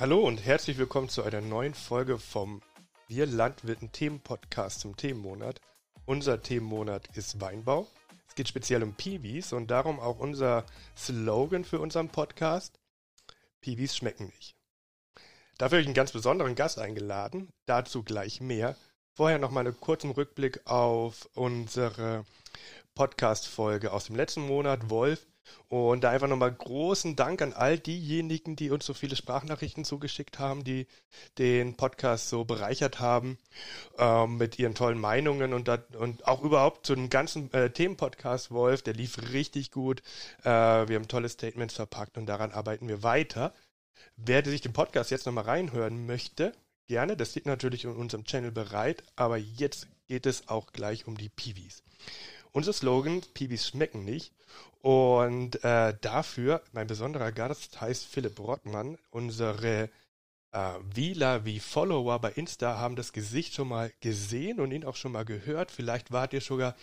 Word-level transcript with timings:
Hallo 0.00 0.20
und 0.20 0.46
herzlich 0.46 0.78
willkommen 0.78 1.08
zu 1.08 1.24
einer 1.24 1.40
neuen 1.40 1.74
Folge 1.74 2.20
vom 2.20 2.62
Wir 3.08 3.26
Landwirten 3.26 3.90
Themenpodcast 3.90 4.78
zum 4.78 4.96
Themenmonat. 4.96 5.60
Unser 6.06 6.40
Themenmonat 6.40 7.08
ist 7.16 7.40
Weinbau. 7.40 7.88
Es 8.28 8.36
geht 8.36 8.46
speziell 8.46 8.84
um 8.84 8.94
Piwis 8.94 9.52
und 9.52 9.72
darum 9.72 9.98
auch 9.98 10.20
unser 10.20 10.64
Slogan 10.96 11.64
für 11.64 11.80
unseren 11.80 12.10
Podcast. 12.10 12.78
Piwis 13.60 13.96
schmecken 13.96 14.26
nicht. 14.26 14.54
Dafür 15.58 15.78
habe 15.78 15.80
ich 15.80 15.88
einen 15.88 15.94
ganz 15.94 16.12
besonderen 16.12 16.54
Gast 16.54 16.78
eingeladen. 16.78 17.48
Dazu 17.66 18.04
gleich 18.04 18.40
mehr. 18.40 18.76
Vorher 19.16 19.40
noch 19.40 19.50
mal 19.50 19.66
einen 19.66 19.80
kurzen 19.80 20.12
Rückblick 20.12 20.64
auf 20.64 21.28
unsere 21.34 22.24
Podcast-Folge 22.94 23.92
aus 23.92 24.04
dem 24.04 24.14
letzten 24.14 24.42
Monat, 24.42 24.90
Wolf. 24.90 25.26
Und 25.68 26.02
da 26.02 26.10
einfach 26.10 26.28
nochmal 26.28 26.52
großen 26.52 27.14
Dank 27.14 27.42
an 27.42 27.52
all 27.52 27.78
diejenigen, 27.78 28.56
die 28.56 28.70
uns 28.70 28.86
so 28.86 28.94
viele 28.94 29.16
Sprachnachrichten 29.16 29.84
zugeschickt 29.84 30.38
haben, 30.38 30.64
die 30.64 30.86
den 31.36 31.76
Podcast 31.76 32.30
so 32.30 32.44
bereichert 32.44 33.00
haben 33.00 33.38
ähm, 33.98 34.38
mit 34.38 34.58
ihren 34.58 34.74
tollen 34.74 34.98
Meinungen 34.98 35.52
und, 35.52 35.68
dat, 35.68 35.94
und 35.94 36.26
auch 36.26 36.42
überhaupt 36.42 36.86
zu 36.86 36.94
dem 36.94 37.10
ganzen 37.10 37.52
äh, 37.52 37.70
Themenpodcast 37.70 38.50
Wolf, 38.50 38.82
der 38.82 38.94
lief 38.94 39.32
richtig 39.32 39.70
gut. 39.70 40.02
Äh, 40.42 40.48
wir 40.48 40.96
haben 40.96 41.08
tolle 41.08 41.28
Statements 41.28 41.74
verpackt 41.74 42.16
und 42.16 42.26
daran 42.26 42.52
arbeiten 42.52 42.88
wir 42.88 43.02
weiter. 43.02 43.52
Wer 44.16 44.44
sich 44.44 44.62
den 44.62 44.72
Podcast 44.72 45.10
jetzt 45.10 45.26
nochmal 45.26 45.44
reinhören 45.44 46.06
möchte, 46.06 46.52
gerne, 46.88 47.16
das 47.16 47.34
liegt 47.34 47.46
natürlich 47.46 47.84
in 47.84 47.90
unserem 47.90 48.24
Channel 48.24 48.50
bereit, 48.50 49.04
aber 49.16 49.36
jetzt 49.36 49.86
geht 50.08 50.26
es 50.26 50.48
auch 50.48 50.72
gleich 50.72 51.06
um 51.06 51.16
die 51.16 51.28
Piwis. 51.28 51.82
Unser 52.52 52.72
Slogan, 52.72 53.22
Piwis 53.34 53.68
schmecken 53.68 54.04
nicht. 54.04 54.32
Und 54.80 55.62
äh, 55.64 55.94
dafür, 56.00 56.62
mein 56.72 56.86
besonderer 56.86 57.32
Gast 57.32 57.80
heißt 57.80 58.06
Philipp 58.06 58.38
Rottmann. 58.38 58.96
Unsere 59.10 59.90
äh, 60.52 60.72
Wieler 60.94 61.44
wie 61.44 61.60
Follower 61.60 62.18
bei 62.20 62.30
Insta 62.32 62.78
haben 62.78 62.96
das 62.96 63.12
Gesicht 63.12 63.54
schon 63.54 63.68
mal 63.68 63.92
gesehen 64.00 64.60
und 64.60 64.72
ihn 64.72 64.84
auch 64.84 64.96
schon 64.96 65.12
mal 65.12 65.24
gehört. 65.24 65.70
Vielleicht 65.70 66.12
wart 66.12 66.32
ihr 66.32 66.40
sogar 66.40 66.74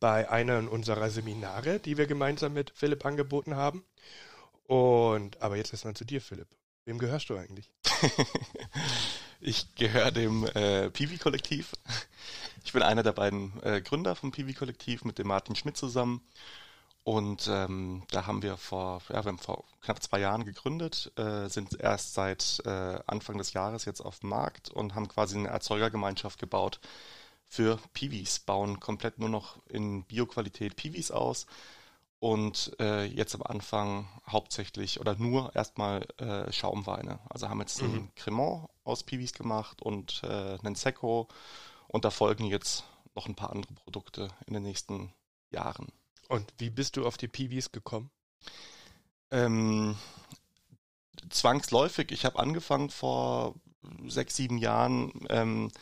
bei 0.00 0.30
einem 0.30 0.68
unserer 0.68 1.10
Seminare, 1.10 1.78
die 1.78 1.98
wir 1.98 2.06
gemeinsam 2.06 2.54
mit 2.54 2.70
Philipp 2.74 3.04
angeboten 3.04 3.56
haben. 3.56 3.84
Und 4.66 5.42
aber 5.42 5.56
jetzt 5.56 5.72
erstmal 5.72 5.94
zu 5.94 6.04
dir, 6.04 6.20
Philipp. 6.20 6.48
Wem 6.84 6.98
gehörst 6.98 7.28
du 7.28 7.36
eigentlich? 7.36 7.70
ich 9.40 9.72
gehöre 9.76 10.10
dem 10.10 10.44
äh, 10.46 10.90
Piwi-Kollektiv. 10.90 11.72
Ich 12.64 12.72
bin 12.72 12.82
einer 12.82 13.04
der 13.04 13.12
beiden 13.12 13.62
äh, 13.62 13.80
Gründer 13.80 14.16
vom 14.16 14.32
Piwi-Kollektiv 14.32 15.04
mit 15.04 15.18
dem 15.18 15.28
Martin 15.28 15.54
Schmidt 15.54 15.76
zusammen. 15.76 16.22
Und 17.04 17.48
ähm, 17.48 18.04
da 18.10 18.26
haben 18.26 18.42
wir 18.42 18.56
vor, 18.56 19.00
ja, 19.08 19.24
wir 19.24 19.28
haben 19.28 19.38
vor 19.38 19.64
knapp 19.80 20.02
zwei 20.02 20.20
Jahren 20.20 20.44
gegründet, 20.44 21.12
äh, 21.16 21.48
sind 21.48 21.78
erst 21.78 22.14
seit 22.14 22.62
äh, 22.64 22.98
Anfang 23.06 23.38
des 23.38 23.52
Jahres 23.52 23.84
jetzt 23.84 24.00
auf 24.00 24.20
dem 24.20 24.30
Markt 24.30 24.70
und 24.70 24.94
haben 24.94 25.08
quasi 25.08 25.36
eine 25.36 25.48
Erzeugergemeinschaft 25.48 26.38
gebaut 26.38 26.80
für 27.48 27.78
Piwis, 27.92 28.38
bauen 28.40 28.78
komplett 28.80 29.18
nur 29.18 29.28
noch 29.28 29.58
in 29.68 30.04
Bioqualität 30.04 30.76
Piwis 30.76 31.10
aus 31.10 31.46
und 32.22 32.70
äh, 32.78 33.04
jetzt 33.04 33.34
am 33.34 33.42
Anfang 33.42 34.06
hauptsächlich 34.28 35.00
oder 35.00 35.16
nur 35.16 35.56
erstmal 35.56 36.06
äh, 36.18 36.52
Schaumweine. 36.52 37.18
Also 37.28 37.48
haben 37.48 37.58
jetzt 37.58 37.82
mhm. 37.82 37.88
einen 37.88 38.14
Cremant 38.14 38.68
aus 38.84 39.02
Piwis 39.02 39.32
gemacht 39.32 39.82
und 39.82 40.22
äh, 40.22 40.56
einen 40.62 40.76
Secco 40.76 41.26
und 41.88 42.04
da 42.04 42.10
folgen 42.10 42.44
jetzt 42.44 42.84
noch 43.16 43.26
ein 43.26 43.34
paar 43.34 43.50
andere 43.50 43.72
Produkte 43.72 44.28
in 44.46 44.54
den 44.54 44.62
nächsten 44.62 45.12
Jahren. 45.50 45.88
Und 46.28 46.54
wie 46.58 46.70
bist 46.70 46.96
du 46.96 47.08
auf 47.08 47.16
die 47.16 47.26
Piwis 47.26 47.72
gekommen? 47.72 48.08
Ähm, 49.32 49.96
zwangsläufig. 51.28 52.12
Ich 52.12 52.24
habe 52.24 52.38
angefangen 52.38 52.90
vor 52.90 53.56
sechs, 54.06 54.36
sieben 54.36 54.58
Jahren 54.58 55.26
ähm, 55.28 55.72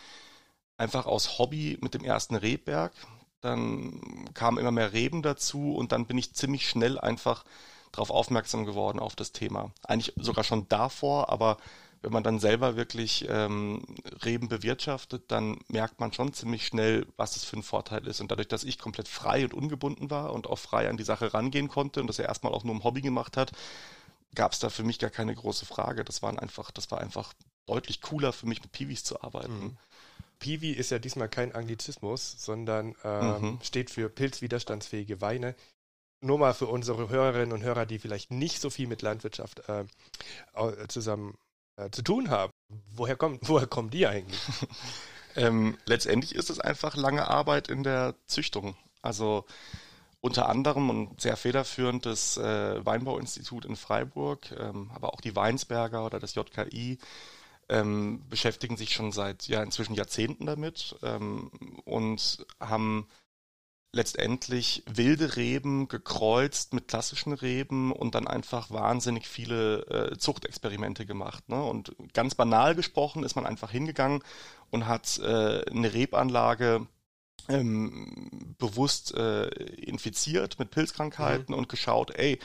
einfach 0.79 1.05
aus 1.05 1.39
Hobby 1.39 1.77
mit 1.83 1.93
dem 1.93 2.03
ersten 2.03 2.35
Rebberg. 2.35 2.95
Dann 3.41 4.31
kamen 4.35 4.59
immer 4.59 4.71
mehr 4.71 4.93
Reben 4.93 5.23
dazu 5.23 5.75
und 5.75 5.93
dann 5.93 6.07
bin 6.07 6.19
ich 6.19 6.35
ziemlich 6.35 6.69
schnell 6.69 6.99
einfach 6.99 7.45
darauf 7.93 8.11
aufmerksam 8.11 8.67
geworden 8.67 8.99
auf 8.99 9.17
das 9.17 9.33
Thema. 9.33 9.73
Eigentlich 9.83 10.15
sogar 10.17 10.45
schon 10.45 10.69
davor, 10.69 11.31
aber 11.31 11.57
wenn 12.03 12.13
man 12.13 12.23
dann 12.23 12.39
selber 12.39 12.77
wirklich 12.77 13.27
ähm, 13.29 13.83
Reben 14.25 14.49
bewirtschaftet, 14.49 15.25
dann 15.29 15.59
merkt 15.69 16.01
man 16.01 16.13
schon 16.13 16.33
ziemlich 16.33 16.67
schnell, 16.67 17.07
was 17.17 17.35
das 17.35 17.45
für 17.45 17.59
ein 17.59 17.63
Vorteil 17.63 18.07
ist. 18.07 18.21
Und 18.21 18.31
dadurch, 18.31 18.49
dass 18.49 18.65
ich 18.65 18.79
komplett 18.79 19.07
frei 19.07 19.45
und 19.45 19.53
ungebunden 19.53 20.11
war 20.11 20.33
und 20.33 20.47
auch 20.47 20.59
frei 20.59 20.89
an 20.89 20.97
die 20.97 21.05
Sache 21.05 21.35
rangehen 21.35 21.69
konnte 21.69 22.01
und 22.01 22.07
das 22.07 22.17
ja 22.17 22.25
erstmal 22.25 22.55
auch 22.55 22.65
nur 22.65 22.75
im 22.75 22.85
Hobby 22.85 23.03
gemacht 23.03 23.37
hat, 23.37 23.53
gab 24.35 24.53
es 24.53 24.61
da 24.61 24.71
für 24.71 24.85
mich 24.85 24.99
gar 24.99 25.11
keine 25.11 25.35
große 25.35 25.67
Frage. 25.67 26.05
Das 26.05 26.23
waren 26.23 26.39
einfach, 26.39 26.71
das 26.71 26.91
war 26.91 27.01
einfach 27.01 27.35
deutlich 27.67 28.01
cooler 28.01 28.33
für 28.33 28.47
mich 28.47 28.63
mit 28.63 28.73
Piwis 28.73 29.05
zu 29.05 29.23
arbeiten. 29.23 29.61
Mhm. 29.61 29.77
Piwi 30.41 30.73
ist 30.73 30.91
ja 30.91 30.99
diesmal 30.99 31.29
kein 31.29 31.55
Anglizismus, 31.55 32.35
sondern 32.39 32.97
ähm, 33.05 33.41
mhm. 33.41 33.59
steht 33.63 33.91
für 33.91 34.09
pilzwiderstandsfähige 34.09 35.21
Weine. 35.21 35.55
Nur 36.23 36.39
mal 36.39 36.55
für 36.55 36.67
unsere 36.67 37.09
Hörerinnen 37.09 37.53
und 37.53 37.63
Hörer, 37.63 37.87
die 37.87 37.99
vielleicht 37.99 38.31
nicht 38.31 38.61
so 38.61 38.69
viel 38.69 38.89
mit 38.89 39.03
Landwirtschaft 39.03 39.63
äh, 39.69 39.85
zusammen 40.89 41.39
äh, 41.77 41.91
zu 41.91 42.03
tun 42.03 42.31
haben. 42.31 42.53
Woher 42.95 43.17
kommen, 43.17 43.39
woher 43.43 43.67
kommen 43.67 43.91
die 43.91 44.07
eigentlich? 44.07 44.41
ähm, 45.37 45.79
letztendlich 45.87 46.35
ist 46.35 46.51
es 46.51 46.59
einfach 46.59 46.97
lange 46.97 47.29
Arbeit 47.29 47.69
in 47.69 47.85
der 47.85 48.17
Züchtung. 48.27 48.77
Also 49.03 49.45
unter 50.21 50.49
anderem 50.49 50.91
und 50.91 51.21
sehr 51.21 51.37
federführend 51.37 52.05
das 52.05 52.37
äh, 52.37 52.85
Weinbauinstitut 52.85 53.65
in 53.65 53.77
Freiburg, 53.77 54.51
ähm, 54.59 54.91
aber 54.95 55.15
auch 55.15 55.21
die 55.21 55.35
Weinsberger 55.35 56.05
oder 56.05 56.21
das 56.21 56.35
JKI 56.35 56.99
ähm, 57.71 58.23
beschäftigen 58.29 58.77
sich 58.77 58.93
schon 58.93 59.13
seit 59.13 59.49
ja 59.49 59.63
inzwischen 59.63 59.95
Jahrzehnten 59.95 60.47
damit 60.47 60.97
ähm, 61.03 61.51
und 61.85 62.45
haben 62.59 63.09
letztendlich 63.93 64.85
wilde 64.87 65.37
Reben 65.37 65.89
gekreuzt 65.89 66.75
mit 66.75 66.87
klassischen 66.87 67.33
Reben 67.33 67.93
und 67.93 68.15
dann 68.15 68.29
einfach 68.29 68.71
wahnsinnig 68.71 69.27
viele 69.27 69.81
äh, 70.13 70.19
Zuchtexperimente 70.19 71.07
gemacht. 71.07 71.49
Ne? 71.49 71.61
Und 71.63 71.97
ganz 72.13 72.35
banal 72.35 72.75
gesprochen 72.75 73.25
ist 73.25 73.35
man 73.35 73.47
einfach 73.47 73.71
hingegangen 73.71 74.23
und 74.71 74.87
hat 74.87 75.19
äh, 75.19 75.65
eine 75.69 75.93
Rebanlage 75.93 76.87
ähm, 77.49 78.55
bewusst 78.59 79.15
äh, 79.15 79.49
infiziert 79.49 80.59
mit 80.61 80.71
Pilzkrankheiten 80.71 81.53
mhm. 81.53 81.59
und 81.59 81.69
geschaut, 81.69 82.15
ey, 82.17 82.39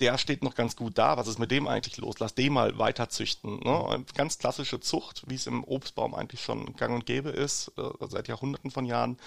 der 0.00 0.18
steht 0.18 0.42
noch 0.42 0.54
ganz 0.54 0.76
gut 0.76 0.98
da. 0.98 1.16
Was 1.16 1.28
ist 1.28 1.38
mit 1.38 1.50
dem 1.50 1.68
eigentlich 1.68 1.96
los? 1.98 2.16
Lass 2.18 2.34
den 2.34 2.52
mal 2.52 2.78
weiter 2.78 3.08
züchten. 3.08 3.60
Ne? 3.60 4.04
Ganz 4.14 4.38
klassische 4.38 4.80
Zucht, 4.80 5.22
wie 5.26 5.34
es 5.34 5.46
im 5.46 5.64
Obstbaum 5.64 6.14
eigentlich 6.14 6.42
schon 6.42 6.74
gang 6.76 6.94
und 6.94 7.06
gäbe 7.06 7.30
ist, 7.30 7.72
äh, 7.76 7.82
seit 8.08 8.28
Jahrhunderten 8.28 8.70
von 8.70 8.84
Jahren. 8.84 9.18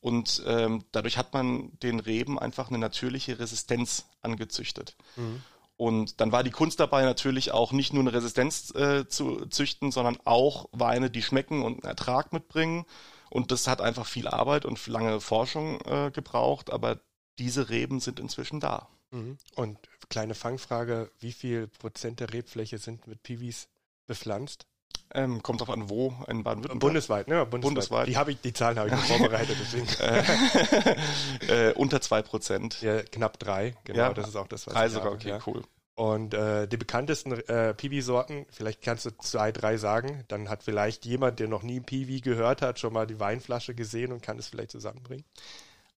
Und 0.00 0.42
ähm, 0.46 0.84
dadurch 0.92 1.18
hat 1.18 1.32
man 1.32 1.70
den 1.80 2.00
Reben 2.00 2.38
einfach 2.38 2.68
eine 2.68 2.78
natürliche 2.78 3.38
Resistenz 3.38 4.06
angezüchtet. 4.22 4.96
Mhm. 5.16 5.42
Und 5.76 6.20
dann 6.20 6.32
war 6.32 6.42
die 6.42 6.50
Kunst 6.50 6.80
dabei 6.80 7.02
natürlich 7.02 7.52
auch 7.52 7.72
nicht 7.72 7.92
nur 7.92 8.02
eine 8.02 8.12
Resistenz 8.12 8.74
äh, 8.74 9.06
zu 9.08 9.46
züchten, 9.46 9.92
sondern 9.92 10.16
auch 10.24 10.68
Weine, 10.72 11.10
die 11.10 11.22
schmecken 11.22 11.62
und 11.62 11.84
einen 11.84 11.90
Ertrag 11.90 12.32
mitbringen. 12.32 12.86
Und 13.28 13.50
das 13.52 13.66
hat 13.68 13.82
einfach 13.82 14.06
viel 14.06 14.28
Arbeit 14.28 14.64
und 14.64 14.84
lange 14.86 15.20
Forschung 15.20 15.80
äh, 15.82 16.10
gebraucht, 16.10 16.70
aber 16.72 17.00
diese 17.38 17.68
Reben 17.68 18.00
sind 18.00 18.18
inzwischen 18.20 18.60
da. 18.60 18.88
Mhm. 19.10 19.36
Und 19.54 19.78
kleine 20.08 20.34
Fangfrage, 20.34 21.10
wie 21.20 21.32
viel 21.32 21.68
Prozent 21.68 22.20
der 22.20 22.32
Rebfläche 22.32 22.78
sind 22.78 23.06
mit 23.06 23.22
Piwis 23.22 23.68
bepflanzt? 24.06 24.66
Ähm, 25.14 25.42
kommt 25.42 25.60
drauf 25.60 25.70
an, 25.70 25.88
wo 25.88 26.14
in 26.26 26.42
Baden-Württemberg. 26.42 26.80
Bundesweit, 26.80 27.28
ne? 27.28 27.46
Bundesweit. 27.46 27.60
Bundesweit. 27.60 28.08
Die 28.08 28.16
habe 28.16 28.32
ich, 28.32 28.40
die 28.40 28.52
Zahlen 28.52 28.78
habe 28.78 28.88
ich 28.88 28.94
nicht 28.94 29.06
vorbereitet, 29.06 29.56
deswegen. 29.60 29.86
äh, 31.48 31.72
unter 31.74 32.00
zwei 32.00 32.22
Prozent. 32.22 32.82
Ja, 32.82 33.02
knapp 33.02 33.38
drei, 33.38 33.76
genau. 33.84 33.98
Ja, 33.98 34.12
das 34.12 34.28
ist 34.28 34.36
auch 34.36 34.48
das, 34.48 34.66
was 34.66 34.74
drei 34.74 34.88
sogar, 34.88 35.12
okay, 35.12 35.28
ja. 35.28 35.38
cool. 35.46 35.62
Und 35.94 36.34
äh, 36.34 36.68
die 36.68 36.76
bekanntesten 36.76 37.32
äh, 37.32 37.72
Piwi-Sorten, 37.72 38.46
vielleicht 38.50 38.82
kannst 38.82 39.06
du 39.06 39.10
zwei, 39.16 39.50
drei 39.50 39.78
sagen, 39.78 40.24
dann 40.28 40.50
hat 40.50 40.62
vielleicht 40.62 41.06
jemand, 41.06 41.40
der 41.40 41.48
noch 41.48 41.62
nie 41.62 41.80
Piwi 41.80 42.20
gehört 42.20 42.60
hat, 42.60 42.78
schon 42.78 42.92
mal 42.92 43.06
die 43.06 43.18
Weinflasche 43.18 43.74
gesehen 43.74 44.12
und 44.12 44.22
kann 44.22 44.38
es 44.38 44.48
vielleicht 44.48 44.72
zusammenbringen. 44.72 45.24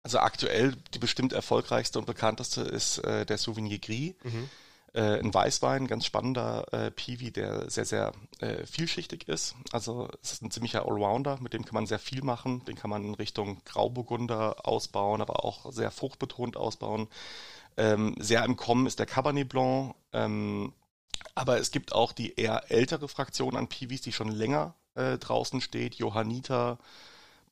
Also 0.09 0.21
aktuell 0.21 0.75
die 0.95 0.99
bestimmt 0.99 1.35
erfolgreichste 1.35 1.99
und 1.99 2.07
bekannteste 2.07 2.63
ist 2.63 2.97
äh, 3.05 3.27
der 3.27 3.37
Souvenir 3.37 3.79
Gris. 3.79 4.15
Mhm. 4.25 4.49
Äh, 4.95 5.19
ein 5.19 5.35
Weißwein, 5.35 5.87
ganz 5.87 6.07
spannender 6.07 6.65
äh, 6.73 6.91
Piwi, 6.91 7.31
der 7.31 7.71
sehr, 7.71 7.85
sehr 7.85 8.13
äh, 8.39 8.65
vielschichtig 8.65 9.29
ist. 9.29 9.55
Also 9.71 10.09
es 10.23 10.33
ist 10.33 10.43
ein 10.43 10.51
ziemlicher 10.51 10.87
Allrounder, 10.87 11.37
mit 11.43 11.53
dem 11.53 11.63
kann 11.67 11.75
man 11.75 11.87
sehr 11.87 11.99
viel 11.99 12.23
machen. 12.23 12.65
Den 12.65 12.75
kann 12.75 12.89
man 12.89 13.05
in 13.05 13.13
Richtung 13.13 13.61
Grauburgunder 13.67 14.67
ausbauen, 14.67 15.21
aber 15.21 15.45
auch 15.45 15.71
sehr 15.73 15.91
fruchtbetont 15.91 16.57
ausbauen. 16.57 17.09
Ähm, 17.77 18.15
sehr 18.19 18.47
im 18.47 18.57
Kommen 18.57 18.87
ist 18.87 19.01
der 19.01 19.05
Cabernet 19.05 19.51
Blanc. 19.51 19.95
Ähm, 20.15 20.73
aber 21.35 21.59
es 21.59 21.71
gibt 21.71 21.93
auch 21.93 22.13
die 22.13 22.35
eher 22.37 22.71
ältere 22.71 23.09
Fraktion 23.09 23.57
an 23.57 23.69
Piwis, 23.69 24.01
die 24.01 24.13
schon 24.13 24.33
länger 24.33 24.75
äh, 24.95 25.19
draußen 25.19 25.61
steht. 25.61 25.97
Johanniter, 25.97 26.79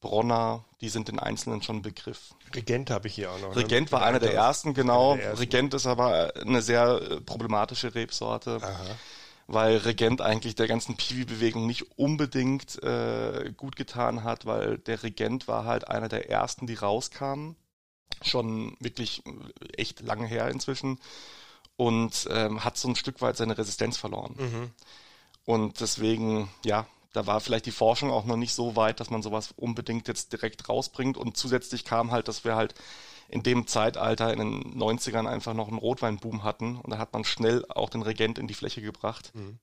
Bronner, 0.01 0.65
die 0.81 0.89
sind 0.89 1.09
den 1.09 1.19
Einzelnen 1.19 1.63
schon 1.63 1.83
Begriff. 1.83 2.35
Regent 2.55 2.91
habe 2.91 3.09
ich 3.09 3.15
hier 3.15 3.31
auch 3.31 3.41
noch. 3.41 3.51
Ne? 3.51 3.57
Regent 3.57 3.87
ne? 3.87 3.93
war 3.93 4.03
einer 4.03 4.19
der 4.19 4.35
ersten, 4.35 4.75
genau. 4.75 5.17
Der 5.17 5.27
ersten. 5.27 5.39
Regent 5.41 5.75
ist 5.75 5.87
aber 5.87 6.33
eine 6.37 6.63
sehr 6.63 7.01
äh, 7.01 7.21
problematische 7.21 7.95
Rebsorte. 7.95 8.59
Aha. 8.63 8.85
weil 9.49 9.77
Regent 9.77 10.21
eigentlich 10.21 10.57
der 10.57 10.67
ganzen 10.67 10.97
Piwi-Bewegung 10.97 11.67
nicht 11.67 11.99
unbedingt 11.99 12.83
äh, 12.83 13.53
gut 13.57 13.77
getan 13.77 14.25
hat, 14.25 14.45
weil 14.45 14.79
der 14.79 15.03
Regent 15.03 15.47
war 15.47 15.65
halt 15.65 15.89
einer 15.89 16.09
der 16.09 16.29
ersten, 16.31 16.67
die 16.67 16.75
rauskamen. 16.75 17.57
Schon 18.23 18.77
wirklich 18.81 19.23
äh, 19.27 19.31
echt 19.77 20.01
lange 20.01 20.27
her 20.27 20.49
inzwischen. 20.49 20.99
Und 21.77 22.27
ähm, 22.31 22.65
hat 22.65 22.77
so 22.77 22.89
ein 22.89 22.97
Stück 22.97 23.21
weit 23.21 23.37
seine 23.37 23.57
Resistenz 23.59 23.99
verloren. 23.99 24.35
Mhm. 24.39 24.71
Und 25.45 25.81
deswegen, 25.81 26.51
ja, 26.65 26.87
da 27.17 27.27
war 27.27 27.41
vielleicht 27.41 27.65
die 27.65 27.73
Forschung 27.73 28.11
auch 28.11 28.27
noch 28.27 28.37
nicht 28.37 28.55
so 28.55 28.77
weit, 28.77 29.01
dass 29.01 29.09
man 29.09 29.23
sowas 29.23 29.55
unbedingt 29.57 30.07
jetzt 30.07 30.33
direkt 30.33 30.69
rausbringt. 30.69 31.17
Und 31.17 31.37
zusätzlich 31.37 31.85
kam 31.87 32.11
halt, 32.11 32.29
dass 32.29 32.45
wir 32.45 32.57
halt 32.57 32.75
in 33.29 33.43
dem 33.43 33.67
Zeitalter 33.67 34.33
in 34.33 34.39
den 34.39 34.79
90ern 34.79 35.27
einfach 35.27 35.55
noch 35.55 35.69
einen 35.69 35.79
Rotweinboom 35.79 36.45
hatten 36.45 36.77
und 36.77 36.91
da 36.91 36.99
hat 36.99 37.13
man 37.13 37.25
schnell 37.25 37.65
auch 37.69 37.89
den 37.89 38.03
Regent 38.03 38.39
in 38.39 38.47
die 38.47 38.55
Fläche 38.55 38.83
gebracht. 38.83 39.33
Mhm. 39.35 39.59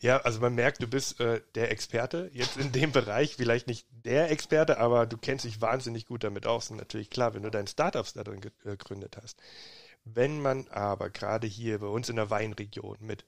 Ja, 0.00 0.18
also 0.18 0.40
man 0.40 0.54
merkt, 0.54 0.82
du 0.82 0.86
bist 0.86 1.20
äh, 1.20 1.42
der 1.54 1.70
Experte 1.70 2.30
jetzt 2.32 2.56
in 2.56 2.72
dem 2.72 2.92
Bereich, 2.92 3.36
vielleicht 3.36 3.66
nicht 3.66 3.86
der 3.90 4.30
Experte, 4.30 4.78
aber 4.78 5.06
du 5.06 5.16
kennst 5.16 5.44
dich 5.44 5.60
wahnsinnig 5.60 6.06
gut 6.06 6.24
damit 6.24 6.46
aus. 6.46 6.70
Und 6.70 6.76
natürlich 6.76 7.10
klar, 7.10 7.34
wenn 7.34 7.42
du 7.42 7.50
dein 7.50 7.66
Startups 7.66 8.12
da 8.12 8.24
drin 8.24 8.40
äh, 8.64 8.70
gegründet 8.70 9.16
hast. 9.20 9.40
Wenn 10.04 10.40
man 10.40 10.68
aber 10.68 11.10
gerade 11.10 11.46
hier 11.46 11.80
bei 11.80 11.86
uns 11.86 12.08
in 12.08 12.16
der 12.16 12.30
Weinregion 12.30 12.96
mit 13.00 13.24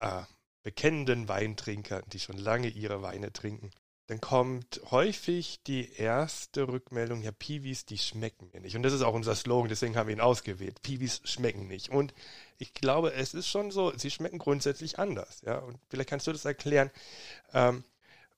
äh, 0.00 0.22
bekennenden 0.68 1.28
Weintrinkern, 1.28 2.02
die 2.12 2.20
schon 2.20 2.36
lange 2.36 2.68
ihre 2.68 3.00
Weine 3.00 3.32
trinken, 3.32 3.70
dann 4.06 4.20
kommt 4.20 4.82
häufig 4.90 5.62
die 5.66 5.90
erste 5.94 6.68
Rückmeldung, 6.68 7.22
ja, 7.22 7.32
Piwis, 7.32 7.86
die 7.86 7.96
schmecken 7.96 8.50
mir 8.52 8.60
nicht. 8.60 8.76
Und 8.76 8.82
das 8.82 8.92
ist 8.92 9.00
auch 9.00 9.14
unser 9.14 9.34
Slogan, 9.34 9.70
deswegen 9.70 9.96
haben 9.96 10.08
wir 10.08 10.14
ihn 10.14 10.20
ausgewählt. 10.20 10.82
Piwis 10.82 11.22
schmecken 11.24 11.68
nicht. 11.68 11.88
Und 11.88 12.12
ich 12.58 12.74
glaube, 12.74 13.14
es 13.14 13.32
ist 13.32 13.48
schon 13.48 13.70
so, 13.70 13.96
sie 13.96 14.10
schmecken 14.10 14.36
grundsätzlich 14.36 14.98
anders. 14.98 15.40
Ja, 15.40 15.56
und 15.56 15.78
vielleicht 15.88 16.10
kannst 16.10 16.26
du 16.26 16.32
das 16.32 16.44
erklären. 16.44 16.90
Ähm, 17.54 17.82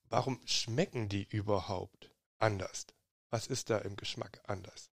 warum 0.09 0.39
schmecken 0.45 1.09
die 1.09 1.27
überhaupt 1.29 2.13
anders? 2.39 2.87
Was 3.31 3.49
ist 3.49 3.71
da 3.71 3.79
im 3.79 3.97
Geschmack 3.97 4.41
anders? 4.47 4.91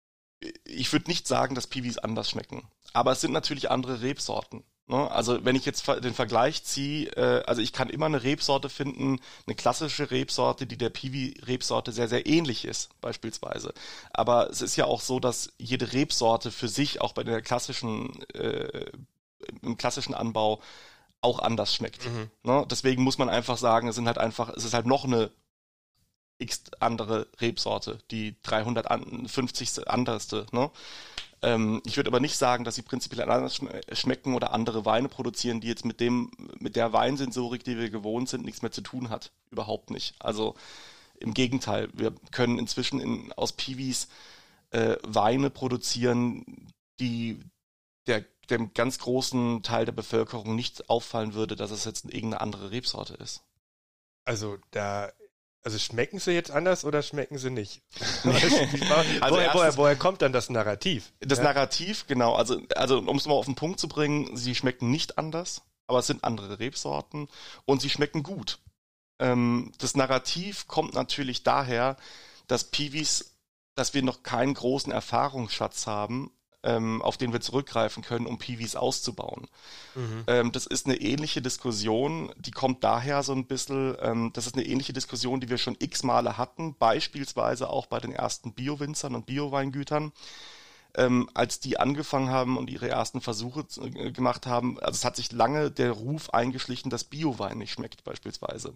Ich 0.65 0.93
würde 0.93 1.07
nicht 1.07 1.29
sagen, 1.29 1.55
dass 1.55 1.69
Piwis 1.69 1.99
anders 1.99 2.29
schmecken. 2.29 2.69
Aber 2.93 3.13
es 3.13 3.21
sind 3.21 3.31
natürlich 3.31 3.71
andere 3.71 4.01
Rebsorten. 4.01 4.65
Ne? 4.91 5.09
Also 5.09 5.45
wenn 5.45 5.55
ich 5.55 5.65
jetzt 5.65 5.87
den 5.87 6.15
Vergleich 6.15 6.65
ziehe, 6.65 7.07
äh, 7.11 7.45
also 7.47 7.63
ich 7.63 7.73
kann 7.73 7.89
immer 7.89 8.07
eine 8.07 8.25
Rebsorte 8.25 8.69
finden, 8.69 9.21
eine 9.47 9.55
klassische 9.55 10.11
Rebsorte, 10.11 10.67
die 10.67 10.77
der 10.77 10.91
Piwi-Rebsorte 10.91 11.93
sehr, 11.93 12.09
sehr 12.09 12.27
ähnlich 12.27 12.65
ist, 12.65 12.91
beispielsweise. 13.01 13.73
Aber 14.13 14.51
es 14.51 14.61
ist 14.61 14.75
ja 14.75 14.87
auch 14.87 15.01
so, 15.01 15.21
dass 15.21 15.53
jede 15.59 15.93
Rebsorte 15.93 16.51
für 16.51 16.67
sich 16.67 17.01
auch 17.01 17.13
bei 17.13 17.23
der 17.23 17.41
klassischen, 17.41 18.21
äh, 18.35 18.91
im 19.63 19.77
klassischen 19.77 20.13
Anbau 20.13 20.61
auch 21.21 21.39
anders 21.39 21.73
schmeckt. 21.73 22.05
Mhm. 22.07 22.31
Ne? 22.43 22.67
Deswegen 22.69 23.05
muss 23.05 23.17
man 23.17 23.29
einfach 23.29 23.59
sagen, 23.59 23.87
es 23.87 23.95
sind 23.95 24.09
halt 24.09 24.19
einfach, 24.19 24.49
es 24.49 24.65
ist 24.65 24.75
halt 24.75 24.87
noch 24.87 25.05
eine 25.05 25.31
x 26.39 26.65
andere 26.81 27.29
Rebsorte, 27.41 27.99
die 28.11 28.35
350. 28.43 29.87
anderste. 29.87 30.47
Ne? 30.51 30.69
Ähm, 31.43 31.81
ich 31.87 31.97
würde 31.97 32.09
aber 32.09 32.21
nicht 32.21 32.37
sagen, 32.37 32.65
dass 32.65 32.75
sie 32.75 32.83
prinzipiell 32.83 33.31
anders 33.31 33.61
schmecken 33.93 34.35
oder 34.35 34.53
andere 34.53 34.85
Weine 34.85 35.09
produzieren, 35.09 35.61
die 35.61 35.69
jetzt 35.69 35.85
mit 35.85 36.01
dem, 36.01 36.31
mit 36.59 36.77
der 36.77 36.93
Weinsensorik, 36.93 37.65
die 37.65 37.79
wir 37.79 37.91
gewohnt 37.91 38.29
sind, 38.29 38.45
nichts 38.45 38.63
mehr 38.63 38.73
zu 38.73 38.83
tun 38.83 39.11
hat. 39.11 39.33
Überhaupt 39.51 39.91
nicht. 39.91 40.15
Also 40.19 40.55
im 41.19 41.35
Gegenteil, 41.35 41.89
wir 41.93 42.15
können 42.31 42.59
inzwischen 42.59 43.01
in, 43.01 43.33
aus 43.33 43.53
Piwis 43.53 44.09
äh, 44.71 44.97
Weine 45.03 45.51
produzieren, 45.51 46.45
die 46.99 47.41
der, 48.07 48.25
dem 48.49 48.75
ganz 48.75 48.99
großen 48.99 49.63
Teil 49.63 49.85
der 49.85 49.93
Bevölkerung 49.93 50.55
nicht 50.57 50.91
auffallen 50.91 51.35
würde, 51.35 51.57
dass 51.57 51.71
es 51.71 51.85
jetzt 51.85 52.05
irgendeine 52.05 52.41
andere 52.41 52.71
Rebsorte 52.71 53.15
ist. 53.15 53.43
Also 54.25 54.59
da 54.71 55.11
also 55.63 55.79
schmecken 55.79 56.19
sie 56.19 56.33
jetzt 56.33 56.51
anders 56.51 56.85
oder 56.85 57.03
schmecken 57.03 57.39
sie 57.39 57.51
nicht? 57.51 57.83
also 58.25 59.37
woher, 59.37 59.55
woher, 59.55 59.77
woher, 59.77 59.97
kommt 59.97 60.23
dann 60.23 60.33
das 60.33 60.51
Narrativ? 60.51 61.13
Das 61.21 61.39
ja? 61.39 61.45
Narrativ, 61.45 62.07
genau. 62.07 62.35
Also, 62.35 62.61
also 62.75 62.99
um 62.99 63.17
es 63.17 63.27
mal 63.27 63.35
auf 63.35 63.45
den 63.45 63.55
Punkt 63.55 63.79
zu 63.79 63.89
bringen, 63.89 64.37
sie 64.37 64.55
schmecken 64.55 64.91
nicht 64.91 65.19
anders, 65.19 65.63
aber 65.87 65.99
es 65.99 66.07
sind 66.07 66.25
andere 66.25 66.59
Rebsorten 66.59 67.29
und 67.67 67.83
sie 67.83 67.91
schmecken 67.91 68.23
gut. 68.23 68.59
Ähm, 69.19 69.73
das 69.79 69.95
Narrativ 69.95 70.67
kommt 70.67 70.95
natürlich 70.95 71.43
daher, 71.43 71.97
dass 72.47 72.65
Piwis, 72.65 73.37
dass 73.75 73.93
wir 73.93 74.03
noch 74.03 74.23
keinen 74.23 74.55
großen 74.55 74.93
Erfahrungsschatz 74.93 75.87
haben 75.87 76.31
ähm, 76.63 77.01
auf 77.03 77.17
den 77.17 77.33
wir 77.33 77.41
zurückgreifen 77.41 78.03
können, 78.03 78.27
um 78.27 78.39
Piwis 78.39 78.77
auszubauen. 78.77 79.49
Mhm. 79.95 80.25
Ähm, 80.27 80.53
das 80.53 80.67
ist 80.67 80.87
eine 80.87 80.97
ähnliche 80.97 81.43
Diskussion, 81.43 82.33
die 82.37 82.51
kommt 82.51 82.85
daher 82.85 83.23
so 83.23 83.33
ein 83.33 83.47
bisschen, 83.47 83.97
ähm, 84.01 84.31
das 84.35 84.47
ist 84.47 84.57
eine 84.57 84.67
ähnliche 84.67 84.93
Diskussion, 84.93 85.41
die 85.41 85.49
wir 85.49 85.59
schon 85.59 85.77
x 85.79 86.03
Male 86.03 86.37
hatten, 86.37 86.75
beispielsweise 86.79 87.71
auch 87.71 87.87
bei 87.87 88.01
den 88.01 88.13
ersten 88.13 88.53
Bio-Winzern 88.53 89.15
und 89.15 89.27
Bio-Weingütern. 89.27 90.13
Ähm, 90.97 91.31
als 91.35 91.61
die 91.61 91.79
angefangen 91.79 92.31
haben 92.31 92.59
und 92.59 92.69
ihre 92.69 92.89
ersten 92.89 93.21
Versuche 93.21 93.65
äh, 93.81 94.11
gemacht 94.11 94.49
haben, 94.49 94.77
also 94.81 94.97
es 94.97 95.05
hat 95.05 95.15
sich 95.15 95.31
lange 95.31 95.71
der 95.71 95.93
Ruf 95.93 96.31
eingeschlichen, 96.31 96.91
dass 96.91 97.05
Bio-Wein 97.05 97.59
nicht 97.59 97.71
schmeckt 97.71 98.03
beispielsweise 98.03 98.75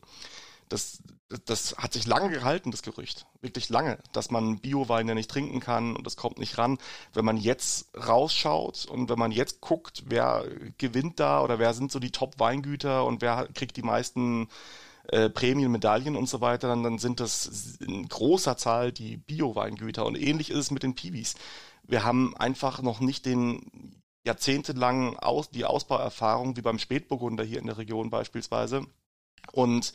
das, 0.68 1.02
das 1.44 1.76
hat 1.76 1.92
sich 1.92 2.06
lange 2.06 2.30
gehalten, 2.30 2.70
das 2.70 2.82
Gerücht. 2.82 3.26
Wirklich 3.40 3.68
lange, 3.68 3.98
dass 4.12 4.30
man 4.30 4.58
Biowein 4.58 5.08
ja 5.08 5.14
nicht 5.14 5.30
trinken 5.30 5.60
kann 5.60 5.96
und 5.96 6.06
das 6.06 6.16
kommt 6.16 6.38
nicht 6.38 6.58
ran. 6.58 6.78
Wenn 7.12 7.24
man 7.24 7.36
jetzt 7.36 7.88
rausschaut 7.96 8.86
und 8.86 9.08
wenn 9.08 9.18
man 9.18 9.32
jetzt 9.32 9.60
guckt, 9.60 10.04
wer 10.06 10.44
gewinnt 10.78 11.20
da 11.20 11.42
oder 11.42 11.58
wer 11.58 11.74
sind 11.74 11.92
so 11.92 11.98
die 11.98 12.10
Top-Weingüter 12.10 13.04
und 13.04 13.22
wer 13.22 13.48
kriegt 13.54 13.76
die 13.76 13.82
meisten 13.82 14.48
äh, 15.08 15.28
Prämienmedaillen 15.28 16.16
und 16.16 16.28
so 16.28 16.40
weiter, 16.40 16.68
dann, 16.68 16.82
dann 16.82 16.98
sind 16.98 17.20
das 17.20 17.76
in 17.80 18.08
großer 18.08 18.56
Zahl 18.56 18.92
die 18.92 19.18
Bio-Weingüter. 19.18 20.06
Und 20.06 20.16
ähnlich 20.16 20.50
ist 20.50 20.58
es 20.58 20.70
mit 20.70 20.82
den 20.82 20.94
Piwis. 20.94 21.34
Wir 21.82 22.04
haben 22.04 22.36
einfach 22.36 22.80
noch 22.80 23.00
nicht 23.00 23.26
den 23.26 24.00
jahrzehntelang 24.26 25.18
aus, 25.18 25.50
die 25.50 25.66
Ausbauerfahrung 25.66 26.56
wie 26.56 26.62
beim 26.62 26.78
Spätburgunder 26.78 27.44
hier 27.44 27.58
in 27.58 27.66
der 27.66 27.76
Region 27.76 28.08
beispielsweise. 28.08 28.86
Und 29.52 29.92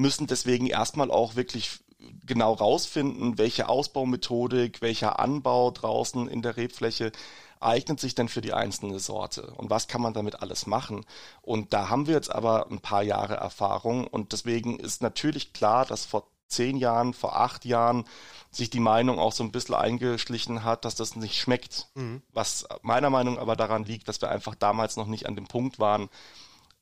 müssen 0.00 0.26
deswegen 0.26 0.66
erstmal 0.66 1.10
auch 1.10 1.36
wirklich 1.36 1.80
genau 2.26 2.54
rausfinden, 2.54 3.38
welche 3.38 3.68
Ausbaumethodik, 3.68 4.80
welcher 4.80 5.20
Anbau 5.20 5.70
draußen 5.70 6.28
in 6.28 6.42
der 6.42 6.56
Rebfläche 6.56 7.12
eignet 7.60 8.00
sich 8.00 8.14
denn 8.14 8.28
für 8.28 8.40
die 8.40 8.54
einzelne 8.54 8.98
Sorte 8.98 9.52
und 9.56 9.68
was 9.68 9.86
kann 9.86 10.00
man 10.00 10.14
damit 10.14 10.40
alles 10.40 10.66
machen. 10.66 11.04
Und 11.42 11.74
da 11.74 11.90
haben 11.90 12.06
wir 12.06 12.14
jetzt 12.14 12.34
aber 12.34 12.70
ein 12.70 12.80
paar 12.80 13.02
Jahre 13.02 13.34
Erfahrung 13.34 14.06
und 14.06 14.32
deswegen 14.32 14.80
ist 14.80 15.02
natürlich 15.02 15.52
klar, 15.52 15.84
dass 15.84 16.06
vor 16.06 16.26
zehn 16.48 16.78
Jahren, 16.78 17.12
vor 17.12 17.36
acht 17.36 17.66
Jahren 17.66 18.04
sich 18.50 18.70
die 18.70 18.80
Meinung 18.80 19.18
auch 19.18 19.32
so 19.32 19.44
ein 19.44 19.52
bisschen 19.52 19.74
eingeschlichen 19.74 20.64
hat, 20.64 20.84
dass 20.86 20.94
das 20.94 21.16
nicht 21.16 21.36
schmeckt. 21.36 21.88
Mhm. 21.94 22.22
Was 22.32 22.66
meiner 22.82 23.10
Meinung 23.10 23.38
aber 23.38 23.56
daran 23.56 23.84
liegt, 23.84 24.08
dass 24.08 24.20
wir 24.22 24.30
einfach 24.30 24.54
damals 24.54 24.96
noch 24.96 25.06
nicht 25.06 25.26
an 25.26 25.36
dem 25.36 25.46
Punkt 25.46 25.78
waren, 25.78 26.08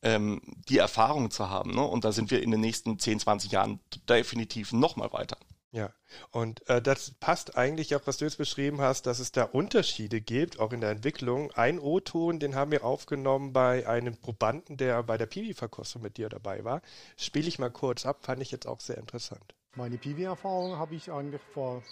ähm, 0.03 0.41
die 0.69 0.79
Erfahrung 0.79 1.31
zu 1.31 1.51
haben. 1.51 1.75
Ne? 1.75 1.83
Und 1.83 2.05
da 2.05 2.13
sind 2.13 2.31
wir 2.31 2.43
in 2.43 2.51
den 2.51 2.61
nächsten 2.61 2.99
10, 2.99 3.21
20 3.21 3.53
Jahren 3.53 3.81
definitiv 4.09 4.73
nochmal 4.73 5.13
weiter. 5.13 5.39
Ja, 5.71 5.93
und 6.31 6.67
äh, 6.71 6.81
das 6.81 7.11
passt 7.21 7.59
eigentlich 7.59 7.95
auch, 7.95 8.01
was 8.07 8.17
du 8.17 8.25
jetzt 8.25 8.39
beschrieben 8.39 8.81
hast, 8.81 9.05
dass 9.05 9.19
es 9.19 9.33
da 9.33 9.43
Unterschiede 9.43 10.23
gibt, 10.23 10.59
auch 10.59 10.73
in 10.73 10.81
der 10.81 10.91
Entwicklung. 10.91 11.51
Ein 11.53 11.79
O-Ton, 11.79 12.41
den 12.41 12.55
haben 12.55 12.71
wir 12.71 12.85
aufgenommen 12.85 13.53
bei 13.53 13.87
einem 13.87 14.17
Probanden, 14.17 14.79
der 14.79 15.03
bei 15.03 15.19
der 15.19 15.27
Piwi-Verkostung 15.27 16.01
mit 16.01 16.17
dir 16.17 16.31
dabei 16.31 16.65
war. 16.65 16.81
Spiele 17.19 17.49
ich 17.49 17.59
mal 17.59 17.71
kurz 17.71 18.07
ab, 18.07 18.25
fand 18.25 18.41
ich 18.41 18.51
jetzt 18.51 18.67
auch 18.67 18.81
sehr 18.81 18.97
interessant. 18.97 19.55
Meine 19.77 19.99
Piwi-Erfahrung 19.99 20.79
habe 20.79 20.95
ich 20.95 21.13
eigentlich 21.13 21.43
vor, 21.53 21.83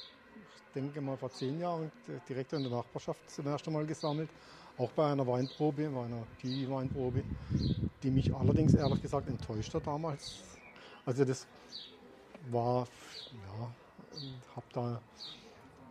denke 0.74 1.00
mal 1.00 1.16
vor 1.16 1.30
zehn 1.30 1.58
Jahren 1.60 1.90
direkt 2.28 2.52
in 2.52 2.62
der 2.62 2.72
Nachbarschaft 2.72 3.30
zum 3.30 3.46
ersten 3.46 3.72
Mal 3.72 3.86
gesammelt 3.86 4.28
auch 4.78 4.90
bei 4.90 5.10
einer 5.10 5.26
Weinprobe, 5.26 5.88
bei 5.88 6.04
einer 6.04 6.22
Kiwi-Weinprobe, 6.40 7.24
die 8.02 8.10
mich 8.10 8.32
allerdings 8.34 8.74
ehrlich 8.74 9.00
gesagt 9.00 9.28
enttäuscht 9.28 9.72
hat 9.74 9.86
damals. 9.86 10.42
Also 11.04 11.24
das 11.24 11.46
war, 12.50 12.86
ja, 13.32 13.70
habe 14.54 14.66
da 14.72 15.00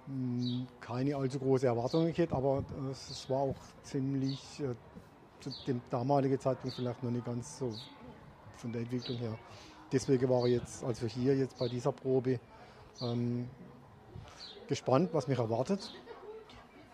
hm, 0.08 0.68
keine 0.82 1.16
allzu 1.16 1.40
große 1.40 1.66
Erwartungen 1.66 2.14
gehabt, 2.14 2.34
aber 2.34 2.64
es 2.92 3.30
war 3.30 3.40
auch 3.40 3.56
ziemlich 3.84 4.60
äh, 4.60 4.76
zu 5.40 5.52
dem 5.68 5.82
damaligen 5.90 6.40
Zeitpunkt 6.40 6.76
vielleicht 6.76 7.04
noch 7.04 7.12
nicht 7.12 7.26
ganz 7.26 7.60
so 7.60 7.74
von 8.58 8.72
der 8.72 8.82
Entwicklung 8.82 9.18
her. 9.18 9.38
Deswegen 9.92 10.30
war 10.30 10.48
jetzt, 10.48 10.84
also 10.84 11.08
hier 11.08 11.36
jetzt 11.36 11.58
bei 11.58 11.68
dieser 11.68 11.92
Probe, 11.92 12.40
ähm, 13.02 13.48
gespannt, 14.68 15.10
was 15.14 15.28
mich 15.28 15.40
erwartet. 15.40 15.94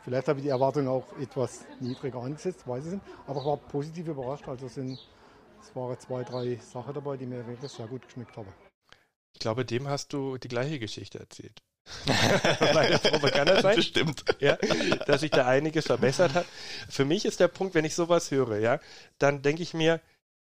Vielleicht 0.03 0.27
habe 0.27 0.39
ich 0.39 0.45
die 0.45 0.49
Erwartungen 0.49 0.87
auch 0.87 1.05
etwas 1.19 1.65
niedriger 1.79 2.19
angesetzt, 2.19 2.67
weiß 2.67 2.85
ich 2.85 2.91
nicht. 2.93 3.03
Aber 3.27 3.39
ich 3.39 3.45
war 3.45 3.57
positiv 3.57 4.07
überrascht. 4.07 4.47
Also 4.47 4.67
sind, 4.67 4.99
es 5.61 5.75
waren 5.75 5.99
zwei, 5.99 6.23
drei 6.23 6.55
Sachen 6.55 6.93
dabei, 6.93 7.17
die 7.17 7.25
mir 7.25 7.45
wirklich 7.45 7.71
sehr 7.71 7.87
gut 7.87 8.03
geschmeckt 8.05 8.35
haben. 8.35 8.51
Ich 9.33 9.39
glaube, 9.39 9.63
dem 9.63 9.87
hast 9.87 10.11
du 10.13 10.37
die 10.37 10.47
gleiche 10.47 10.79
Geschichte 10.79 11.19
erzählt. 11.19 11.61
Kann 12.05 13.47
das 13.47 13.61
sein? 13.61 13.75
Bestimmt. 13.75 14.23
Ja, 14.39 14.55
dass 15.07 15.21
sich 15.21 15.31
da 15.31 15.47
einiges 15.47 15.85
verbessert 15.85 16.33
hat. 16.33 16.45
Für 16.89 17.05
mich 17.05 17.25
ist 17.25 17.39
der 17.39 17.47
Punkt, 17.47 17.73
wenn 17.73 17.85
ich 17.85 17.95
sowas 17.95 18.31
höre, 18.31 18.59
ja, 18.59 18.79
dann 19.17 19.41
denke 19.41 19.63
ich 19.63 19.73
mir, 19.73 19.99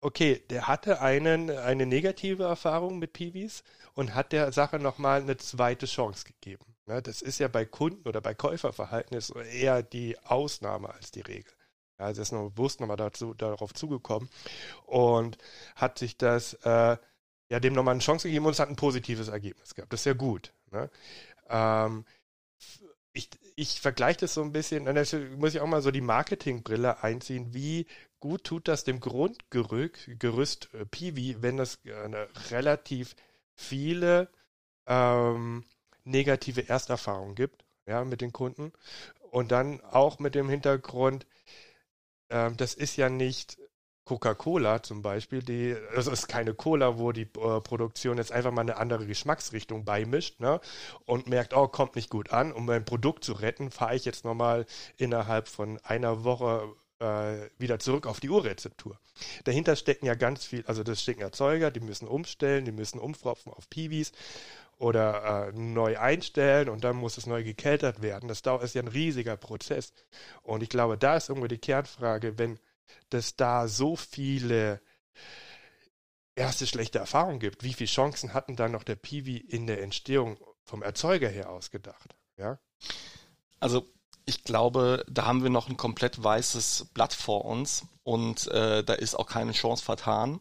okay, 0.01 0.43
der 0.51 0.67
hatte 0.67 1.01
einen, 1.01 1.51
eine 1.51 1.87
negative 1.87 2.45
Erfahrung 2.45 2.99
mit 2.99 3.13
Piwis 3.13 3.63
und 3.95 4.15
hat 4.15 4.33
der 4.33 4.53
Sache 4.53 4.79
nochmal 4.79 5.23
eine 5.23 5.37
zweite 5.37 5.87
Chance 5.87 6.25
gegeben. 6.25 6.65
Ne, 6.87 7.01
das 7.01 7.23
ist 7.23 7.39
ja 7.39 7.49
bei 7.49 7.65
Kunden 7.65 8.09
oder 8.09 8.21
bei 8.21 8.35
Käuferverhalten 8.35 9.17
ist 9.17 9.31
eher 9.31 9.83
die 9.83 10.19
Ausnahme 10.19 10.93
als 10.93 11.13
die 11.13 11.21
Regel. 11.21 11.53
Ja, 11.99 12.07
also 12.07 12.23
ist 12.23 12.33
noch 12.33 12.51
bewusst 12.51 12.81
nochmal 12.81 12.97
dazu, 12.97 13.35
darauf 13.35 13.73
zugekommen 13.73 14.29
und 14.87 15.39
hat 15.77 15.99
sich 15.99 16.17
das, 16.19 16.55
äh, 16.65 16.97
ja, 17.49 17.61
dem 17.61 17.75
nochmal 17.75 17.93
eine 17.95 18.03
Chance 18.03 18.27
gegeben 18.29 18.47
und 18.47 18.53
es 18.53 18.59
hat 18.59 18.69
ein 18.69 18.77
positives 18.77 19.29
Ergebnis 19.29 19.75
gehabt. 19.75 19.93
Das 19.93 20.01
ist 20.01 20.07
ja 20.07 20.15
gut. 20.15 20.53
Ne? 20.73 20.91
Ähm, 21.49 22.05
ich, 23.13 23.29
ich 23.57 23.81
vergleiche 23.81 24.21
das 24.21 24.35
so 24.35 24.43
ein 24.43 24.53
bisschen, 24.53 24.85
dann 24.87 24.97
muss 25.39 25.55
ich 25.55 25.61
auch 25.61 25.67
mal 25.67 25.83
so 25.83 25.91
die 25.91 26.01
Marketingbrille 26.01 27.03
einziehen. 27.03 27.55
Wie 27.55 27.87
gut 28.19 28.45
tut 28.45 28.69
das 28.69 28.85
dem 28.85 29.01
Grundgerüst 29.01 30.75
äh, 30.75 30.87
Piwi, 30.87 31.37
wenn 31.43 31.57
das 31.59 31.77
äh, 31.85 32.27
relativ 32.51 33.15
viele 33.55 34.31
ähm, 34.87 35.65
negative 36.05 36.69
Ersterfahrungen 36.69 37.35
gibt, 37.35 37.65
ja, 37.87 38.05
mit 38.05 38.21
den 38.21 38.33
Kunden. 38.33 38.73
Und 39.31 39.53
dann 39.53 39.81
auch 39.81 40.19
mit 40.19 40.35
dem 40.35 40.49
Hintergrund, 40.49 41.27
ähm, 42.31 42.57
das 42.57 42.75
ist 42.75 42.97
ja 42.97 43.09
nicht 43.09 43.59
Coca-Cola 44.05 44.83
zum 44.83 45.01
Beispiel, 45.01 45.43
die, 45.43 45.77
also 45.95 46.11
es 46.11 46.21
ist 46.21 46.29
keine 46.29 46.55
Cola, 46.55 46.99
wo 46.99 47.13
die 47.13 47.23
äh, 47.23 47.61
Produktion 47.61 48.19
jetzt 48.19 48.33
einfach 48.33 48.51
mal 48.51 48.63
eine 48.63 48.77
andere 48.77 49.07
Geschmacksrichtung 49.07 49.85
beimischt, 49.85 50.41
ne? 50.41 50.61
Und 51.07 51.29
merkt, 51.29 51.55
oh, 51.55 51.69
kommt 51.69 51.95
nicht 51.95 52.11
gut 52.11 52.31
an. 52.33 52.53
Um 52.53 52.67
mein 52.67 52.85
Produkt 52.85 53.25
zu 53.25 53.33
retten, 53.33 53.71
fahre 53.71 53.95
ich 53.95 54.05
jetzt 54.05 54.25
nochmal 54.25 54.67
innerhalb 54.97 55.49
von 55.49 55.79
einer 55.85 56.25
Woche 56.25 56.75
äh, 56.99 57.49
wieder 57.59 57.79
zurück 57.79 58.07
auf 58.07 58.19
die 58.19 58.31
Urrezeptur. 58.31 58.99
Dahinter 59.45 59.77
stecken 59.77 60.07
ja 60.07 60.15
ganz 60.15 60.45
viel, 60.45 60.65
also 60.67 60.83
das 60.83 61.01
stecken 61.01 61.21
Erzeuger, 61.21 61.71
die 61.71 61.81
müssen 61.81 62.09
umstellen, 62.09 62.65
die 62.65 62.73
müssen 62.73 62.99
umfropfen 62.99 63.53
auf 63.53 63.71
Piwis 63.71 64.13
oder 64.83 65.49
äh, 65.49 65.53
neu 65.53 65.97
einstellen 65.97 66.69
und 66.69 66.83
dann 66.83 66.97
muss 66.97 67.17
es 67.17 67.27
neu 67.27 67.45
gekeltert 67.45 68.03
werden. 68.03 68.29
Das 68.29 68.43
dauert, 68.43 68.65
ist 68.65 68.75
ja 68.75 68.83
ein 68.83 68.89
riesiger 68.89 69.37
Prozess. 69.37 69.93
Und 70.43 70.63
ich 70.63 70.69
glaube, 70.69 70.99
da 70.99 71.17
ist 71.17 71.29
irgendwo 71.29 71.47
die 71.47 71.59
Kernfrage, 71.59 72.37
wenn 72.37 72.59
dass 73.09 73.37
da 73.37 73.69
so 73.69 73.97
viele 73.97 74.83
erste 76.35 76.67
schlechte 76.67 76.99
Erfahrungen 76.99 77.39
gibt. 77.39 77.63
Wie 77.63 77.73
viele 77.73 77.89
Chancen 77.89 78.35
hatten 78.35 78.57
dann 78.57 78.73
noch 78.73 78.83
der 78.83 78.97
Piwi 78.97 79.37
in 79.37 79.67
der 79.67 79.83
Entstehung 79.83 80.37
vom 80.65 80.83
Erzeuger 80.83 81.29
her 81.29 81.51
ausgedacht? 81.51 82.17
Ja? 82.37 82.59
Also 83.61 83.89
ich 84.27 84.45
glaube, 84.45 85.05
da 85.09 85.27
haben 85.27 85.43
wir 85.43 85.51
noch 85.51 85.69
ein 85.69 85.77
komplett 85.77 86.23
weißes 86.23 86.89
Blatt 86.93 87.15
vor 87.15 87.45
uns 87.45 87.85
und 88.03 88.49
äh, 88.49 88.83
da 88.83 88.95
ist 88.95 89.15
auch 89.15 89.27
keine 89.27 89.53
Chance 89.53 89.85
vertan, 89.85 90.41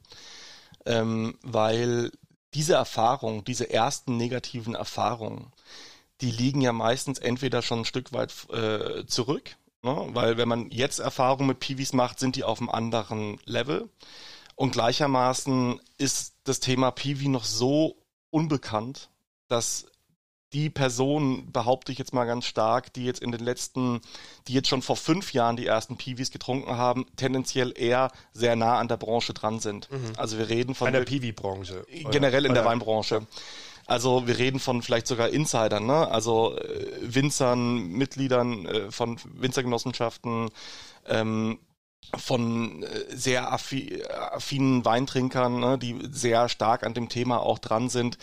ähm, 0.86 1.38
weil 1.42 2.12
diese 2.54 2.74
Erfahrungen, 2.74 3.44
diese 3.44 3.70
ersten 3.70 4.18
negativen 4.18 4.76
Erfahrungen, 4.76 5.52
die 6.22 6.32
liegen 6.32 6.62
ja 6.62 6.74
meistens 6.74 7.20
entweder 7.20 7.62
schon 7.62 7.80
ein 7.80 7.86
Stück 7.86 8.14
weit 8.14 8.32
äh, 8.52 9.06
zurück 9.06 9.56
Ne? 9.84 10.10
Weil 10.14 10.38
wenn 10.38 10.48
man 10.48 10.70
jetzt 10.70 11.00
Erfahrungen 11.00 11.48
mit 11.48 11.60
Piwis 11.60 11.94
macht, 11.94 12.20
sind 12.20 12.36
die 12.36 12.44
auf 12.44 12.60
einem 12.60 12.70
anderen 12.70 13.40
Level. 13.46 13.90
Und 14.56 14.72
gleichermaßen 14.72 15.80
ist 15.98 16.36
das 16.44 16.60
Thema 16.60 16.92
Piwi 16.92 17.28
noch 17.30 17.46
so 17.46 17.98
unbekannt, 18.30 19.10
dass 19.48 19.88
die 20.54 20.70
Personen, 20.70 21.52
behaupte 21.52 21.92
ich 21.92 21.98
jetzt 21.98 22.14
mal 22.14 22.26
ganz 22.26 22.46
stark, 22.46 22.94
die 22.94 23.06
jetzt 23.06 23.22
in 23.22 23.32
den 23.32 23.42
letzten, 23.42 24.02
die 24.48 24.54
jetzt 24.54 24.68
schon 24.68 24.82
vor 24.82 24.98
fünf 24.98 25.34
Jahren 25.34 25.56
die 25.56 25.66
ersten 25.66 25.98
Piwis 25.98 26.32
getrunken 26.32 26.76
haben, 26.78 27.06
tendenziell 27.16 27.74
eher 27.76 28.12
sehr 28.34 28.56
nah 28.56 28.78
an 28.78 28.88
der 28.88 28.98
Branche 28.98 29.34
dran 29.34 29.60
sind. 29.60 29.90
Mhm. 29.92 30.14
Also 30.18 30.38
wir 30.38 30.50
reden 30.50 30.76
von 30.76 30.88
an 30.88 30.94
der 30.94 31.02
Piwi-Branche. 31.02 31.86
Generell 32.12 32.46
in 32.46 32.54
der 32.54 32.66
Weinbranche. 32.66 33.26
Also 33.88 34.28
wir 34.28 34.38
reden 34.38 34.60
von 34.60 34.82
vielleicht 34.82 35.08
sogar 35.08 35.30
Insidern, 35.30 35.86
ne? 35.86 36.08
also 36.08 36.58
äh, 36.58 36.88
Winzern, 37.02 37.88
Mitgliedern 37.90 38.66
äh, 38.66 38.92
von 38.92 39.20
Winzergenossenschaften, 39.34 40.50
ähm, 41.08 41.60
von 42.18 42.84
äh, 42.84 42.88
sehr 43.10 43.52
affi 43.52 44.02
affinen 44.10 44.86
Weintrinkern, 44.86 45.60
ne? 45.60 45.78
die 45.78 45.98
sehr 46.12 46.48
stark 46.48 46.84
an 46.84 46.94
dem 46.94 47.10
Thema 47.10 47.42
auch 47.42 47.60
dran 47.60 47.90
sind. 47.90 48.18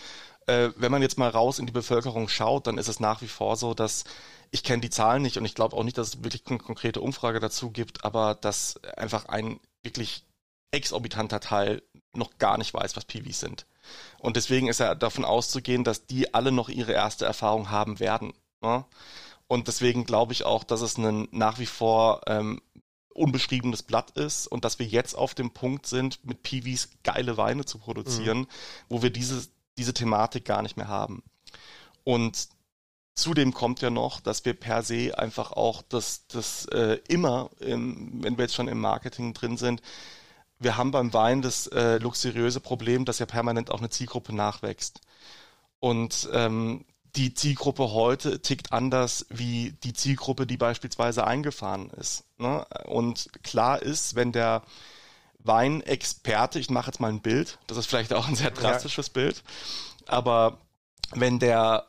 Äh, 0.48 0.72
wenn 0.76 0.90
man 0.90 1.02
jetzt 1.02 1.18
mal 1.18 1.28
raus 1.28 1.58
in 1.58 1.66
die 1.66 1.72
Bevölkerung 1.72 2.28
schaut, 2.28 2.66
dann 2.66 2.78
ist 2.78 2.88
es 2.88 3.00
nach 3.00 3.20
wie 3.20 3.28
vor 3.28 3.56
so, 3.56 3.74
dass 3.74 4.04
ich 4.50 4.62
kenne 4.62 4.80
die 4.80 4.90
Zahlen 4.90 5.22
nicht 5.22 5.36
und 5.36 5.44
ich 5.44 5.54
glaube 5.54 5.76
auch 5.76 5.84
nicht, 5.84 5.98
dass 5.98 6.08
es 6.08 6.24
wirklich 6.24 6.42
eine 6.46 6.58
konkrete 6.58 7.02
Umfrage 7.02 7.38
dazu 7.38 7.70
gibt, 7.70 8.04
aber 8.04 8.34
dass 8.34 8.82
einfach 8.96 9.26
ein 9.26 9.60
wirklich 9.82 10.24
exorbitanter 10.70 11.40
Teil 11.40 11.82
noch 12.14 12.38
gar 12.38 12.56
nicht 12.56 12.72
weiß, 12.72 12.96
was 12.96 13.04
Piwis 13.04 13.40
sind. 13.40 13.66
Und 14.18 14.36
deswegen 14.36 14.68
ist 14.68 14.80
ja 14.80 14.94
davon 14.94 15.24
auszugehen, 15.24 15.84
dass 15.84 16.06
die 16.06 16.32
alle 16.32 16.50
noch 16.50 16.68
ihre 16.68 16.92
erste 16.92 17.26
Erfahrung 17.26 17.70
haben 17.70 18.00
werden. 18.00 18.32
Ne? 18.62 18.84
Und 19.46 19.68
deswegen 19.68 20.04
glaube 20.04 20.32
ich 20.32 20.44
auch, 20.44 20.64
dass 20.64 20.80
es 20.80 20.96
ein 20.96 21.28
nach 21.30 21.58
wie 21.58 21.66
vor 21.66 22.22
ähm, 22.26 22.60
unbeschriebenes 23.14 23.82
Blatt 23.82 24.12
ist 24.12 24.46
und 24.46 24.64
dass 24.64 24.78
wir 24.78 24.86
jetzt 24.86 25.14
auf 25.14 25.34
dem 25.34 25.50
Punkt 25.50 25.86
sind, 25.86 26.24
mit 26.24 26.42
Piwis 26.42 26.90
geile 27.02 27.36
Weine 27.36 27.64
zu 27.64 27.78
produzieren, 27.78 28.40
mhm. 28.40 28.46
wo 28.88 29.02
wir 29.02 29.10
diese, 29.10 29.48
diese 29.78 29.94
Thematik 29.94 30.44
gar 30.44 30.62
nicht 30.62 30.76
mehr 30.76 30.88
haben. 30.88 31.22
Und 32.04 32.48
zudem 33.14 33.52
kommt 33.52 33.80
ja 33.80 33.90
noch, 33.90 34.20
dass 34.20 34.44
wir 34.44 34.54
per 34.54 34.82
se 34.82 35.18
einfach 35.18 35.52
auch 35.52 35.82
das, 35.82 36.26
das 36.28 36.66
äh, 36.66 36.98
immer, 37.08 37.50
im, 37.60 38.22
wenn 38.22 38.36
wir 38.36 38.44
jetzt 38.44 38.54
schon 38.54 38.68
im 38.68 38.80
Marketing 38.80 39.34
drin 39.34 39.56
sind, 39.56 39.82
wir 40.58 40.76
haben 40.76 40.90
beim 40.90 41.12
Wein 41.12 41.40
das 41.40 41.68
äh, 41.68 41.98
luxuriöse 41.98 42.60
Problem, 42.60 43.04
dass 43.04 43.20
ja 43.20 43.26
permanent 43.26 43.70
auch 43.70 43.78
eine 43.78 43.90
Zielgruppe 43.90 44.34
nachwächst. 44.34 45.00
Und 45.78 46.28
ähm, 46.32 46.84
die 47.16 47.34
Zielgruppe 47.34 47.92
heute 47.92 48.42
tickt 48.42 48.72
anders 48.72 49.26
wie 49.28 49.76
die 49.84 49.92
Zielgruppe, 49.92 50.46
die 50.46 50.56
beispielsweise 50.56 51.26
eingefahren 51.26 51.90
ist. 51.90 52.24
Ne? 52.38 52.64
Und 52.86 53.30
klar 53.42 53.80
ist, 53.80 54.14
wenn 54.14 54.32
der 54.32 54.62
Weinexperte, 55.38 56.58
ich 56.58 56.70
mache 56.70 56.90
jetzt 56.90 57.00
mal 57.00 57.08
ein 57.08 57.20
Bild, 57.20 57.58
das 57.66 57.78
ist 57.78 57.86
vielleicht 57.86 58.12
auch 58.12 58.28
ein 58.28 58.36
sehr 58.36 58.50
drastisches 58.50 59.08
ja. 59.08 59.12
Bild, 59.14 59.42
aber 60.06 60.58
wenn 61.12 61.38
der 61.38 61.86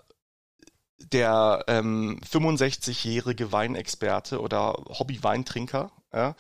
der 1.11 1.63
ähm, 1.67 2.19
65-jährige 2.29 3.51
Weinexperte 3.51 4.41
oder 4.41 4.73
Hobby-Weintrinker 4.89 5.91
ja, 6.13 6.35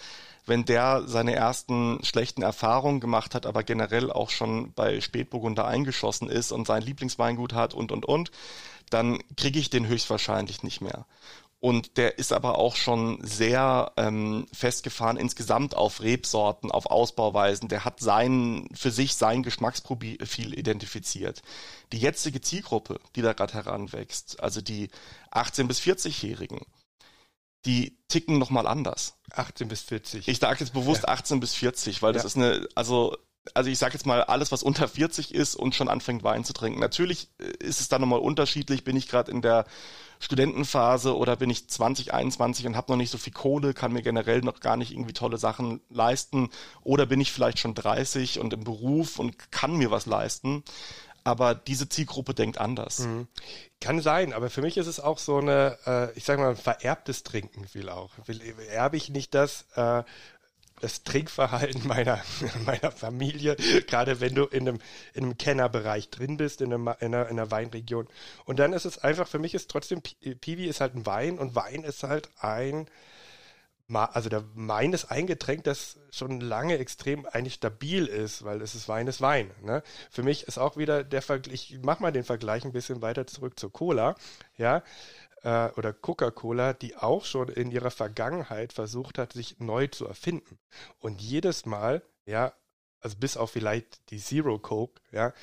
wenn 0.45 0.65
der 0.65 1.03
seine 1.05 1.35
ersten 1.35 2.03
schlechten 2.03 2.41
Erfahrungen 2.41 2.99
gemacht 2.99 3.35
hat, 3.35 3.45
aber 3.45 3.63
generell 3.63 4.11
auch 4.11 4.31
schon 4.31 4.73
bei 4.73 4.99
Spätburgunder 4.99 5.65
eingeschossen 5.65 6.29
ist 6.29 6.51
und 6.51 6.65
sein 6.65 6.81
Lieblingsweingut 6.81 7.53
hat 7.53 7.73
und, 7.73 7.91
und, 7.91 8.05
und, 8.05 8.31
dann 8.89 9.19
kriege 9.37 9.59
ich 9.59 9.69
den 9.69 9.87
höchstwahrscheinlich 9.87 10.63
nicht 10.63 10.81
mehr. 10.81 11.05
Und 11.61 11.97
der 11.97 12.17
ist 12.17 12.31
aber 12.31 12.57
auch 12.57 12.77
schon 12.77 13.19
sehr 13.21 13.91
ähm, 13.97 14.47
festgefahren 14.53 15.17
insgesamt 15.17 15.75
auf 15.75 16.01
Rebsorten, 16.01 16.71
auf 16.71 16.85
Ausbauweisen. 16.85 17.67
Der 17.67 17.83
hat 17.83 17.99
sein, 17.99 18.69
für 18.73 18.91
sich 18.91 19.15
sein 19.15 19.43
Geschmacksprofil 19.43 20.57
identifiziert. 20.57 21.41
Die 21.91 21.99
jetzige 21.99 22.39
Zielgruppe, 22.39 23.01
die 23.15 23.21
da 23.21 23.33
gerade 23.33 23.55
heranwächst, 23.55 24.39
also 24.41 24.61
die 24.61 24.89
18- 25.31 25.67
bis 25.67 25.81
40-Jährigen, 25.81 26.61
die 27.65 27.97
ticken 28.07 28.39
nochmal 28.39 28.65
anders. 28.65 29.17
18 29.31 29.67
bis 29.67 29.81
40. 29.81 30.27
Ich 30.29 30.39
sage 30.39 30.61
jetzt 30.61 30.73
bewusst 30.73 31.03
ja. 31.03 31.09
18 31.09 31.41
bis 31.41 31.55
40, 31.55 32.01
weil 32.01 32.13
das 32.13 32.23
ist 32.23 32.37
eine, 32.37 32.67
also, 32.75 33.17
also 33.53 33.69
ich 33.69 33.77
sage 33.77 33.93
jetzt 33.93 34.05
mal, 34.05 34.23
alles, 34.23 34.51
was 34.51 34.63
unter 34.63 34.87
40 34.87 35.33
ist 35.33 35.55
und 35.55 35.75
schon 35.75 35.89
anfängt 35.89 36.23
Wein 36.23 36.43
zu 36.43 36.53
trinken. 36.53 36.79
Natürlich 36.79 37.29
äh, 37.39 37.65
ist 37.65 37.81
es 37.81 37.89
da 37.89 37.99
nochmal 37.99 38.19
unterschiedlich. 38.19 38.83
Bin 38.83 38.95
ich 38.95 39.07
gerade 39.07 39.31
in 39.31 39.41
der 39.41 39.65
Studentenphase 40.19 41.15
oder 41.15 41.37
bin 41.37 41.49
ich 41.49 41.67
20, 41.69 42.13
21 42.13 42.67
und 42.67 42.75
habe 42.75 42.91
noch 42.91 42.97
nicht 42.97 43.11
so 43.11 43.17
viel 43.17 43.33
Kohle, 43.33 43.73
kann 43.73 43.93
mir 43.93 44.01
generell 44.01 44.41
noch 44.41 44.59
gar 44.59 44.75
nicht 44.75 44.91
irgendwie 44.91 45.13
tolle 45.13 45.37
Sachen 45.37 45.81
leisten. 45.89 46.49
Oder 46.83 47.05
bin 47.05 47.21
ich 47.21 47.31
vielleicht 47.31 47.59
schon 47.59 47.73
30 47.73 48.39
und 48.39 48.53
im 48.53 48.63
Beruf 48.63 49.19
und 49.19 49.51
kann 49.51 49.75
mir 49.77 49.91
was 49.91 50.05
leisten 50.05 50.63
aber 51.23 51.53
diese 51.53 51.87
Zielgruppe 51.87 52.33
denkt 52.33 52.57
anders. 52.57 52.99
Mhm. 52.99 53.27
Kann 53.81 54.01
sein, 54.01 54.33
aber 54.33 54.49
für 54.49 54.61
mich 54.61 54.77
ist 54.77 54.87
es 54.87 54.99
auch 54.99 55.17
so 55.17 55.37
eine, 55.37 55.77
äh, 55.85 56.17
ich 56.17 56.25
sage 56.25 56.41
mal, 56.41 56.55
vererbtes 56.55 57.23
Trinken 57.23 57.67
viel 57.67 57.89
auch. 57.89 58.11
Erbe 58.71 58.97
ich 58.97 59.09
nicht 59.09 59.33
das, 59.35 59.65
äh, 59.75 60.03
das 60.81 61.03
Trinkverhalten 61.03 61.87
meiner, 61.87 62.21
meiner 62.65 62.91
Familie, 62.91 63.55
gerade 63.87 64.19
wenn 64.19 64.35
du 64.35 64.45
in 64.45 64.67
einem, 64.67 64.79
in 65.13 65.23
einem 65.23 65.37
Kennerbereich 65.37 66.09
drin 66.09 66.37
bist, 66.37 66.61
in, 66.61 66.73
einem, 66.73 66.87
in, 66.99 67.13
einer, 67.13 67.29
in 67.29 67.39
einer 67.39 67.51
Weinregion. 67.51 68.07
Und 68.45 68.59
dann 68.59 68.73
ist 68.73 68.85
es 68.85 68.97
einfach, 68.99 69.27
für 69.27 69.39
mich 69.39 69.53
ist 69.53 69.69
trotzdem, 69.69 70.01
Piwi 70.01 70.65
ist 70.65 70.81
halt 70.81 70.95
ein 70.95 71.05
Wein 71.05 71.37
und 71.37 71.55
Wein 71.55 71.83
ist 71.83 72.03
halt 72.03 72.29
ein 72.39 72.87
also 73.91 74.29
der 74.29 74.43
Wein 74.53 74.93
ist 74.93 75.05
ein 75.05 75.25
Getränk, 75.25 75.63
das 75.63 75.97
schon 76.11 76.41
lange 76.41 76.77
extrem 76.77 77.25
eigentlich 77.25 77.55
stabil 77.55 78.05
ist, 78.05 78.43
weil 78.43 78.61
es 78.61 78.75
ist 78.75 78.87
Wein 78.87 79.07
ist 79.07 79.21
Wein. 79.21 79.49
Ne? 79.63 79.81
Für 80.11 80.21
mich 80.21 80.43
ist 80.43 80.59
auch 80.59 80.77
wieder 80.77 81.03
der 81.03 81.21
Vergleich, 81.21 81.71
ich 81.71 81.79
mach 81.81 81.99
mal 81.99 82.11
den 82.11 82.23
Vergleich 82.23 82.65
ein 82.65 82.71
bisschen 82.71 83.01
weiter 83.01 83.25
zurück 83.25 83.59
zur 83.59 83.71
Cola, 83.71 84.15
ja, 84.57 84.83
äh, 85.43 85.69
oder 85.71 85.93
Coca-Cola, 85.93 86.73
die 86.73 86.95
auch 86.95 87.25
schon 87.25 87.49
in 87.49 87.71
ihrer 87.71 87.91
Vergangenheit 87.91 88.73
versucht 88.73 89.17
hat, 89.17 89.33
sich 89.33 89.59
neu 89.59 89.87
zu 89.87 90.05
erfinden. 90.05 90.59
Und 90.99 91.21
jedes 91.21 91.65
Mal, 91.65 92.01
ja, 92.25 92.53
also 93.01 93.17
bis 93.17 93.37
auf 93.37 93.51
vielleicht 93.51 94.09
die 94.11 94.19
Zero 94.19 94.59
Coke, 94.59 95.01
ja, 95.11 95.33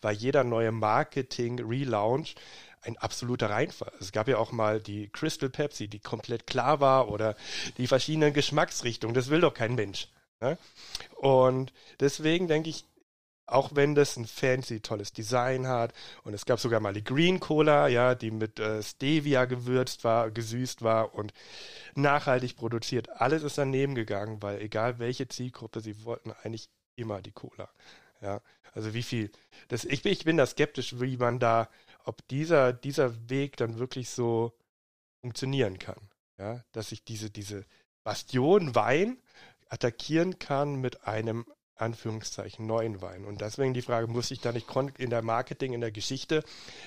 war 0.00 0.12
jeder 0.12 0.44
neue 0.44 0.72
Marketing-Relaunch 0.72 2.34
ein 2.82 2.98
absoluter 2.98 3.50
Reinfall. 3.50 3.92
Es 4.00 4.12
gab 4.12 4.28
ja 4.28 4.38
auch 4.38 4.52
mal 4.52 4.80
die 4.80 5.08
Crystal 5.08 5.48
Pepsi, 5.48 5.88
die 5.88 6.00
komplett 6.00 6.46
klar 6.46 6.80
war 6.80 7.08
oder 7.08 7.34
die 7.78 7.86
verschiedenen 7.86 8.34
Geschmacksrichtungen. 8.34 9.14
Das 9.14 9.30
will 9.30 9.40
doch 9.40 9.54
kein 9.54 9.74
Mensch. 9.74 10.08
Ne? 10.40 10.58
Und 11.16 11.72
deswegen 12.00 12.48
denke 12.48 12.68
ich, 12.68 12.84
auch 13.46 13.72
wenn 13.74 13.94
das 13.94 14.16
ein 14.16 14.26
fancy, 14.26 14.80
tolles 14.80 15.12
Design 15.12 15.66
hat 15.66 15.92
und 16.22 16.34
es 16.34 16.46
gab 16.46 16.60
sogar 16.60 16.80
mal 16.80 16.94
die 16.94 17.04
Green 17.04 17.40
Cola, 17.40 17.88
ja, 17.88 18.14
die 18.14 18.30
mit 18.30 18.58
äh, 18.58 18.82
Stevia 18.82 19.44
gewürzt 19.44 20.04
war, 20.04 20.30
gesüßt 20.30 20.82
war 20.82 21.14
und 21.14 21.32
nachhaltig 21.94 22.56
produziert. 22.56 23.08
Alles 23.20 23.42
ist 23.42 23.58
daneben 23.58 23.94
gegangen, 23.94 24.42
weil 24.42 24.60
egal 24.60 24.98
welche 24.98 25.28
Zielgruppe, 25.28 25.80
sie 25.80 26.04
wollten 26.04 26.32
eigentlich 26.42 26.68
immer 26.96 27.20
die 27.20 27.32
Cola. 27.32 27.68
Ja, 28.20 28.40
also 28.72 28.94
wie 28.94 29.02
viel. 29.02 29.30
Das, 29.68 29.84
ich, 29.84 30.04
ich 30.04 30.24
bin 30.24 30.36
da 30.36 30.46
skeptisch, 30.46 31.00
wie 31.00 31.16
man 31.16 31.38
da, 31.38 31.68
ob 32.04 32.26
dieser, 32.28 32.72
dieser 32.72 33.28
Weg 33.28 33.56
dann 33.56 33.78
wirklich 33.78 34.10
so 34.10 34.52
funktionieren 35.20 35.78
kann. 35.78 36.08
Ja, 36.38 36.64
dass 36.72 36.90
ich 36.90 37.04
diese, 37.04 37.30
diese 37.30 37.64
Bastion 38.02 38.74
Wein 38.74 39.18
attackieren 39.68 40.38
kann 40.38 40.76
mit 40.76 41.06
einem 41.06 41.46
Anführungszeichen 41.76 42.66
neuen 42.66 43.02
Wein. 43.02 43.24
Und 43.24 43.40
deswegen 43.40 43.74
die 43.74 43.82
Frage, 43.82 44.06
muss 44.06 44.30
ich 44.30 44.40
da 44.40 44.52
nicht 44.52 44.66
in 44.98 45.10
der 45.10 45.22
Marketing, 45.22 45.72
in 45.72 45.80
der 45.80 45.92
Geschichte 45.92 46.44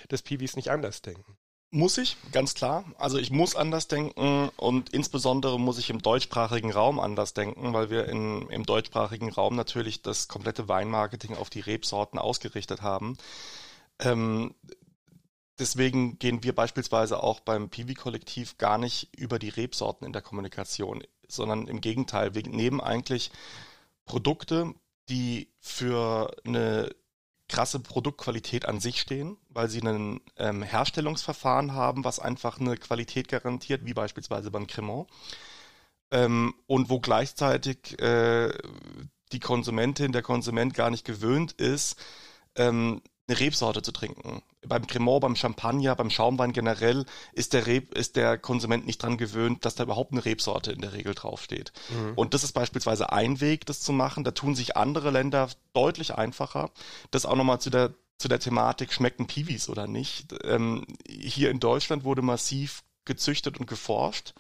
des 0.10 0.22
Piwis 0.22 0.56
nicht 0.56 0.70
anders 0.70 1.01
denken? 1.01 1.38
Muss 1.70 1.98
ich, 1.98 2.15
ganz 2.32 2.53
klar. 2.53 2.86
Also 2.98 3.17
ich 3.17 3.29
muss 3.29 3.58
anders 3.58 3.89
denken 3.89 4.50
und 4.56 4.89
insbesondere 4.94 5.60
muss 5.60 5.77
ich 5.77 5.89
im 5.89 6.01
deutschsprachigen 6.01 6.72
Raum 6.72 6.98
anders 6.98 7.34
denken, 7.34 7.74
weil 7.74 7.89
wir 7.89 8.08
in, 8.08 8.50
im 8.50 8.65
deutschsprachigen 8.65 9.29
Raum 9.29 9.56
natürlich 9.58 10.01
das 10.01 10.29
komplette 10.29 10.70
Weinmarketing 10.70 11.36
auf 11.36 11.50
die 11.50 11.60
Rebsorten 11.60 12.20
ausgerichtet 12.20 12.82
haben. 12.82 13.17
Ähm, 14.00 14.56
deswegen 15.60 16.17
gehen 16.20 16.41
wir 16.41 16.56
beispielsweise 16.56 17.22
auch 17.22 17.41
beim 17.41 17.70
Piwi-Kollektiv 17.70 18.58
gar 18.58 18.77
nicht 18.77 19.13
über 19.17 19.38
die 19.38 19.50
Rebsorten 19.50 20.08
in 20.08 20.13
der 20.13 20.22
Kommunikation, 20.22 21.03
sondern 21.27 21.67
im 21.67 21.82
Gegenteil. 21.82 22.34
Wir 22.34 22.44
nehmen 22.44 22.79
eigentlich 22.79 23.29
Produkte, 24.07 24.73
die 25.09 25.53
für 25.59 26.35
eine 26.45 26.89
krasse 27.47 27.79
Produktqualität 27.79 28.65
an 28.65 28.79
sich 28.79 28.99
stehen, 28.99 29.37
weil 29.49 29.69
sie 29.69 29.81
ein 29.81 30.19
ähm, 30.35 30.63
Herstellungsverfahren 30.63 31.73
haben, 31.73 32.03
was 32.03 32.19
einfach 32.19 32.59
eine 32.59 32.75
Qualität 32.75 33.29
garantiert, 33.29 33.85
wie 33.85 33.93
beispielsweise 33.93 34.51
beim 34.51 34.67
Cremant. 34.67 35.07
Ähm, 36.11 36.53
und 36.67 36.89
wo 36.89 36.99
gleichzeitig 36.99 37.99
äh, 38.01 38.51
die 39.31 39.39
Konsumentin, 39.39 40.11
der 40.11 40.21
Konsument 40.21 40.73
gar 40.73 40.89
nicht 40.89 41.05
gewöhnt 41.05 41.53
ist, 41.53 41.97
ähm, 42.55 43.01
eine 43.27 43.39
Rebsorte 43.39 43.81
zu 43.81 43.91
trinken. 43.91 44.41
Beim 44.65 44.88
Cremant, 44.88 45.22
beim 45.22 45.36
Champagner, 45.36 45.96
beim 45.96 46.10
Schaumwein 46.10 46.53
generell 46.53 47.05
ist 47.34 47.53
der, 47.53 47.67
Reb, 47.67 47.93
ist 47.93 48.15
der 48.15 48.38
Konsument 48.38 48.86
nicht 48.86 49.03
dran 49.03 49.17
gewöhnt, 49.17 49.65
dass 49.65 49.75
da 49.75 49.84
überhaupt 49.84 50.13
eine 50.13 50.24
Rebsorte 50.24 50.72
in 50.72 50.81
der 50.81 50.93
Regel 50.93 51.13
draufsteht. 51.13 51.74
Mhm. 51.89 52.13
Und 52.15 52.34
das 52.34 52.43
ist 52.43 52.53
beispielsweise 52.53 53.12
ein 53.12 53.41
Weg, 53.41 53.65
das 53.65 53.81
zu 53.81 53.91
machen. 53.91 54.24
Da 54.24 54.31
tun 54.31 54.55
sich 54.55 54.77
andere 54.77 55.12
Länder 55.12 55.50
deutlich 55.74 56.15
einfacher. 56.15 56.72
Das 57.12 57.25
auch 57.25 57.36
nochmal 57.36 57.60
zu 57.60 57.69
der, 57.69 57.93
zu 58.17 58.29
der 58.29 58.39
Thematik, 58.39 58.93
schmecken 58.93 59.27
Piwis 59.27 59.69
oder 59.69 59.88
nicht. 59.88 60.34
Ähm, 60.43 60.86
hier 61.07 61.51
in 61.51 61.60
Deutschland 61.60 62.05
wurde 62.05 62.22
massiv 62.22 62.84
gezüchtet 63.03 63.60
und 63.60 63.67
geforscht. 63.67 64.34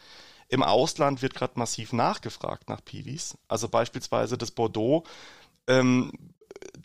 Im 0.47 0.63
Ausland 0.63 1.21
wird 1.21 1.33
gerade 1.33 1.59
massiv 1.59 1.91
nachgefragt 1.91 2.69
nach 2.69 2.83
Piwis. 2.83 3.37
Also 3.49 3.67
beispielsweise 3.67 4.37
das 4.37 4.51
Bordeaux 4.51 5.03
ähm, 5.67 6.11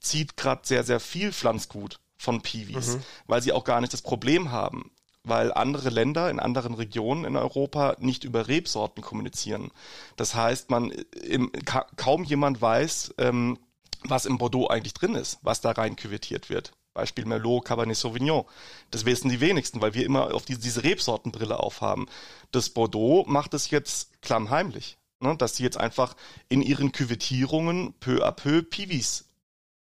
zieht 0.01 0.37
gerade 0.37 0.63
sehr, 0.65 0.85
sehr 0.85 1.01
viel 1.01 1.33
Pflanzgut 1.33 2.01
von 2.23 2.41
Piwis, 2.41 2.97
mhm. 2.97 3.03
weil 3.27 3.43
sie 3.43 3.53
auch 3.53 3.65
gar 3.65 3.81
nicht 3.81 3.93
das 3.93 4.03
Problem 4.03 4.53
haben, 4.53 4.93
weil 5.25 5.53
andere 5.53 5.91
Länder 5.91 6.31
in 6.31 6.39
anderen 6.39 6.75
Regionen 6.75 7.25
in 7.25 7.37
Europa 7.37 7.97
nicht 7.99 8.25
über 8.25 8.47
Rebsorten 8.47 9.03
kommunizieren. 9.03 9.71
Das 10.17 10.35
heißt, 10.35 10.71
man 10.71 10.91
im, 10.91 11.51
ka 11.65 11.87
kaum 11.97 12.23
jemand 12.25 12.63
weiß, 12.63 13.15
ähm, 13.19 13.59
was 14.05 14.25
im 14.27 14.39
Bordeaux 14.39 14.69
eigentlich 14.69 14.95
drin 14.95 15.15
ist, 15.15 15.39
was 15.43 15.61
da 15.61 15.73
rein 15.73 15.97
küvettiert 15.97 16.49
wird. 16.49 16.73
Beispiel 16.95 17.25
Merlot, 17.25 17.65
Cabernet 17.65 17.97
Sauvignon. 17.97 18.45
Das 18.91 19.05
wissen 19.05 19.29
die 19.29 19.41
wenigsten, 19.41 19.81
weil 19.81 19.95
wir 19.95 20.05
immer 20.05 20.35
auf 20.35 20.45
die, 20.45 20.59
diese 20.59 20.85
Rebsortenbrille 20.85 21.59
aufhaben. 21.59 22.07
Das 22.51 22.71
Bordeaux 22.71 23.25
macht 23.27 23.55
es 23.55 23.71
jetzt 23.71 24.23
klammheimlich, 24.23 24.99
ne? 25.21 25.37
dass 25.37 25.57
sie 25.57 25.63
jetzt 25.63 25.79
einfach 25.79 26.15
in 26.49 26.63
ihren 26.63 26.93
Küvettierungen 26.93 27.95
peu 27.95 28.25
à 28.25 28.31
peu 28.31 28.63
Piwis 28.63 29.25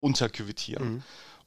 unterküvettieren. 0.01 0.95
Mhm. 0.95 1.03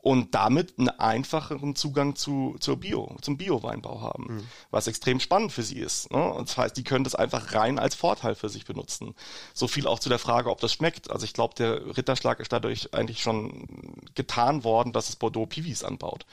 Und 0.08 0.34
damit 0.36 0.80
einen 0.80 0.88
einfacheren 0.88 1.76
Zugang 1.76 2.16
zu, 2.16 2.56
zur 2.62 2.78
Bio, 2.78 3.18
zum 3.22 3.36
Bio-Weinbau 3.36 4.00
haben. 4.00 4.36
Mhm. 4.36 4.48
Was 4.72 4.88
extrem 4.88 5.20
spannend 5.20 5.52
für 5.52 5.64
sie 5.64 5.80
ist. 5.80 6.10
Ne? 6.14 6.32
Und 6.32 6.48
das 6.48 6.58
heißt, 6.58 6.78
die 6.78 6.86
können 6.86 7.04
das 7.04 7.14
einfach 7.14 7.54
rein 7.54 7.78
als 7.78 7.94
Vorteil 7.94 8.34
für 8.34 8.48
sich 8.48 8.64
benutzen. 8.64 9.16
So 9.54 9.68
viel 9.68 9.86
auch 9.86 10.00
zu 10.00 10.08
der 10.08 10.18
Frage, 10.18 10.50
ob 10.50 10.62
das 10.62 10.72
schmeckt. 10.72 11.12
Also 11.12 11.26
ich 11.26 11.34
glaube, 11.34 11.56
der 11.56 11.98
Ritterschlag 11.98 12.40
ist 12.40 12.54
dadurch 12.54 12.94
eigentlich 12.94 13.22
schon 13.22 13.68
getan 14.16 14.64
worden, 14.64 14.94
dass 14.94 15.10
es 15.10 15.18
Bordeaux 15.18 15.46
Piwis 15.46 15.84
anbaut. 15.84 16.26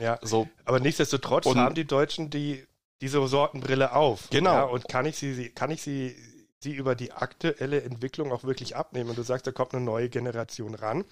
Ja, 0.00 0.18
so. 0.22 0.48
aber 0.64 0.80
nichtsdestotrotz 0.80 1.46
und, 1.46 1.56
haben 1.56 1.76
die 1.76 1.86
Deutschen 1.86 2.30
die, 2.30 2.66
diese 3.00 3.24
Sortenbrille 3.28 3.94
auf. 3.94 4.28
Genau. 4.30 4.52
Ja, 4.54 4.62
und 4.64 4.88
kann 4.88 5.06
ich 5.06 5.16
sie, 5.16 5.50
kann 5.50 5.70
ich 5.70 5.82
sie, 5.82 6.16
sie 6.58 6.72
über 6.72 6.96
die 6.96 7.12
aktuelle 7.12 7.82
Entwicklung 7.82 8.32
auch 8.32 8.42
wirklich 8.42 8.74
abnehmen? 8.74 9.10
Und 9.10 9.18
du 9.18 9.22
sagst, 9.22 9.46
da 9.46 9.52
kommt 9.52 9.72
eine 9.72 9.84
neue 9.84 10.08
Generation 10.08 10.74
ran 10.74 11.04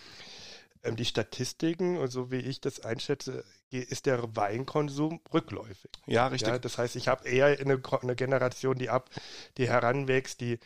die 0.85 1.05
Statistiken, 1.05 1.99
und 1.99 2.11
so 2.11 2.31
wie 2.31 2.37
ich 2.37 2.61
das 2.61 2.81
einschätze, 2.81 3.45
ist 3.71 4.07
der 4.07 4.37
Weinkonsum 4.37 5.21
rückläufig. 5.33 5.91
Ja, 6.07 6.29
richtig. 6.29 6.49
Ja, 6.49 6.59
das 6.59 6.79
heißt, 6.79 6.97
ich 6.97 7.09
habe 7.09 7.29
eher 7.29 7.59
eine, 7.59 7.83
eine, 8.03 8.17
Generation, 8.17 8.79
die 8.79 8.89
ab, 8.89 9.11
die 9.57 9.69
heranwächst, 9.69 10.41
die 10.41 10.59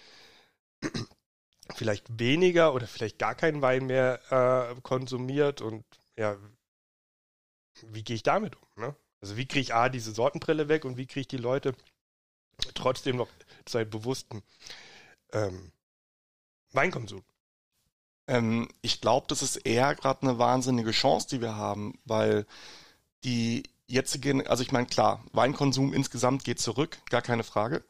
vielleicht 1.74 2.18
weniger 2.18 2.74
oder 2.74 2.86
vielleicht 2.86 3.18
gar 3.18 3.34
keinen 3.34 3.62
Wein 3.62 3.86
mehr 3.86 4.20
äh, 4.30 4.80
konsumiert 4.82 5.60
und 5.60 5.84
ja, 6.16 6.36
wie 7.82 8.04
gehe 8.04 8.16
ich 8.16 8.22
damit 8.22 8.56
um? 8.56 8.68
Ne? 8.76 8.96
Also 9.20 9.36
wie 9.36 9.46
kriege 9.46 9.60
ich 9.60 9.74
A, 9.74 9.88
diese 9.88 10.12
Sortenbrille 10.12 10.68
weg 10.68 10.84
und 10.84 10.96
wie 10.96 11.06
kriege 11.06 11.20
ich 11.20 11.28
die 11.28 11.36
Leute 11.36 11.74
trotzdem 12.74 13.16
noch 13.16 13.28
zu 13.64 13.78
einem 13.78 13.90
bewussten 13.90 14.42
ähm, 15.32 15.72
Weinkonsum? 16.72 17.24
Ähm, 18.32 18.68
ich 18.80 19.02
glaube, 19.02 19.26
das 19.28 19.42
ist 19.42 19.56
eher 19.56 19.94
gerade 19.94 20.22
eine 20.22 20.38
wahnsinnige 20.38 20.92
Chance, 20.92 21.28
die 21.30 21.42
wir 21.42 21.56
haben, 21.56 21.98
weil 22.06 22.46
die 23.24 23.64
jetzige, 23.86 24.48
also 24.48 24.62
ich 24.62 24.72
meine, 24.72 24.86
klar, 24.86 25.22
Weinkonsum 25.32 25.92
insgesamt 25.92 26.42
geht 26.44 26.58
zurück, 26.58 26.98
gar 27.10 27.20
keine 27.20 27.44
Frage. 27.44 27.84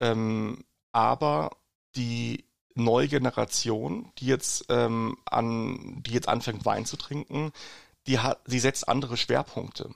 Ähm, 0.00 0.64
aber 0.92 1.56
die 1.96 2.44
neue 2.74 3.08
Generation, 3.08 4.12
die 4.18 4.26
jetzt 4.26 4.66
ähm, 4.68 5.16
an, 5.24 6.02
die 6.02 6.12
jetzt 6.12 6.28
anfängt 6.28 6.66
Wein 6.66 6.84
zu 6.84 6.98
trinken, 6.98 7.52
die 8.06 8.18
hat, 8.18 8.40
die 8.46 8.60
setzt 8.60 8.86
andere 8.86 9.16
Schwerpunkte. 9.16 9.90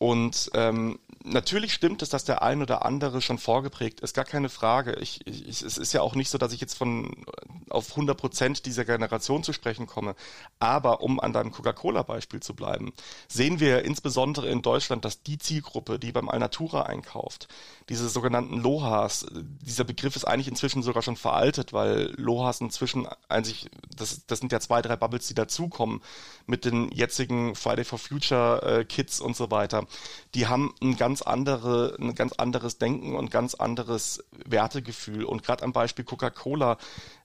Und 0.00 0.50
ähm, 0.54 0.98
natürlich 1.24 1.74
stimmt 1.74 2.00
es, 2.00 2.08
dass 2.08 2.24
der 2.24 2.42
ein 2.42 2.62
oder 2.62 2.86
andere 2.86 3.20
schon 3.20 3.36
vorgeprägt 3.36 4.00
ist, 4.00 4.14
gar 4.14 4.24
keine 4.24 4.48
Frage. 4.48 4.94
Ich, 4.94 5.26
ich, 5.26 5.60
es 5.60 5.76
ist 5.76 5.92
ja 5.92 6.00
auch 6.00 6.14
nicht 6.14 6.30
so, 6.30 6.38
dass 6.38 6.54
ich 6.54 6.60
jetzt 6.62 6.78
von 6.78 7.26
auf 7.68 7.90
100 7.90 8.16
Prozent 8.16 8.64
dieser 8.64 8.86
Generation 8.86 9.44
zu 9.44 9.52
sprechen 9.52 9.86
komme. 9.86 10.14
Aber 10.58 11.02
um 11.02 11.20
an 11.20 11.34
deinem 11.34 11.52
Coca-Cola-Beispiel 11.52 12.40
zu 12.40 12.54
bleiben, 12.54 12.94
sehen 13.28 13.60
wir 13.60 13.84
insbesondere 13.84 14.48
in 14.48 14.62
Deutschland, 14.62 15.04
dass 15.04 15.22
die 15.22 15.36
Zielgruppe, 15.36 15.98
die 15.98 16.12
beim 16.12 16.30
Alnatura 16.30 16.84
einkauft, 16.84 17.48
diese 17.90 18.08
sogenannten 18.08 18.58
Lohas, 18.58 19.26
dieser 19.32 19.84
Begriff 19.84 20.16
ist 20.16 20.24
eigentlich 20.24 20.48
inzwischen 20.48 20.82
sogar 20.82 21.02
schon 21.02 21.16
veraltet, 21.16 21.74
weil 21.74 22.14
Lohas 22.16 22.62
inzwischen 22.62 23.06
eigentlich, 23.28 23.68
das, 23.94 24.24
das 24.26 24.38
sind 24.38 24.50
ja 24.50 24.60
zwei, 24.60 24.80
drei 24.80 24.96
Bubbles, 24.96 25.26
die 25.26 25.34
dazukommen 25.34 26.00
mit 26.46 26.64
den 26.64 26.90
jetzigen 26.90 27.54
Friday 27.54 27.84
for 27.84 27.98
Future 27.98 28.80
äh, 28.80 28.84
Kids 28.86 29.20
und 29.20 29.36
so 29.36 29.50
weiter. 29.50 29.86
Die 30.34 30.46
haben 30.46 30.74
ein 30.80 30.96
ganz 30.96 31.22
andere, 31.22 31.96
ein 31.98 32.14
ganz 32.14 32.32
anderes 32.34 32.78
Denken 32.78 33.16
und 33.16 33.30
ganz 33.30 33.54
anderes 33.54 34.24
Wertegefühl. 34.44 35.24
Und 35.24 35.42
gerade 35.42 35.64
am 35.64 35.72
Beispiel 35.72 36.04
Coca-Cola 36.04 36.78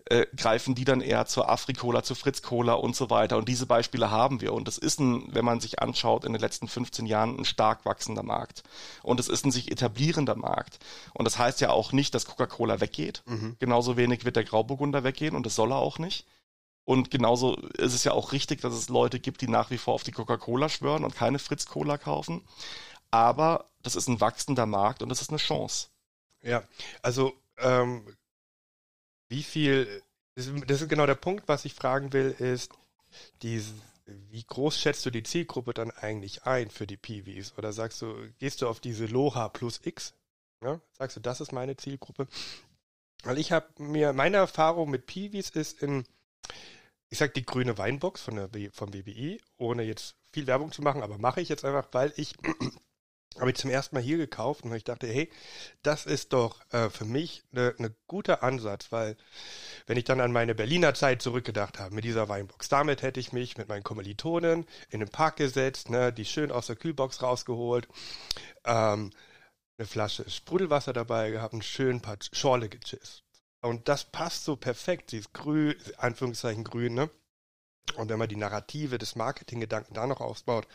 äh, 0.05 0.27
greifen 0.37 0.75
die 0.75 0.85
dann 0.85 1.01
eher 1.01 1.25
zur 1.25 1.49
Afri-Cola, 1.49 2.03
zu 2.03 2.15
Fritz-Cola 2.15 2.73
und 2.73 2.95
so 2.95 3.09
weiter. 3.09 3.37
Und 3.37 3.49
diese 3.49 3.65
Beispiele 3.65 4.11
haben 4.11 4.41
wir. 4.41 4.53
Und 4.53 4.67
das 4.67 4.77
ist 4.77 4.99
ein, 4.99 5.27
wenn 5.33 5.45
man 5.45 5.59
sich 5.59 5.81
anschaut, 5.81 6.25
in 6.25 6.33
den 6.33 6.41
letzten 6.41 6.67
15 6.67 7.05
Jahren 7.05 7.37
ein 7.39 7.45
stark 7.45 7.85
wachsender 7.85 8.23
Markt. 8.23 8.63
Und 9.01 9.19
es 9.19 9.27
ist 9.27 9.45
ein 9.45 9.51
sich 9.51 9.71
etablierender 9.71 10.35
Markt. 10.35 10.79
Und 11.13 11.25
das 11.25 11.37
heißt 11.37 11.61
ja 11.61 11.71
auch 11.71 11.91
nicht, 11.91 12.13
dass 12.13 12.25
Coca-Cola 12.25 12.81
weggeht. 12.81 13.23
Mhm. 13.25 13.55
Genauso 13.59 13.97
wenig 13.97 14.25
wird 14.25 14.35
der 14.35 14.43
Grauburgunder 14.43 15.03
weggehen 15.03 15.35
und 15.35 15.45
das 15.45 15.55
soll 15.55 15.71
er 15.71 15.77
auch 15.77 15.97
nicht. 15.97 16.25
Und 16.85 17.09
genauso 17.09 17.55
ist 17.55 17.93
es 17.93 18.03
ja 18.03 18.11
auch 18.11 18.31
richtig, 18.31 18.61
dass 18.61 18.73
es 18.73 18.89
Leute 18.89 19.19
gibt, 19.19 19.41
die 19.41 19.47
nach 19.47 19.71
wie 19.71 19.77
vor 19.77 19.95
auf 19.95 20.03
die 20.03 20.11
Coca-Cola 20.11 20.69
schwören 20.69 21.03
und 21.03 21.15
keine 21.15 21.39
Fritz-Cola 21.39 21.97
kaufen. 21.97 22.47
Aber 23.09 23.69
das 23.81 23.95
ist 23.95 24.07
ein 24.07 24.21
wachsender 24.21 24.67
Markt 24.67 25.01
und 25.01 25.09
das 25.09 25.21
ist 25.21 25.29
eine 25.29 25.37
Chance. 25.37 25.87
Ja, 26.43 26.63
also 27.01 27.33
ähm, 27.57 28.05
wie 29.29 29.41
viel 29.41 30.03
das, 30.35 30.81
ist 30.81 30.89
genau 30.89 31.05
der 31.05 31.15
Punkt, 31.15 31.47
was 31.47 31.65
ich 31.65 31.73
fragen 31.73 32.11
will, 32.13 32.35
ist, 32.37 32.71
diese, 33.41 33.73
wie 34.05 34.43
groß 34.43 34.77
schätzt 34.77 35.05
du 35.05 35.09
die 35.09 35.23
Zielgruppe 35.23 35.73
dann 35.73 35.91
eigentlich 35.91 36.43
ein 36.43 36.69
für 36.69 36.85
die 36.85 36.97
Piwis? 36.97 37.53
Oder 37.57 37.71
sagst 37.71 38.01
du, 38.01 38.13
gehst 38.39 38.61
du 38.61 38.67
auf 38.67 38.79
diese 38.79 39.05
Loha 39.05 39.49
plus 39.49 39.79
X? 39.83 40.13
Ja? 40.61 40.81
Sagst 40.91 41.15
du, 41.17 41.21
das 41.21 41.39
ist 41.39 41.53
meine 41.53 41.77
Zielgruppe? 41.77 42.27
Weil 43.23 43.37
ich 43.39 43.51
habe 43.51 43.67
mir, 43.81 44.13
meine 44.13 44.37
Erfahrung 44.37 44.91
mit 44.91 45.05
Piwis 45.05 45.49
ist 45.51 45.81
in, 45.81 46.05
ich 47.09 47.17
sag 47.17 47.33
die 47.33 47.45
grüne 47.45 47.77
Weinbox 47.77 48.21
von 48.21 48.35
der, 48.35 48.49
vom 48.71 48.91
BBI, 48.91 49.41
ohne 49.57 49.83
jetzt 49.83 50.15
viel 50.33 50.47
Werbung 50.47 50.71
zu 50.71 50.81
machen, 50.81 51.03
aber 51.03 51.17
mache 51.17 51.41
ich 51.41 51.49
jetzt 51.49 51.65
einfach, 51.65 51.87
weil 51.91 52.13
ich 52.17 52.33
habe 53.39 53.49
ich 53.49 53.57
zum 53.57 53.69
ersten 53.69 53.95
Mal 53.95 54.01
hier 54.01 54.17
gekauft 54.17 54.63
und 54.63 54.73
ich 54.73 54.83
dachte, 54.83 55.07
hey, 55.07 55.29
das 55.83 56.05
ist 56.05 56.33
doch 56.33 56.61
äh, 56.71 56.89
für 56.89 57.05
mich 57.05 57.43
ein 57.51 57.57
ne, 57.57 57.75
ne 57.77 57.95
guter 58.07 58.43
Ansatz, 58.43 58.91
weil 58.91 59.17
wenn 59.87 59.97
ich 59.97 60.05
dann 60.05 60.21
an 60.21 60.31
meine 60.31 60.55
Berliner 60.55 60.93
Zeit 60.93 61.21
zurückgedacht 61.21 61.79
habe 61.79 61.93
mit 61.93 62.05
dieser 62.05 62.29
Weinbox, 62.29 62.69
damit 62.69 63.01
hätte 63.01 63.19
ich 63.19 63.33
mich 63.33 63.57
mit 63.57 63.67
meinen 63.67 63.83
Kommilitonen 63.83 64.65
in 64.89 65.01
den 65.01 65.09
Park 65.09 65.37
gesetzt, 65.37 65.89
ne, 65.89 66.13
die 66.13 66.25
schön 66.25 66.51
aus 66.51 66.67
der 66.67 66.77
Kühlbox 66.77 67.21
rausgeholt, 67.21 67.87
ähm, 68.65 69.11
eine 69.77 69.87
Flasche 69.87 70.29
Sprudelwasser 70.29 70.93
dabei 70.93 71.31
gehabt, 71.31 71.53
einen 71.53 71.61
schönen 71.61 72.01
paar 72.01 72.17
Schorle 72.31 72.69
gechisst. 72.69 73.24
Und 73.65 73.87
das 73.89 74.03
passt 74.03 74.45
so 74.45 74.55
perfekt, 74.55 75.09
sie 75.09 75.17
ist 75.17 75.33
grün, 75.33 75.75
Anführungszeichen 75.97 76.63
grün, 76.63 76.93
ne? 76.93 77.09
Und 77.97 78.09
wenn 78.09 78.19
man 78.19 78.29
die 78.29 78.35
Narrative 78.35 78.99
des 78.99 79.15
Marketinggedanken 79.15 79.95
da 79.95 80.05
noch 80.05 80.21
ausbaut, 80.21 80.67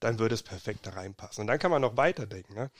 dann 0.00 0.18
würde 0.18 0.34
es 0.34 0.42
perfekt 0.42 0.86
da 0.86 0.90
reinpassen. 0.90 1.42
Und 1.42 1.46
dann 1.46 1.58
kann 1.58 1.70
man 1.70 1.80
noch 1.80 1.96
weiterdenken. 1.96 2.54
Ne? 2.54 2.70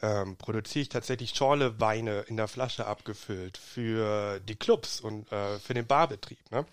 Ähm, 0.00 0.36
produziere 0.36 0.82
ich 0.82 0.88
tatsächlich 0.88 1.34
Schorle 1.34 1.80
Weine 1.80 2.20
in 2.28 2.36
der 2.38 2.48
Flasche 2.48 2.86
abgefüllt 2.86 3.58
für 3.58 4.40
die 4.40 4.56
Clubs 4.56 5.00
und 5.00 5.30
äh, 5.32 5.58
für 5.58 5.74
den 5.74 5.86
Barbetrieb. 5.86 6.50
Ne? 6.50 6.64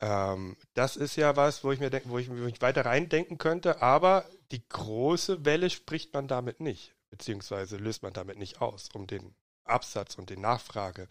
Ähm, 0.00 0.56
das 0.74 0.96
ist 0.96 1.16
ja 1.16 1.34
was, 1.34 1.64
wo 1.64 1.72
ich 1.72 1.80
mir 1.80 1.90
denke, 1.90 2.10
wo 2.10 2.18
ich 2.18 2.28
mich 2.28 2.60
weiter 2.60 2.84
reindenken 2.84 3.38
könnte, 3.38 3.82
aber 3.82 4.24
die 4.52 4.68
große 4.68 5.44
Welle 5.44 5.70
spricht 5.70 6.14
man 6.14 6.28
damit 6.28 6.60
nicht, 6.60 6.94
beziehungsweise 7.10 7.76
löst 7.76 8.02
man 8.02 8.12
damit 8.12 8.38
nicht 8.38 8.60
aus, 8.60 8.88
um 8.92 9.06
den 9.06 9.34
Absatz 9.64 10.16
und 10.16 10.30
die 10.30 10.36
Nachfrage 10.36 11.08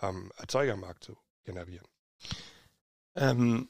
am 0.00 0.30
Erzeugermarkt 0.36 1.04
zu 1.04 1.16
generieren. 1.44 1.86
Ähm, 3.14 3.68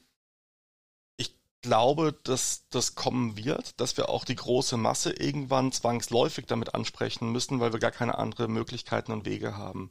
glaube, 1.63 2.13
dass 2.23 2.67
das 2.69 2.93
kommen 2.93 3.37
wird, 3.37 3.79
dass 3.79 3.97
wir 3.97 4.09
auch 4.09 4.25
die 4.25 4.35
große 4.35 4.77
Masse 4.77 5.11
irgendwann 5.11 5.71
zwangsläufig 5.71 6.45
damit 6.45 6.75
ansprechen 6.75 7.31
müssen, 7.31 7.59
weil 7.59 7.73
wir 7.73 7.79
gar 7.79 7.91
keine 7.91 8.19
anderen 8.19 8.53
Möglichkeiten 8.53 9.11
und 9.11 9.25
Wege 9.25 9.57
haben. 9.57 9.89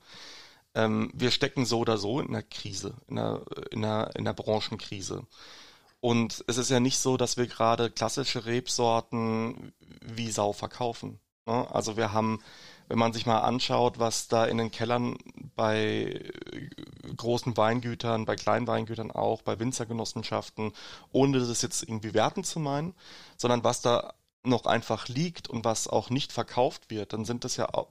Ähm, 0.74 1.10
wir 1.14 1.32
stecken 1.32 1.66
so 1.66 1.80
oder 1.80 1.98
so 1.98 2.20
in 2.20 2.28
einer 2.28 2.42
Krise, 2.42 2.94
in 3.08 3.18
einer, 3.18 3.42
in 3.70 3.84
einer, 3.84 4.14
in 4.14 4.20
einer 4.20 4.34
Branchenkrise. 4.34 5.26
Und 6.00 6.44
es 6.46 6.58
ist 6.58 6.70
ja 6.70 6.78
nicht 6.78 6.98
so, 6.98 7.16
dass 7.16 7.36
wir 7.36 7.46
gerade 7.46 7.90
klassische 7.90 8.44
Rebsorten 8.44 9.72
wie 10.00 10.30
Sau 10.30 10.52
verkaufen. 10.52 11.20
Ne? 11.46 11.66
Also 11.70 11.96
wir 11.96 12.12
haben 12.12 12.40
wenn 12.92 12.98
man 12.98 13.14
sich 13.14 13.24
mal 13.24 13.38
anschaut, 13.38 13.98
was 13.98 14.28
da 14.28 14.44
in 14.44 14.58
den 14.58 14.70
Kellern 14.70 15.16
bei 15.56 16.30
großen 17.16 17.56
Weingütern, 17.56 18.26
bei 18.26 18.36
kleinen 18.36 18.66
Weingütern 18.66 19.10
auch, 19.10 19.40
bei 19.40 19.58
Winzergenossenschaften, 19.58 20.74
ohne 21.10 21.38
das 21.38 21.62
jetzt 21.62 21.84
irgendwie 21.84 22.12
werten 22.12 22.44
zu 22.44 22.60
meinen, 22.60 22.92
sondern 23.38 23.64
was 23.64 23.80
da 23.80 24.12
noch 24.44 24.66
einfach 24.66 25.08
liegt 25.08 25.48
und 25.48 25.64
was 25.64 25.88
auch 25.88 26.10
nicht 26.10 26.32
verkauft 26.32 26.90
wird, 26.90 27.14
dann 27.14 27.24
sind 27.24 27.44
das 27.44 27.56
ja 27.56 27.72
auch 27.72 27.88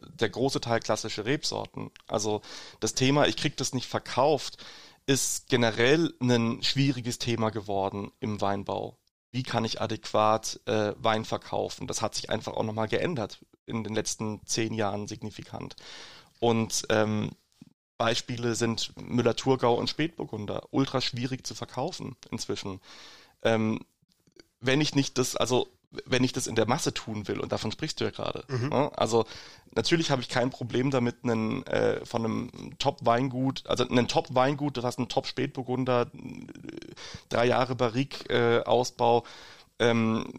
der 0.00 0.30
große 0.30 0.62
Teil 0.62 0.80
klassische 0.80 1.26
Rebsorten. 1.26 1.90
Also 2.06 2.40
das 2.80 2.94
Thema, 2.94 3.26
ich 3.26 3.36
krieg 3.36 3.58
das 3.58 3.74
nicht 3.74 3.86
verkauft, 3.86 4.64
ist 5.04 5.50
generell 5.50 6.14
ein 6.22 6.62
schwieriges 6.62 7.18
Thema 7.18 7.50
geworden 7.50 8.12
im 8.20 8.40
Weinbau. 8.40 8.96
Wie 9.30 9.42
kann 9.42 9.66
ich 9.66 9.82
adäquat 9.82 10.58
äh, 10.64 10.94
Wein 10.96 11.26
verkaufen? 11.26 11.86
Das 11.86 12.00
hat 12.00 12.14
sich 12.14 12.30
einfach 12.30 12.54
auch 12.54 12.62
nochmal 12.62 12.88
geändert 12.88 13.40
in 13.66 13.84
den 13.84 13.94
letzten 13.94 14.40
zehn 14.46 14.72
Jahren 14.72 15.06
signifikant. 15.08 15.76
Und 16.40 16.86
ähm, 16.90 17.30
Beispiele 17.98 18.54
sind 18.54 18.92
Müller-Thurgau 18.96 19.74
und 19.74 19.88
Spätburgunder. 19.88 20.64
Ultra 20.70 21.00
schwierig 21.00 21.46
zu 21.46 21.54
verkaufen 21.54 22.16
inzwischen. 22.30 22.80
Ähm, 23.42 23.80
wenn 24.60 24.80
ich 24.80 24.94
nicht 24.94 25.18
das, 25.18 25.36
also 25.36 25.68
wenn 26.04 26.24
ich 26.24 26.32
das 26.32 26.46
in 26.46 26.56
der 26.56 26.68
Masse 26.68 26.92
tun 26.92 27.28
will, 27.28 27.40
und 27.40 27.52
davon 27.52 27.72
sprichst 27.72 28.00
du 28.00 28.04
ja 28.04 28.10
gerade. 28.10 28.44
Mhm. 28.48 28.68
Ne? 28.68 28.90
Also 28.96 29.24
natürlich 29.74 30.10
habe 30.10 30.20
ich 30.20 30.28
kein 30.28 30.50
Problem 30.50 30.90
damit, 30.90 31.16
einen, 31.22 31.64
äh, 31.66 32.04
von 32.04 32.24
einem 32.24 32.78
Top-Weingut, 32.78 33.66
also 33.66 33.88
einen 33.88 34.08
Top-Weingut, 34.08 34.76
das 34.76 34.84
heißt 34.84 34.98
ein 34.98 35.08
Top-Spätburgunder, 35.08 36.10
drei 37.28 37.46
Jahre 37.46 37.76
Barrique-Ausbau, 37.76 39.20
äh, 39.20 39.22
ähm, 39.78 40.32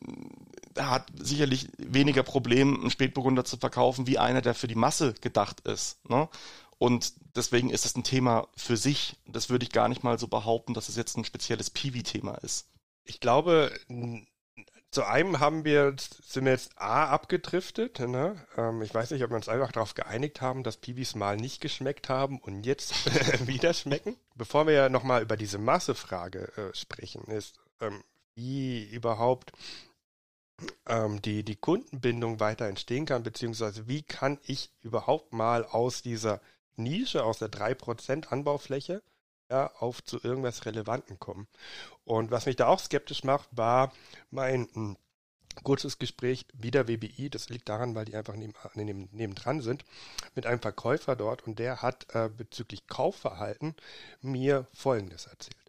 hat 0.77 1.07
sicherlich 1.17 1.69
weniger 1.77 2.23
Problem, 2.23 2.81
einen 2.81 2.91
Spätburgunder 2.91 3.45
zu 3.45 3.57
verkaufen, 3.57 4.07
wie 4.07 4.17
einer, 4.17 4.41
der 4.41 4.53
für 4.53 4.67
die 4.67 4.75
Masse 4.75 5.13
gedacht 5.21 5.61
ist. 5.61 6.07
Ne? 6.09 6.29
Und 6.77 7.13
deswegen 7.35 7.69
ist 7.69 7.85
das 7.85 7.95
ein 7.95 8.03
Thema 8.03 8.47
für 8.55 8.77
sich. 8.77 9.15
Das 9.25 9.49
würde 9.49 9.63
ich 9.63 9.71
gar 9.71 9.89
nicht 9.89 10.03
mal 10.03 10.19
so 10.19 10.27
behaupten, 10.27 10.73
dass 10.73 10.89
es 10.89 10.95
jetzt 10.95 11.17
ein 11.17 11.25
spezielles 11.25 11.69
Piwi-Thema 11.69 12.35
ist. 12.35 12.67
Ich 13.03 13.19
glaube, 13.19 13.71
zu 14.91 15.03
einem 15.03 15.39
haben 15.39 15.65
wir, 15.65 15.95
sind 15.97 16.45
wir 16.45 16.51
jetzt 16.51 16.79
A 16.79 17.05
abgedriftet. 17.05 17.99
Ne? 17.99 18.35
Ähm, 18.57 18.81
ich 18.81 18.93
weiß 18.93 19.11
nicht, 19.11 19.23
ob 19.23 19.31
wir 19.31 19.37
uns 19.37 19.49
einfach 19.49 19.71
darauf 19.71 19.95
geeinigt 19.95 20.41
haben, 20.41 20.63
dass 20.63 20.77
Piwis 20.77 21.15
mal 21.15 21.37
nicht 21.37 21.61
geschmeckt 21.61 22.09
haben 22.09 22.39
und 22.39 22.65
jetzt 22.65 22.93
wieder 23.47 23.73
schmecken. 23.73 24.15
Bevor 24.35 24.67
wir 24.67 24.73
ja 24.73 24.89
nochmal 24.89 25.23
über 25.23 25.37
diese 25.37 25.57
Massefrage 25.57 26.51
äh, 26.57 26.75
sprechen, 26.75 27.23
ist, 27.25 27.59
ähm, 27.81 28.03
wie 28.37 28.83
überhaupt 28.83 29.51
ähm, 30.85 31.21
die, 31.21 31.43
die 31.43 31.55
Kundenbindung 31.55 32.39
weiter 32.39 32.65
entstehen 32.65 33.05
kann, 33.05 33.23
beziehungsweise 33.23 33.87
wie 33.87 34.03
kann 34.03 34.39
ich 34.43 34.71
überhaupt 34.81 35.33
mal 35.33 35.65
aus 35.65 36.01
dieser 36.01 36.39
Nische, 36.75 37.23
aus 37.23 37.39
der 37.39 37.49
3% 37.49 38.27
Anbaufläche, 38.27 39.01
ja, 39.49 39.71
auf 39.79 40.03
zu 40.03 40.19
irgendwas 40.21 40.65
Relevanten 40.65 41.19
kommen. 41.19 41.47
Und 42.05 42.31
was 42.31 42.45
mich 42.45 42.55
da 42.55 42.67
auch 42.67 42.79
skeptisch 42.79 43.23
macht, 43.23 43.49
war 43.51 43.91
mein 44.29 44.67
hm, 44.73 44.97
kurzes 45.63 45.97
Gespräch 45.97 46.45
wieder 46.53 46.87
WBI. 46.87 47.29
Das 47.29 47.49
liegt 47.49 47.69
daran, 47.69 47.95
weil 47.95 48.05
die 48.05 48.15
einfach 48.15 48.35
neben, 48.35 48.53
neben, 48.75 49.09
nebendran 49.11 49.61
sind, 49.61 49.83
mit 50.35 50.45
einem 50.45 50.61
Verkäufer 50.61 51.15
dort 51.15 51.47
und 51.47 51.59
der 51.59 51.81
hat 51.81 52.07
äh, 52.13 52.29
bezüglich 52.29 52.87
Kaufverhalten 52.87 53.75
mir 54.21 54.67
Folgendes 54.73 55.25
erzählt. 55.25 55.66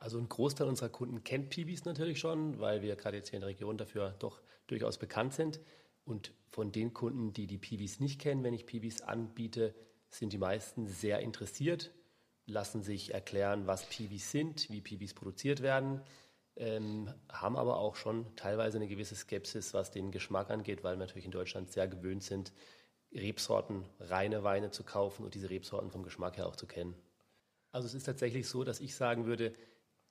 Also 0.00 0.18
ein 0.18 0.28
Großteil 0.28 0.66
unserer 0.66 0.88
Kunden 0.88 1.22
kennt 1.24 1.50
Pibis 1.50 1.84
natürlich 1.84 2.18
schon, 2.18 2.58
weil 2.58 2.80
wir 2.80 2.96
gerade 2.96 3.18
jetzt 3.18 3.28
hier 3.28 3.36
in 3.36 3.42
der 3.42 3.50
Region 3.50 3.76
dafür 3.76 4.16
doch 4.18 4.40
durchaus 4.66 4.98
bekannt 4.98 5.34
sind. 5.34 5.60
Und 6.04 6.32
von 6.48 6.72
den 6.72 6.94
Kunden, 6.94 7.34
die 7.34 7.46
die 7.46 7.58
Pibis 7.58 8.00
nicht 8.00 8.18
kennen, 8.18 8.42
wenn 8.42 8.54
ich 8.54 8.64
Pibis 8.64 9.02
anbiete, 9.02 9.74
sind 10.08 10.32
die 10.32 10.38
meisten 10.38 10.86
sehr 10.86 11.20
interessiert, 11.20 11.92
lassen 12.46 12.82
sich 12.82 13.12
erklären, 13.12 13.66
was 13.66 13.84
Pibis 13.84 14.30
sind, 14.30 14.70
wie 14.70 14.80
Pibis 14.80 15.12
produziert 15.12 15.60
werden, 15.60 16.00
ähm, 16.56 17.12
haben 17.28 17.56
aber 17.56 17.78
auch 17.78 17.94
schon 17.94 18.34
teilweise 18.36 18.78
eine 18.78 18.88
gewisse 18.88 19.14
Skepsis, 19.14 19.74
was 19.74 19.90
den 19.90 20.10
Geschmack 20.10 20.50
angeht, 20.50 20.82
weil 20.82 20.94
wir 20.94 20.98
natürlich 21.06 21.26
in 21.26 21.30
Deutschland 21.30 21.70
sehr 21.70 21.86
gewöhnt 21.86 22.22
sind, 22.22 22.52
Rebsorten, 23.12 23.84
reine 23.98 24.44
Weine 24.44 24.70
zu 24.70 24.82
kaufen 24.82 25.24
und 25.24 25.34
diese 25.34 25.50
Rebsorten 25.50 25.90
vom 25.90 26.02
Geschmack 26.02 26.38
her 26.38 26.46
auch 26.46 26.56
zu 26.56 26.66
kennen. 26.66 26.94
Also 27.70 27.86
es 27.86 27.94
ist 27.94 28.04
tatsächlich 28.04 28.48
so, 28.48 28.64
dass 28.64 28.80
ich 28.80 28.94
sagen 28.94 29.26
würde, 29.26 29.54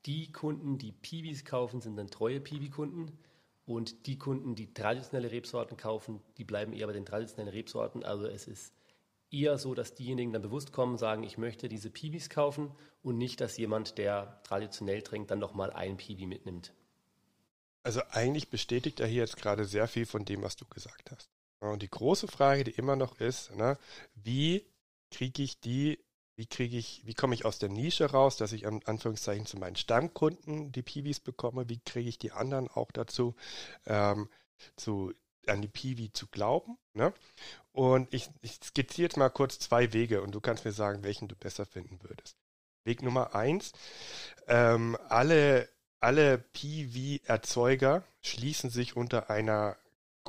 die 0.09 0.31
Kunden, 0.31 0.79
die 0.79 0.91
Piwis 0.91 1.45
kaufen, 1.45 1.81
sind 1.81 1.95
dann 1.95 2.09
treue 2.09 2.39
Piwi-Kunden. 2.41 3.11
Und 3.67 4.07
die 4.07 4.17
Kunden, 4.17 4.55
die 4.55 4.73
traditionelle 4.73 5.29
Rebsorten 5.29 5.77
kaufen, 5.77 6.19
die 6.39 6.43
bleiben 6.43 6.73
eher 6.73 6.87
bei 6.87 6.93
den 6.93 7.05
traditionellen 7.05 7.53
Rebsorten. 7.53 8.03
Also 8.03 8.25
es 8.25 8.47
ist 8.47 8.73
eher 9.29 9.59
so, 9.59 9.75
dass 9.75 9.93
diejenigen 9.93 10.33
dann 10.33 10.41
bewusst 10.41 10.71
kommen, 10.71 10.97
sagen, 10.97 11.21
ich 11.21 11.37
möchte 11.37 11.69
diese 11.69 11.91
Piwis 11.91 12.31
kaufen 12.31 12.71
und 13.03 13.19
nicht, 13.19 13.39
dass 13.39 13.57
jemand, 13.57 13.99
der 13.99 14.41
traditionell 14.41 15.03
trinkt, 15.03 15.29
dann 15.29 15.37
nochmal 15.37 15.69
ein 15.69 15.97
Piwi 15.97 16.25
mitnimmt. 16.25 16.73
Also 17.83 18.01
eigentlich 18.09 18.49
bestätigt 18.49 18.99
er 19.01 19.07
hier 19.07 19.21
jetzt 19.21 19.37
gerade 19.37 19.65
sehr 19.65 19.87
viel 19.87 20.07
von 20.07 20.25
dem, 20.25 20.41
was 20.41 20.55
du 20.55 20.65
gesagt 20.65 21.11
hast. 21.11 21.29
Und 21.59 21.83
die 21.83 21.89
große 21.89 22.27
Frage, 22.27 22.63
die 22.63 22.71
immer 22.71 22.95
noch 22.95 23.19
ist, 23.19 23.55
ne, 23.55 23.77
wie 24.15 24.65
kriege 25.11 25.43
ich 25.43 25.59
die 25.59 25.99
wie 26.39 26.45
kriege 26.45 26.77
ich, 26.77 27.01
wie 27.03 27.13
komme 27.13 27.35
ich 27.35 27.43
aus 27.43 27.59
der 27.59 27.67
Nische 27.67 28.11
raus, 28.11 28.37
dass 28.37 28.53
ich 28.53 28.65
an 28.65 28.79
Anführungszeichen 28.85 29.45
zu 29.45 29.57
meinen 29.57 29.75
Stammkunden 29.75 30.71
die 30.71 30.81
Piwis 30.81 31.19
bekomme, 31.19 31.67
wie 31.67 31.81
kriege 31.81 32.07
ich 32.07 32.17
die 32.17 32.31
anderen 32.31 32.69
auch 32.69 32.91
dazu, 32.93 33.35
ähm, 33.85 34.29
zu, 34.77 35.13
an 35.47 35.61
die 35.61 35.67
Piwi 35.67 36.13
zu 36.13 36.27
glauben. 36.27 36.77
Ne? 36.93 37.13
Und 37.73 38.13
ich, 38.13 38.29
ich 38.41 38.53
skizziere 38.63 39.07
jetzt 39.07 39.17
mal 39.17 39.27
kurz 39.27 39.59
zwei 39.59 39.91
Wege 39.91 40.21
und 40.21 40.33
du 40.33 40.39
kannst 40.39 40.63
mir 40.63 40.71
sagen, 40.71 41.03
welchen 41.03 41.27
du 41.27 41.35
besser 41.35 41.65
finden 41.65 41.99
würdest. 42.03 42.37
Weg 42.85 43.03
Nummer 43.03 43.35
eins, 43.35 43.73
ähm, 44.47 44.97
alle, 45.09 45.67
alle 45.99 46.37
Piwi-Erzeuger 46.37 48.05
schließen 48.21 48.69
sich 48.69 48.95
unter 48.95 49.29
einer 49.29 49.75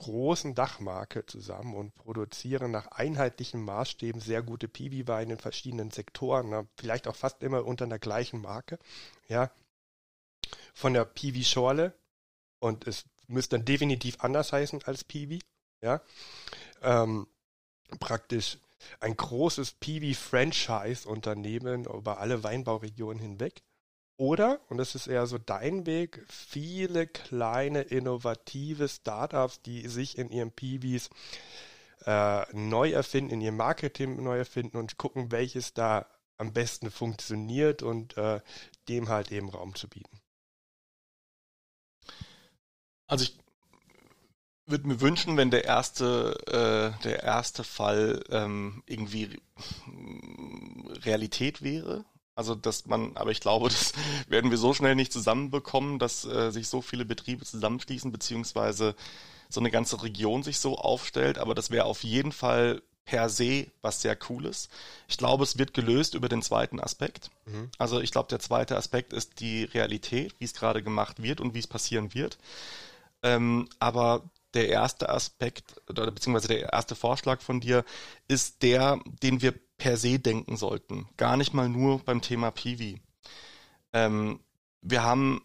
großen 0.01 0.55
Dachmarke 0.55 1.27
zusammen 1.27 1.75
und 1.75 1.95
produzieren 1.95 2.71
nach 2.71 2.89
einheitlichen 2.89 3.63
Maßstäben 3.63 4.21
sehr 4.21 4.43
gute 4.43 4.67
Piwi-Weine 4.67 5.35
in 5.35 5.39
verschiedenen 5.39 5.91
Sektoren, 5.91 6.49
ne? 6.49 6.67
vielleicht 6.77 7.07
auch 7.07 7.17
fast 7.17 7.43
immer 7.43 7.65
unter 7.65 7.87
der 7.87 7.99
gleichen 7.99 8.41
Marke. 8.41 8.79
Ja, 9.29 9.51
von 10.73 10.95
der 10.95 11.05
Piwi-Schorle 11.05 11.93
und 12.61 12.87
es 12.87 13.05
müsste 13.27 13.57
dann 13.57 13.65
definitiv 13.65 14.21
anders 14.21 14.53
heißen 14.53 14.83
als 14.85 15.05
Piwi. 15.05 15.41
Ja, 15.83 16.03
ähm, 16.83 17.27
praktisch 18.01 18.59
ein 19.01 19.17
großes 19.17 19.73
Piwi-Franchise-Unternehmen 19.73 21.85
über 21.85 22.19
alle 22.19 22.43
Weinbauregionen 22.43 23.19
hinweg. 23.19 23.63
Oder, 24.21 24.61
und 24.69 24.77
das 24.77 24.95
ist 24.95 25.07
eher 25.07 25.27
so 25.27 25.39
dein 25.39 25.87
Weg, 25.87 26.23
viele 26.29 27.07
kleine 27.07 27.81
innovative 27.81 28.87
Startups, 28.87 29.63
die 29.63 29.89
sich 29.89 30.19
in 30.19 30.29
ihren 30.29 30.53
Piwis 30.53 31.09
äh, 32.05 32.45
neu 32.55 32.91
erfinden, 32.91 33.33
in 33.33 33.41
ihrem 33.41 33.57
Marketing 33.57 34.23
neu 34.23 34.37
erfinden 34.37 34.77
und 34.77 34.99
gucken, 34.99 35.33
welches 35.33 35.73
da 35.73 36.05
am 36.37 36.53
besten 36.53 36.91
funktioniert 36.91 37.83
und 37.83 38.19
äh, 38.19 38.43
dem 38.89 39.09
halt 39.09 39.33
eben 39.33 39.49
Raum 39.49 39.75
zu 39.75 39.89
bieten. 39.89 40.21
Also 43.07 43.25
ich 43.25 43.39
würde 44.67 44.87
mir 44.87 45.01
wünschen, 45.01 45.39
wenn 45.39 45.51
der 45.51 45.65
erste, 45.65 46.37
äh, 46.99 47.03
der 47.05 47.23
erste 47.23 47.65
Fall 47.65 48.23
ähm, 48.29 48.83
irgendwie 48.85 49.41
Realität 51.07 51.63
wäre. 51.63 52.05
Also 52.35 52.55
dass 52.55 52.87
man, 52.87 53.17
aber 53.17 53.31
ich 53.31 53.41
glaube, 53.41 53.69
das 53.71 53.93
werden 54.29 54.51
wir 54.51 54.59
so 54.59 54.75
schnell 54.75 54.95
nicht 54.95 55.13
zusammenbekommen, 55.13 55.99
dass 55.99 56.25
äh, 56.25 56.51
sich 56.51 56.69
so 56.69 56.83
viele 56.83 57.05
Betriebe 57.05 57.45
zusammenschließen, 57.45 58.13
beziehungsweise 58.13 58.95
so 59.49 59.61
eine 59.61 59.71
ganze 59.71 60.03
Region 60.03 60.43
sich 60.43 60.59
so 60.59 60.79
aufstellt. 60.79 61.39
Aber 61.39 61.55
das 61.55 61.71
wäre 61.71 61.85
auf 61.85 62.05
jeden 62.05 62.33
Fall 62.33 62.83
per 63.05 63.29
se 63.29 63.67
was 63.83 64.03
sehr 64.03 64.15
Cooles. 64.15 64.69
Ich 65.09 65.19
glaube, 65.19 65.43
es 65.43 65.59
wird 65.59 65.75
gelöst 65.75 66.15
über 66.15 66.29
den 66.29 66.43
zweiten 66.43 66.79
Aspekt. 66.79 67.31
Mhm. 67.47 67.71
Also 67.77 68.01
ich 68.01 68.13
glaube, 68.13 68.29
der 68.29 68.39
zweite 68.39 68.77
Aspekt 68.77 69.13
ist 69.13 69.41
die 69.41 69.65
Realität, 69.65 70.35
wie 70.39 70.45
es 70.45 70.55
gerade 70.55 70.83
gemacht 70.83 71.21
wird 71.21 71.41
und 71.41 71.55
wie 71.55 71.59
es 71.59 71.67
passieren 71.67 72.15
wird. 72.15 72.39
Ähm, 73.23 73.69
aber 73.81 74.23
der 74.55 74.69
erste 74.69 75.09
Aspekt 75.09 75.81
oder 75.89 76.11
beziehungsweise 76.11 76.49
der 76.49 76.73
erste 76.73 76.95
Vorschlag 76.95 77.41
von 77.41 77.61
dir 77.61 77.85
ist 78.29 78.63
der, 78.63 79.01
den 79.23 79.43
wir 79.43 79.55
per 79.77 79.97
se 79.97 80.19
denken 80.19 80.57
sollten. 80.57 81.09
Gar 81.17 81.37
nicht 81.37 81.55
mal 81.55 81.69
nur 81.69 82.01
beim 82.01 82.21
Thema 82.21 82.51
Piwi. 82.51 83.01
Ähm, 83.93 84.41
wir 84.83 85.03
haben 85.03 85.43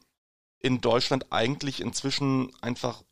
in 0.60 0.82
Deutschland 0.82 1.32
eigentlich 1.32 1.82
inzwischen 1.82 2.52
einfach 2.62 3.04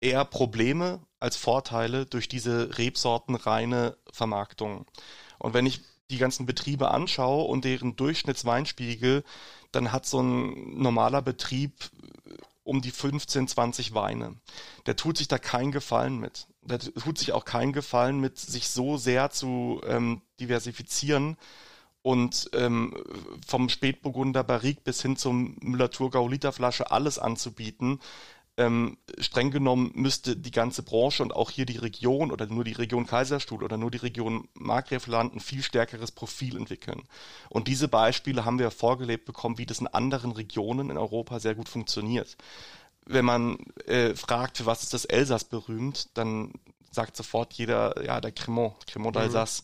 eher 0.00 0.24
Probleme 0.24 1.00
als 1.20 1.36
Vorteile 1.36 2.06
durch 2.06 2.28
diese 2.28 2.78
rebsortenreine 2.78 3.96
Vermarktung. 4.10 4.86
Und 5.38 5.54
wenn 5.54 5.66
ich 5.66 5.82
die 6.10 6.18
ganzen 6.18 6.46
Betriebe 6.46 6.90
anschaue 6.90 7.44
und 7.44 7.64
deren 7.64 7.96
Durchschnittsweinspiegel, 7.96 9.24
dann 9.70 9.92
hat 9.92 10.06
so 10.06 10.20
ein 10.20 10.78
normaler 10.78 11.22
Betrieb 11.22 11.72
um 12.64 12.80
die 12.80 12.90
15, 12.90 13.48
20 13.48 13.94
Weine. 13.94 14.36
Der 14.86 14.96
tut 14.96 15.18
sich 15.18 15.28
da 15.28 15.38
keinen 15.38 15.72
Gefallen 15.72 16.18
mit. 16.18 16.46
Der 16.62 16.78
tut 16.78 17.18
sich 17.18 17.32
auch 17.32 17.44
keinen 17.44 17.72
Gefallen 17.72 18.20
mit, 18.20 18.38
sich 18.38 18.68
so 18.68 18.96
sehr 18.96 19.30
zu 19.30 19.80
ähm, 19.86 20.22
diversifizieren 20.38 21.36
und 22.02 22.50
ähm, 22.52 22.96
vom 23.46 23.68
Spätburgunder 23.68 24.44
Barrique 24.44 24.82
bis 24.82 25.02
hin 25.02 25.16
zum 25.16 25.56
Müller-Thurgau 25.60 26.28
Literflasche 26.28 26.90
alles 26.90 27.18
anzubieten, 27.18 28.00
ähm, 28.58 28.98
streng 29.18 29.50
genommen 29.50 29.92
müsste 29.94 30.36
die 30.36 30.50
ganze 30.50 30.82
Branche 30.82 31.22
und 31.22 31.34
auch 31.34 31.50
hier 31.50 31.64
die 31.64 31.78
Region 31.78 32.30
oder 32.30 32.46
nur 32.46 32.64
die 32.64 32.72
Region 32.72 33.06
Kaiserstuhl 33.06 33.64
oder 33.64 33.78
nur 33.78 33.90
die 33.90 33.98
Region 33.98 34.48
Markgräfland 34.54 35.34
ein 35.34 35.40
viel 35.40 35.62
stärkeres 35.62 36.12
Profil 36.12 36.56
entwickeln. 36.56 37.02
Und 37.48 37.66
diese 37.66 37.88
Beispiele 37.88 38.44
haben 38.44 38.58
wir 38.58 38.70
vorgelebt 38.70 39.24
bekommen, 39.24 39.58
wie 39.58 39.66
das 39.66 39.78
in 39.78 39.86
anderen 39.86 40.32
Regionen 40.32 40.90
in 40.90 40.98
Europa 40.98 41.40
sehr 41.40 41.54
gut 41.54 41.68
funktioniert. 41.68 42.36
Wenn 43.06 43.24
man 43.24 43.58
äh, 43.86 44.14
fragt, 44.14 44.58
für 44.58 44.66
was 44.66 44.82
ist 44.82 44.92
das 44.92 45.06
Elsass 45.06 45.44
berühmt, 45.44 46.10
dann 46.14 46.52
sagt 46.90 47.16
sofort 47.16 47.54
jeder, 47.54 48.04
ja, 48.04 48.20
der 48.20 48.32
Cremant, 48.32 48.86
Cremant 48.86 49.16
d'Alsace. 49.16 49.62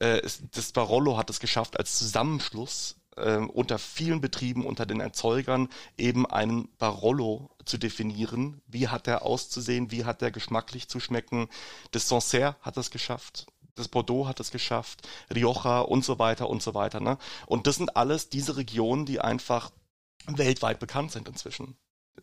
Mhm. 0.00 0.06
Äh, 0.06 0.22
das 0.52 0.72
Barolo 0.72 1.16
hat 1.16 1.30
es 1.30 1.40
geschafft, 1.40 1.76
als 1.78 1.98
Zusammenschluss 1.98 2.96
äh, 3.24 3.36
unter 3.38 3.78
vielen 3.78 4.20
Betrieben, 4.20 4.64
unter 4.64 4.86
den 4.86 5.00
Erzeugern 5.00 5.68
eben 5.96 6.26
einen 6.26 6.68
Barolo 6.78 7.50
zu 7.64 7.78
definieren. 7.78 8.60
Wie 8.66 8.88
hat 8.88 9.06
er 9.06 9.22
auszusehen? 9.22 9.90
Wie 9.90 10.04
hat 10.04 10.22
er 10.22 10.30
geschmacklich 10.30 10.88
zu 10.88 11.00
schmecken? 11.00 11.48
Das 11.90 12.08
Sancerre 12.08 12.56
hat 12.60 12.76
es 12.76 12.90
geschafft. 12.90 13.46
Das 13.74 13.88
Bordeaux 13.88 14.26
hat 14.26 14.40
es 14.40 14.50
geschafft, 14.50 15.08
Rioja 15.32 15.80
und 15.80 16.04
so 16.04 16.18
weiter 16.18 16.50
und 16.50 16.62
so 16.62 16.74
weiter. 16.74 17.00
Ne? 17.00 17.16
Und 17.46 17.66
das 17.66 17.76
sind 17.76 17.96
alles 17.96 18.28
diese 18.28 18.56
Regionen, 18.56 19.06
die 19.06 19.20
einfach 19.20 19.70
weltweit 20.26 20.80
bekannt 20.80 21.12
sind 21.12 21.28
inzwischen. 21.28 21.76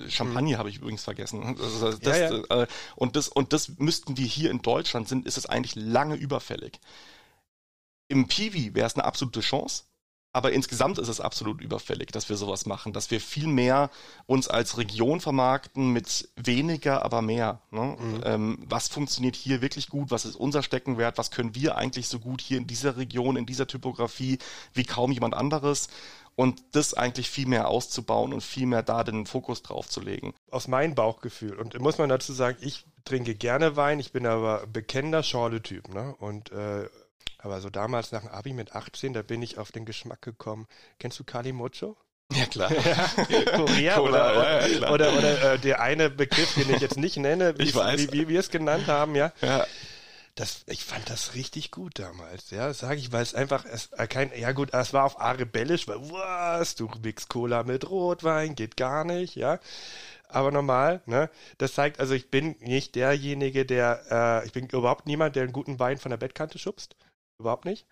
Champagner 0.07 0.55
mhm. 0.55 0.57
habe 0.57 0.69
ich 0.69 0.77
übrigens 0.77 1.03
vergessen. 1.03 1.57
Also 1.59 1.91
das, 1.97 2.19
ja, 2.19 2.31
ja. 2.31 2.63
Äh, 2.63 2.67
und 2.95 3.15
das 3.15 3.27
und 3.27 3.53
das 3.53 3.77
müssten 3.77 4.17
wir 4.17 4.25
hier 4.25 4.51
in 4.51 4.61
Deutschland 4.61 5.07
sind, 5.07 5.25
ist 5.25 5.37
es 5.37 5.45
eigentlich 5.45 5.75
lange 5.75 6.15
überfällig. 6.15 6.79
Im 8.07 8.27
Piwi 8.27 8.73
wäre 8.73 8.87
es 8.87 8.95
eine 8.95 9.05
absolute 9.05 9.41
Chance, 9.41 9.83
aber 10.37 10.51
insgesamt 10.51 10.99
ist 10.99 11.07
es 11.07 11.19
absolut 11.19 11.61
überfällig, 11.61 12.11
dass 12.11 12.29
wir 12.29 12.37
sowas 12.37 12.67
machen, 12.67 12.93
dass 12.93 13.09
wir 13.09 13.19
viel 13.19 13.47
mehr 13.47 13.89
uns 14.27 14.47
als 14.47 14.77
Region 14.77 15.19
vermarkten 15.19 15.91
mit 15.91 16.29
weniger, 16.35 17.03
aber 17.03 17.23
mehr. 17.23 17.59
Ne? 17.71 17.97
Mhm. 17.99 18.21
Ähm, 18.23 18.65
was 18.69 18.87
funktioniert 18.87 19.35
hier 19.35 19.63
wirklich 19.63 19.89
gut? 19.89 20.11
Was 20.11 20.25
ist 20.25 20.35
unser 20.35 20.61
Steckenwert? 20.61 21.17
Was 21.17 21.31
können 21.31 21.55
wir 21.55 21.75
eigentlich 21.75 22.07
so 22.07 22.19
gut 22.19 22.39
hier 22.39 22.59
in 22.59 22.67
dieser 22.67 22.97
Region, 22.97 23.35
in 23.35 23.47
dieser 23.47 23.65
Typografie 23.65 24.37
wie 24.73 24.83
kaum 24.83 25.11
jemand 25.11 25.33
anderes? 25.33 25.87
Und 26.35 26.63
das 26.73 26.93
eigentlich 26.93 27.31
viel 27.31 27.47
mehr 27.47 27.67
auszubauen 27.67 28.31
und 28.31 28.43
viel 28.43 28.67
mehr 28.67 28.83
da 28.83 29.03
den 29.03 29.25
Fokus 29.25 29.63
drauf 29.63 29.89
zu 29.89 30.01
legen. 30.01 30.35
Aus 30.51 30.67
meinem 30.67 30.93
Bauchgefühl. 30.93 31.55
Und 31.55 31.79
muss 31.79 31.97
man 31.97 32.09
dazu 32.09 32.31
sagen, 32.31 32.59
ich 32.61 32.85
trinke 33.05 33.33
gerne 33.33 33.75
Wein, 33.75 33.99
ich 33.99 34.11
bin 34.11 34.27
aber 34.27 34.67
bekennender 34.67 35.23
Schorle-Typ. 35.23 35.91
Ne? 35.91 36.13
Und 36.19 36.51
äh, 36.51 36.87
aber 37.37 37.61
so 37.61 37.69
damals 37.69 38.11
nach 38.11 38.21
dem 38.21 38.29
Abi 38.29 38.53
mit 38.53 38.73
18, 38.75 39.13
da 39.13 39.21
bin 39.21 39.41
ich 39.41 39.57
auf 39.57 39.71
den 39.71 39.85
Geschmack 39.85 40.21
gekommen. 40.21 40.67
Kennst 40.99 41.19
du 41.19 41.23
Kali 41.23 41.51
Mocho? 41.51 41.97
Ja, 42.33 42.45
klar. 42.45 42.69
Korea 43.55 43.99
oder, 43.99 44.31
oder, 44.31 44.67
ja, 44.67 44.89
oder, 44.91 45.13
oder 45.13 45.53
äh, 45.53 45.59
der 45.59 45.81
eine 45.81 46.09
Begriff, 46.09 46.55
den 46.55 46.73
ich 46.73 46.81
jetzt 46.81 46.97
nicht 46.97 47.17
nenne, 47.17 47.57
wie, 47.57 47.73
wie, 47.73 48.11
wie 48.11 48.27
wir 48.27 48.39
es 48.39 48.49
genannt 48.49 48.87
haben, 48.87 49.15
ja. 49.15 49.31
ja. 49.41 49.65
Das, 50.35 50.63
ich 50.67 50.83
fand 50.83 51.09
das 51.09 51.35
richtig 51.35 51.71
gut 51.71 51.97
damals, 51.97 52.51
ja, 52.51 52.71
sage 52.73 52.99
ich, 52.99 53.11
weil 53.11 53.23
es 53.23 53.33
einfach, 53.33 53.65
es, 53.65 53.87
äh, 53.93 54.07
kein, 54.07 54.31
ja 54.37 54.51
gut, 54.51 54.73
es 54.73 54.93
war 54.93 55.05
auf 55.05 55.19
A 55.19 55.31
rebellisch, 55.31 55.87
weil, 55.87 55.97
was, 56.11 56.75
du 56.75 56.91
mix 57.01 57.27
Cola 57.27 57.63
mit 57.63 57.89
Rotwein, 57.89 58.55
geht 58.55 58.77
gar 58.77 59.03
nicht, 59.03 59.35
ja 59.35 59.59
aber 60.29 60.51
normal, 60.51 61.01
ne? 61.05 61.29
Das 61.57 61.73
zeigt, 61.73 62.01
also 62.01 62.13
ich 62.13 62.29
bin 62.29 62.57
nicht 62.59 62.95
derjenige, 62.95 63.65
der, 63.65 64.41
äh, 64.43 64.45
ich 64.45 64.51
bin 64.51 64.67
überhaupt 64.67 65.07
niemand, 65.07 65.37
der 65.37 65.43
einen 65.43 65.53
guten 65.53 65.79
Wein 65.79 65.97
von 65.97 66.09
der 66.09 66.17
Bettkante 66.17 66.59
schubst 66.59 66.97
überhaupt 67.39 67.65
nicht. 67.65 67.85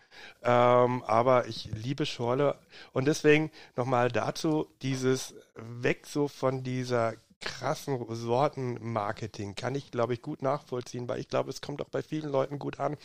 Ähm, 0.44 1.04
aber 1.04 1.48
ich 1.48 1.70
liebe 1.74 2.06
Schorle 2.06 2.60
und 2.94 3.06
deswegen 3.06 3.52
nochmal 3.76 4.12
dazu 4.12 4.68
dieses 4.82 5.36
weg 5.56 6.08
so 6.08 6.28
von 6.28 6.64
dieser 6.64 7.14
krassen 7.42 8.04
Sortenmarketing 8.10 9.56
kann 9.56 9.76
ich, 9.76 9.92
glaube 9.92 10.14
ich, 10.14 10.22
gut 10.22 10.42
nachvollziehen, 10.42 11.08
weil 11.08 11.20
ich 11.20 11.28
glaube, 11.28 11.52
es 11.52 11.62
kommt 11.62 11.82
auch 11.82 11.90
bei 11.90 12.02
vielen 12.02 12.32
Leuten 12.32 12.58
gut 12.58 12.80
an, 12.80 12.98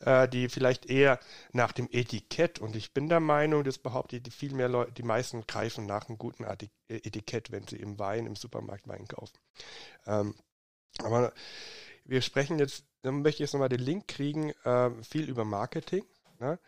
äh, 0.00 0.28
die 0.28 0.48
vielleicht 0.48 0.86
eher 0.86 1.18
nach 1.52 1.72
dem 1.72 1.88
Etikett 1.90 2.58
und 2.58 2.76
ich 2.76 2.92
bin 2.92 3.08
der 3.08 3.20
Meinung, 3.20 3.64
das 3.64 3.78
behaupte 3.78 4.16
ich, 4.16 4.34
viel 4.34 4.54
mehr 4.54 4.68
Leute, 4.68 4.92
die 4.92 5.02
meisten 5.02 5.46
greifen 5.46 5.86
nach 5.86 6.08
einem 6.08 6.18
guten 6.18 6.44
Etikett, 6.88 7.52
wenn 7.52 7.66
sie 7.66 7.76
im 7.76 7.98
Wein, 7.98 8.26
im 8.26 8.36
Supermarkt 8.36 8.86
Wein 8.86 9.08
kaufen. 9.08 9.38
Ähm, 10.06 10.34
aber 10.98 11.32
wir 12.04 12.20
sprechen 12.20 12.58
jetzt 12.58 12.84
dann 13.04 13.20
möchte 13.20 13.36
ich 13.36 13.40
jetzt 13.40 13.52
nochmal 13.52 13.68
den 13.68 13.80
Link 13.80 14.08
kriegen, 14.08 14.50
äh, 14.64 14.90
viel 15.02 15.28
über 15.28 15.44
Marketing. 15.44 16.04
Ne? 16.40 16.58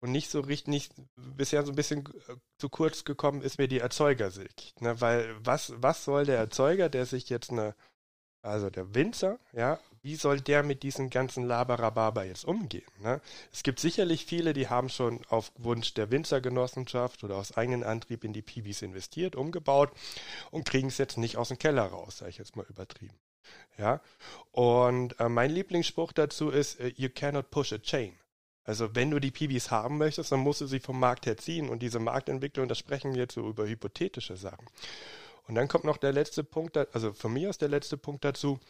Und 0.00 0.12
nicht 0.12 0.30
so 0.30 0.40
richtig, 0.40 0.68
nicht, 0.68 0.92
bisher 1.16 1.62
so 1.62 1.72
ein 1.72 1.76
bisschen 1.76 2.06
äh, 2.06 2.36
zu 2.56 2.70
kurz 2.70 3.04
gekommen 3.04 3.42
ist 3.42 3.58
mir 3.58 3.68
die 3.68 3.80
Erzeugersicht. 3.80 4.80
Ne? 4.80 4.98
Weil 5.00 5.34
was, 5.40 5.74
was 5.76 6.04
soll 6.04 6.24
der 6.24 6.38
Erzeuger, 6.38 6.88
der 6.88 7.04
sich 7.04 7.28
jetzt 7.28 7.50
eine, 7.50 7.74
also 8.40 8.70
der 8.70 8.94
Winzer, 8.94 9.38
ja, 9.52 9.78
wie 10.00 10.14
soll 10.14 10.40
der 10.40 10.62
mit 10.62 10.82
diesem 10.84 11.10
ganzen 11.10 11.44
Labarababa 11.44 12.22
jetzt 12.22 12.46
umgehen? 12.46 12.90
Ne? 13.00 13.20
Es 13.52 13.62
gibt 13.62 13.78
sicherlich 13.78 14.24
viele, 14.24 14.54
die 14.54 14.68
haben 14.68 14.88
schon 14.88 15.20
auf 15.28 15.52
Wunsch 15.58 15.92
der 15.92 16.10
Winzergenossenschaft 16.10 17.24
oder 17.24 17.36
aus 17.36 17.58
eigenem 17.58 17.82
Antrieb 17.82 18.24
in 18.24 18.32
die 18.32 18.42
Piwis 18.42 18.80
investiert, 18.80 19.36
umgebaut 19.36 19.90
und 20.50 20.64
kriegen 20.64 20.88
es 20.88 20.96
jetzt 20.96 21.18
nicht 21.18 21.36
aus 21.36 21.48
dem 21.48 21.58
Keller 21.58 21.84
raus, 21.84 22.18
sage 22.18 22.30
ich 22.30 22.38
jetzt 22.38 22.56
mal 22.56 22.64
übertrieben. 22.70 23.18
Ja, 23.78 24.00
und 24.50 25.18
äh, 25.20 25.28
mein 25.28 25.50
Lieblingsspruch 25.50 26.12
dazu 26.12 26.50
ist, 26.50 26.80
uh, 26.80 26.90
you 26.96 27.08
cannot 27.14 27.50
push 27.50 27.72
a 27.72 27.78
chain. 27.78 28.18
Also 28.64 28.94
wenn 28.94 29.10
du 29.10 29.20
die 29.20 29.30
PBs 29.30 29.70
haben 29.70 29.98
möchtest, 29.98 30.32
dann 30.32 30.40
musst 30.40 30.60
du 30.60 30.66
sie 30.66 30.80
vom 30.80 30.98
Markt 30.98 31.26
her 31.26 31.36
ziehen 31.36 31.68
und 31.68 31.80
diese 31.80 32.00
Marktentwicklung, 32.00 32.68
das 32.68 32.78
sprechen 32.78 33.14
wir 33.14 33.22
jetzt 33.22 33.34
so 33.34 33.48
über 33.48 33.66
hypothetische 33.66 34.36
Sachen. 34.36 34.66
Und 35.46 35.54
dann 35.54 35.68
kommt 35.68 35.84
noch 35.84 35.96
der 35.96 36.12
letzte 36.12 36.44
Punkt, 36.44 36.76
also 36.76 37.14
von 37.14 37.32
mir 37.32 37.48
aus 37.48 37.56
der 37.56 37.68
letzte 37.68 37.96
Punkt 37.96 38.24
dazu. 38.24 38.60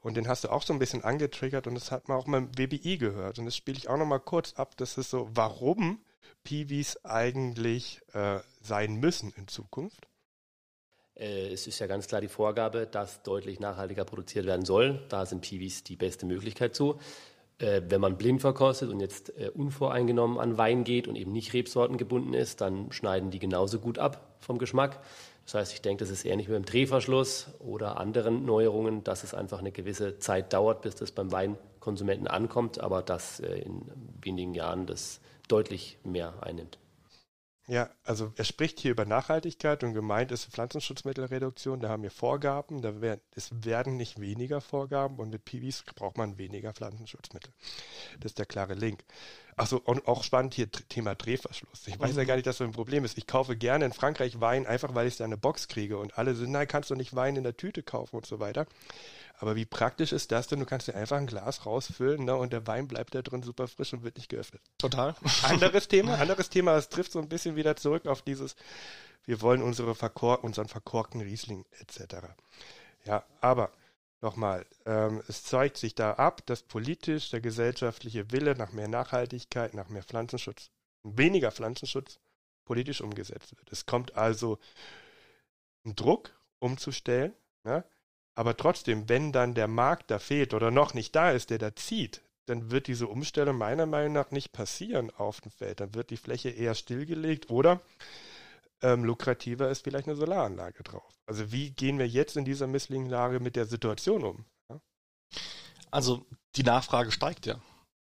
Und 0.00 0.16
den 0.16 0.26
hast 0.26 0.44
du 0.44 0.48
auch 0.48 0.62
so 0.62 0.72
ein 0.72 0.80
bisschen 0.80 1.04
angetriggert 1.04 1.66
und 1.66 1.74
das 1.74 1.92
hat 1.92 2.08
man 2.08 2.18
auch 2.18 2.26
beim 2.26 2.50
WBI 2.56 2.98
gehört. 2.98 3.38
Und 3.38 3.44
das 3.44 3.56
spiele 3.56 3.78
ich 3.78 3.88
auch 3.88 3.96
nochmal 3.96 4.20
kurz 4.20 4.54
ab. 4.54 4.76
Das 4.76 4.98
ist 4.98 5.10
so, 5.10 5.28
warum 5.32 6.00
Piwis 6.42 7.04
eigentlich 7.04 8.00
äh, 8.14 8.40
sein 8.60 8.96
müssen 8.96 9.32
in 9.36 9.46
Zukunft. 9.46 10.08
Äh, 11.18 11.52
es 11.52 11.66
ist 11.66 11.78
ja 11.78 11.86
ganz 11.86 12.06
klar 12.06 12.20
die 12.20 12.28
Vorgabe, 12.28 12.86
dass 12.86 13.22
deutlich 13.22 13.60
nachhaltiger 13.60 14.04
produziert 14.04 14.46
werden 14.46 14.64
soll. 14.64 15.00
Da 15.08 15.26
sind 15.26 15.42
Piwis 15.42 15.84
die 15.84 15.96
beste 15.96 16.26
Möglichkeit 16.26 16.74
zu. 16.74 16.98
Äh, 17.58 17.82
wenn 17.88 18.00
man 18.00 18.16
blind 18.16 18.40
verkostet 18.40 18.90
und 18.90 19.00
jetzt 19.00 19.36
äh, 19.38 19.50
unvoreingenommen 19.52 20.38
an 20.38 20.58
Wein 20.58 20.84
geht 20.84 21.08
und 21.08 21.16
eben 21.16 21.32
nicht 21.32 21.52
Rebsorten 21.52 21.96
gebunden 21.96 22.34
ist, 22.34 22.60
dann 22.60 22.92
schneiden 22.92 23.30
die 23.30 23.40
genauso 23.40 23.80
gut 23.80 23.98
ab 23.98 24.36
vom 24.40 24.58
Geschmack. 24.58 25.00
Das 25.44 25.54
heißt, 25.54 25.72
ich 25.72 25.82
denke, 25.82 26.04
das 26.04 26.10
ist 26.10 26.24
ähnlich 26.26 26.48
wie 26.48 26.52
beim 26.52 26.64
Drehverschluss 26.64 27.48
oder 27.58 27.98
anderen 27.98 28.44
Neuerungen, 28.44 29.02
dass 29.02 29.24
es 29.24 29.32
einfach 29.32 29.60
eine 29.60 29.72
gewisse 29.72 30.18
Zeit 30.18 30.52
dauert, 30.52 30.82
bis 30.82 30.94
das 30.94 31.10
beim 31.10 31.32
Weinkonsumenten 31.32 32.28
ankommt, 32.28 32.80
aber 32.80 33.00
dass 33.00 33.40
in 33.40 33.80
wenigen 34.20 34.52
Jahren 34.52 34.84
das 34.84 35.20
deutlich 35.48 35.96
mehr 36.04 36.34
einnimmt. 36.42 36.78
Ja, 37.68 37.90
also 38.02 38.32
er 38.36 38.44
spricht 38.44 38.80
hier 38.80 38.92
über 38.92 39.04
Nachhaltigkeit 39.04 39.84
und 39.84 39.92
gemeint 39.92 40.32
ist 40.32 40.46
Pflanzenschutzmittelreduktion. 40.46 41.80
Da 41.80 41.90
haben 41.90 42.02
wir 42.02 42.10
Vorgaben, 42.10 42.80
da 42.80 43.02
werden, 43.02 43.20
es 43.34 43.50
werden 43.62 43.98
nicht 43.98 44.18
weniger 44.18 44.62
Vorgaben 44.62 45.18
und 45.18 45.28
mit 45.28 45.44
PVs 45.44 45.84
braucht 45.94 46.16
man 46.16 46.38
weniger 46.38 46.72
Pflanzenschutzmittel. 46.72 47.52
Das 48.20 48.30
ist 48.32 48.38
der 48.38 48.46
klare 48.46 48.72
Link. 48.72 49.04
Achso, 49.58 49.80
und 49.84 50.06
auch 50.06 50.22
spannend 50.22 50.54
hier 50.54 50.70
Thema 50.70 51.14
Drehverschluss. 51.14 51.86
Ich 51.86 51.98
weiß 51.98 52.12
mhm. 52.12 52.18
ja 52.18 52.24
gar 52.24 52.34
nicht, 52.36 52.46
dass 52.46 52.58
das 52.58 52.66
ein 52.66 52.72
Problem 52.72 53.04
ist. 53.04 53.18
Ich 53.18 53.26
kaufe 53.26 53.56
gerne 53.56 53.84
in 53.84 53.92
Frankreich 53.92 54.40
Wein, 54.40 54.66
einfach 54.66 54.94
weil 54.94 55.06
ich 55.06 55.16
da 55.16 55.24
eine 55.24 55.36
Box 55.36 55.68
kriege 55.68 55.98
und 55.98 56.16
alle 56.16 56.34
sind, 56.34 56.52
nein, 56.52 56.68
kannst 56.68 56.90
du 56.90 56.94
nicht 56.94 57.14
Wein 57.14 57.36
in 57.36 57.42
der 57.42 57.56
Tüte 57.56 57.82
kaufen 57.82 58.16
und 58.16 58.26
so 58.26 58.40
weiter. 58.40 58.66
Aber 59.40 59.56
wie 59.56 59.64
praktisch 59.64 60.12
ist 60.12 60.32
das 60.32 60.48
denn? 60.48 60.58
Du 60.58 60.66
kannst 60.66 60.88
dir 60.88 60.94
einfach 60.94 61.16
ein 61.16 61.26
Glas 61.26 61.64
rausfüllen 61.64 62.24
ne, 62.24 62.34
und 62.34 62.52
der 62.52 62.66
Wein 62.66 62.88
bleibt 62.88 63.14
da 63.14 63.22
drin 63.22 63.42
super 63.42 63.68
frisch 63.68 63.92
und 63.92 64.02
wird 64.02 64.16
nicht 64.16 64.28
geöffnet. 64.28 64.60
Total. 64.78 65.14
Anderes 65.42 65.88
Thema, 65.88 66.18
anderes 66.18 66.50
Thema, 66.50 66.76
es 66.76 66.88
trifft 66.88 67.12
so 67.12 67.20
ein 67.20 67.28
bisschen 67.28 67.54
wieder 67.54 67.76
zurück 67.76 68.06
auf 68.06 68.22
dieses, 68.22 68.56
wir 69.24 69.40
wollen 69.40 69.62
unsere 69.62 69.94
Verkor 69.94 70.42
unseren 70.42 70.68
verkorkten 70.68 71.20
Riesling 71.20 71.64
etc. 71.80 72.16
Ja, 73.04 73.24
aber 73.40 73.70
nochmal, 74.20 74.66
ähm, 74.86 75.22
es 75.28 75.44
zeigt 75.44 75.76
sich 75.76 75.94
da 75.94 76.14
ab, 76.14 76.44
dass 76.46 76.62
politisch 76.62 77.30
der 77.30 77.40
gesellschaftliche 77.40 78.30
Wille 78.32 78.54
nach 78.56 78.72
mehr 78.72 78.88
Nachhaltigkeit, 78.88 79.74
nach 79.74 79.88
mehr 79.88 80.02
Pflanzenschutz, 80.02 80.70
weniger 81.02 81.52
Pflanzenschutz 81.52 82.18
politisch 82.64 83.00
umgesetzt 83.00 83.56
wird. 83.56 83.72
Es 83.72 83.86
kommt 83.86 84.16
also 84.16 84.58
ein 85.84 85.96
Druck 85.96 86.30
umzustellen, 86.58 87.32
ne? 87.64 87.84
Aber 88.34 88.56
trotzdem, 88.56 89.08
wenn 89.08 89.32
dann 89.32 89.54
der 89.54 89.66
Markt 89.66 90.12
da 90.12 90.20
fehlt 90.20 90.54
oder 90.54 90.70
noch 90.70 90.94
nicht 90.94 91.16
da 91.16 91.32
ist, 91.32 91.50
der 91.50 91.58
da 91.58 91.74
zieht, 91.74 92.22
dann 92.46 92.70
wird 92.70 92.86
diese 92.86 93.08
Umstellung 93.08 93.58
meiner 93.58 93.84
Meinung 93.84 94.12
nach 94.12 94.30
nicht 94.30 94.52
passieren 94.52 95.10
auf 95.10 95.40
dem 95.40 95.50
Feld. 95.50 95.80
Dann 95.80 95.94
wird 95.94 96.10
die 96.10 96.16
Fläche 96.16 96.50
eher 96.50 96.76
stillgelegt 96.76 97.50
oder 97.50 97.80
ähm, 98.82 99.04
lukrativer 99.04 99.70
ist 99.70 99.84
vielleicht 99.84 100.08
eine 100.08 100.16
Solaranlage 100.16 100.82
drauf. 100.82 101.12
Also 101.26 101.52
wie 101.52 101.70
gehen 101.70 101.98
wir 101.98 102.08
jetzt 102.08 102.36
in 102.36 102.44
dieser 102.44 102.66
misslichen 102.66 103.06
Lage 103.06 103.40
mit 103.40 103.56
der 103.56 103.66
Situation 103.66 104.24
um? 104.24 104.44
Ja? 104.70 104.80
Also 105.90 106.26
die 106.56 106.62
Nachfrage 106.62 107.10
steigt 107.10 107.46
ja. 107.46 107.60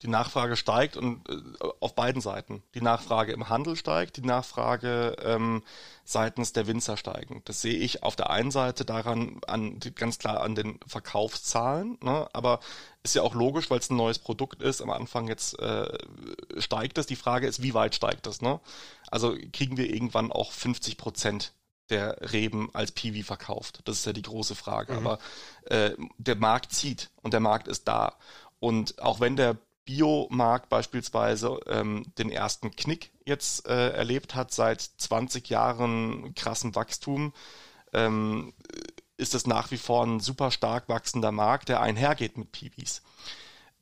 Die 0.03 0.09
Nachfrage 0.09 0.55
steigt 0.55 0.95
und 0.95 1.27
äh, 1.27 1.67
auf 1.79 1.95
beiden 1.95 2.21
Seiten. 2.21 2.61
Die 2.75 2.81
Nachfrage 2.81 3.31
im 3.31 3.49
Handel 3.49 3.75
steigt, 3.75 4.17
die 4.17 4.21
Nachfrage 4.21 5.15
ähm, 5.23 5.63
seitens 6.03 6.53
der 6.53 6.67
Winzer 6.67 6.97
steigen. 6.97 7.41
Das 7.45 7.61
sehe 7.61 7.77
ich 7.77 8.03
auf 8.03 8.15
der 8.15 8.29
einen 8.29 8.51
Seite 8.51 8.85
daran 8.85 9.41
an 9.47 9.79
ganz 9.95 10.19
klar 10.19 10.41
an 10.41 10.53
den 10.53 10.79
Verkaufszahlen, 10.85 11.97
ne? 12.03 12.29
aber 12.31 12.59
ist 13.01 13.15
ja 13.15 13.23
auch 13.23 13.33
logisch, 13.33 13.71
weil 13.71 13.79
es 13.79 13.89
ein 13.89 13.95
neues 13.95 14.19
Produkt 14.19 14.61
ist. 14.61 14.81
Am 14.81 14.91
Anfang 14.91 15.27
jetzt 15.27 15.57
äh, 15.59 15.97
steigt 16.59 16.99
es. 16.99 17.07
Die 17.07 17.15
Frage 17.15 17.47
ist, 17.47 17.63
wie 17.63 17.73
weit 17.73 17.95
steigt 17.95 18.27
es? 18.27 18.41
Ne? 18.41 18.59
Also 19.09 19.35
kriegen 19.53 19.77
wir 19.77 19.93
irgendwann 19.93 20.31
auch 20.31 20.51
50 20.51 20.97
Prozent 20.97 21.53
der 21.89 22.17
Reben 22.33 22.69
als 22.73 22.91
Piwi 22.91 23.23
verkauft? 23.23 23.81
Das 23.85 23.97
ist 23.97 24.05
ja 24.05 24.13
die 24.13 24.21
große 24.21 24.55
Frage. 24.55 24.93
Mhm. 24.93 24.99
Aber 24.99 25.19
äh, 25.65 25.91
der 26.17 26.35
Markt 26.35 26.73
zieht 26.73 27.09
und 27.21 27.33
der 27.33 27.39
Markt 27.39 27.67
ist 27.67 27.87
da. 27.87 28.15
Und 28.59 28.99
auch 28.99 29.19
wenn 29.19 29.35
der 29.35 29.57
Biomarkt 29.85 30.67
beispielsweise 30.67 31.59
ähm, 31.65 32.03
den 32.17 32.29
ersten 32.29 32.75
Knick 32.75 33.11
jetzt 33.25 33.65
äh, 33.67 33.91
erlebt 33.91 34.35
hat 34.35 34.53
seit 34.53 34.81
20 34.81 35.49
Jahren 35.49 36.35
krassem 36.35 36.75
Wachstum, 36.75 37.33
ähm, 37.93 38.53
ist 39.15 39.33
es 39.33 39.47
nach 39.47 39.71
wie 39.71 39.77
vor 39.77 40.05
ein 40.05 40.19
super 40.19 40.51
stark 40.51 40.89
wachsender 40.89 41.31
Markt, 41.31 41.69
der 41.69 41.81
einhergeht 41.81 42.37
mit 42.37 42.51
Piwis. 42.51 43.01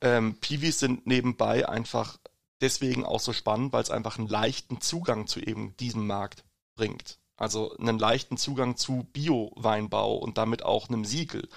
Ähm, 0.00 0.36
Piwis 0.40 0.78
sind 0.78 1.06
nebenbei 1.06 1.68
einfach 1.68 2.18
deswegen 2.60 3.04
auch 3.04 3.20
so 3.20 3.32
spannend, 3.32 3.72
weil 3.72 3.82
es 3.82 3.90
einfach 3.90 4.18
einen 4.18 4.28
leichten 4.28 4.80
Zugang 4.80 5.26
zu 5.26 5.40
eben 5.40 5.76
diesem 5.76 6.06
Markt 6.06 6.44
bringt. 6.74 7.18
Also 7.36 7.76
einen 7.76 7.98
leichten 7.98 8.36
Zugang 8.38 8.76
zu 8.76 9.06
Bio-Weinbau 9.12 10.16
und 10.16 10.38
damit 10.38 10.62
auch 10.62 10.88
einem 10.88 11.04
Siegel 11.04 11.48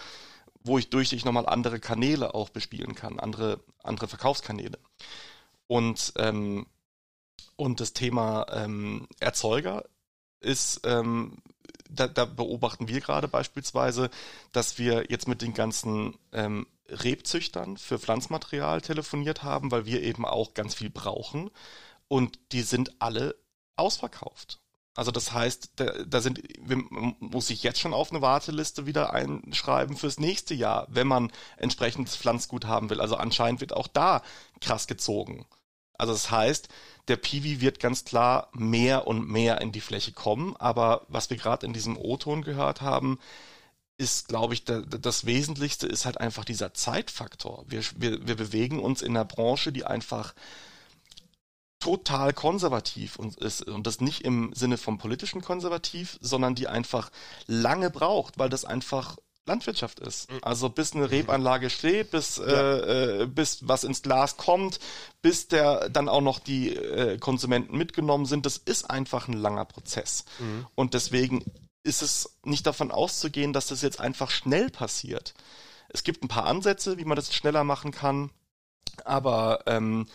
wo 0.64 0.78
ich 0.78 0.90
durch 0.90 1.10
dich 1.10 1.26
nochmal 1.26 1.46
andere 1.46 1.80
Kanäle 1.80 2.34
auch 2.34 2.50
bespielen 2.50 2.96
kann, 2.96 3.20
andere, 3.20 3.60
andere 3.84 4.08
Verkaufskanäle. 4.08 4.78
Und, 5.68 6.14
ähm, 6.18 6.66
und 7.56 7.80
das 7.80 7.94
Thema 7.94 8.46
ähm, 8.52 9.08
Erzeuger 9.20 9.86
ist, 10.42 10.82
ähm, 10.86 11.38
da, 11.90 12.08
da 12.08 12.26
beobachten 12.26 12.88
wir 12.88 13.02
gerade 13.02 13.28
beispielsweise, 13.28 14.10
dass 14.52 14.78
wir 14.78 15.06
jetzt 15.10 15.28
mit 15.28 15.42
den 15.42 15.54
ganzen 15.54 16.18
ähm, 16.32 16.68
Rebzüchtern 16.92 17.78
für 17.78 18.00
Pflanzmaterial 18.00 18.82
telefoniert 18.82 19.44
haben, 19.44 19.72
weil 19.72 19.86
wir 19.86 20.02
eben 20.04 20.26
auch 20.26 20.54
ganz 20.54 20.76
viel 20.76 20.90
brauchen. 20.90 21.50
Und 22.08 22.40
die 22.52 22.62
sind 22.62 23.02
alle 23.02 23.36
ausverkauft. 23.76 24.60
Also 24.96 25.12
das 25.12 25.32
heißt, 25.32 25.72
da, 25.78 25.86
da 26.06 26.20
sind, 26.20 26.42
muss 27.22 27.50
ich 27.50 27.64
jetzt 27.64 27.80
schon 27.80 27.94
auf 27.94 28.12
eine 28.12 28.22
Warteliste 28.22 28.86
wieder 28.86 29.14
einschreiben 29.14 29.96
fürs 29.96 30.20
nächste 30.20 30.54
Jahr, 30.54 30.88
wenn 30.90 31.08
man 31.08 31.32
entsprechendes 31.58 32.18
Pflanzgut 32.18 32.66
haben 32.66 32.90
will. 32.90 33.00
Also 33.00 33.16
anscheinend 33.16 33.62
wird 33.62 33.74
auch 33.74 33.88
da 33.88 34.22
krass 34.60 34.88
gezogen. 34.88 35.46
Also 35.98 36.14
das 36.14 36.32
heißt, 36.32 36.70
der 37.08 37.18
Piwi 37.18 37.62
wird 37.62 37.80
ganz 37.80 38.06
klar 38.06 38.50
mehr 38.54 39.06
und 39.08 39.28
mehr 39.30 39.62
in 39.62 39.72
die 39.72 39.82
Fläche 39.82 40.12
kommen. 40.12 40.56
Aber 40.58 41.06
was 41.08 41.30
wir 41.30 41.38
gerade 41.38 41.66
in 41.66 41.74
diesem 41.74 41.98
O-Ton 41.98 42.42
gehört 42.42 42.82
haben, 42.82 43.20
ist, 44.00 44.30
glaube 44.30 44.54
ich, 44.54 44.64
das 44.64 45.26
Wesentlichste 45.26 45.86
ist 45.86 46.06
halt 46.06 46.20
einfach 46.20 46.46
dieser 46.46 46.74
Zeitfaktor. 46.74 47.66
Wir, 47.68 47.84
wir, 47.98 48.26
wir 48.26 48.36
bewegen 48.36 48.80
uns 48.80 49.02
in 49.02 49.16
einer 49.16 49.26
Branche, 49.26 49.72
die 49.72 49.86
einfach 49.86 50.34
total 51.80 52.34
konservativ 52.34 53.18
und 53.18 53.38
ist 53.38 53.62
und 53.62 53.88
das 53.88 54.02
nicht 54.02 54.22
im 54.22 54.52
Sinne 54.54 54.78
vom 54.78 54.98
politischen 54.98 55.42
konservativ, 55.42 56.18
sondern 56.22 56.56
die 56.56 56.68
einfach 56.68 57.10
lange 57.46 57.90
braucht, 57.90 58.38
weil 58.40 58.50
das 58.50 58.66
einfach 58.66 59.18
Landwirtschaft 59.46 60.00
ist. 60.00 60.32
Mhm. 60.32 60.40
Also 60.42 60.70
bis 60.70 60.94
eine 60.94 61.12
Rebanlage 61.12 61.70
steht, 61.70 62.12
bis 62.12 62.38
ja. 62.38 62.46
äh, 62.46 63.24
äh, 63.24 63.26
bis 63.26 63.68
was 63.68 63.84
ins 63.84 64.02
Glas 64.02 64.38
kommt, 64.38 64.80
bis 65.22 65.48
der 65.48 65.90
dann 65.90 66.08
auch 66.08 66.22
noch 66.22 66.40
die 66.40 66.76
äh, 66.76 67.18
Konsumenten 67.18 67.78
mitgenommen 67.78 68.26
sind, 68.26 68.46
das 68.46 68.58
ist 68.58 68.90
einfach 68.90 69.28
ein 69.28 69.34
langer 69.34 69.66
Prozess. 69.66 70.24
Mhm. 70.40 70.68
Und 70.76 70.94
deswegen 70.94 71.44
ist 71.90 72.02
es 72.02 72.38
nicht 72.44 72.66
davon 72.66 72.92
auszugehen, 72.92 73.52
dass 73.52 73.68
das 73.68 73.82
jetzt 73.82 74.00
einfach 74.00 74.30
schnell 74.30 74.70
passiert. 74.70 75.34
Es 75.90 76.04
gibt 76.04 76.24
ein 76.24 76.30
paar 76.30 76.46
Ansätze, 76.46 76.98
wie 76.98 77.06
man 77.06 77.18
das 77.18 77.34
schneller 77.34 77.64
machen 77.64 77.92
kann, 77.92 78.32
aber 79.04 79.64
ähm, 79.66 80.06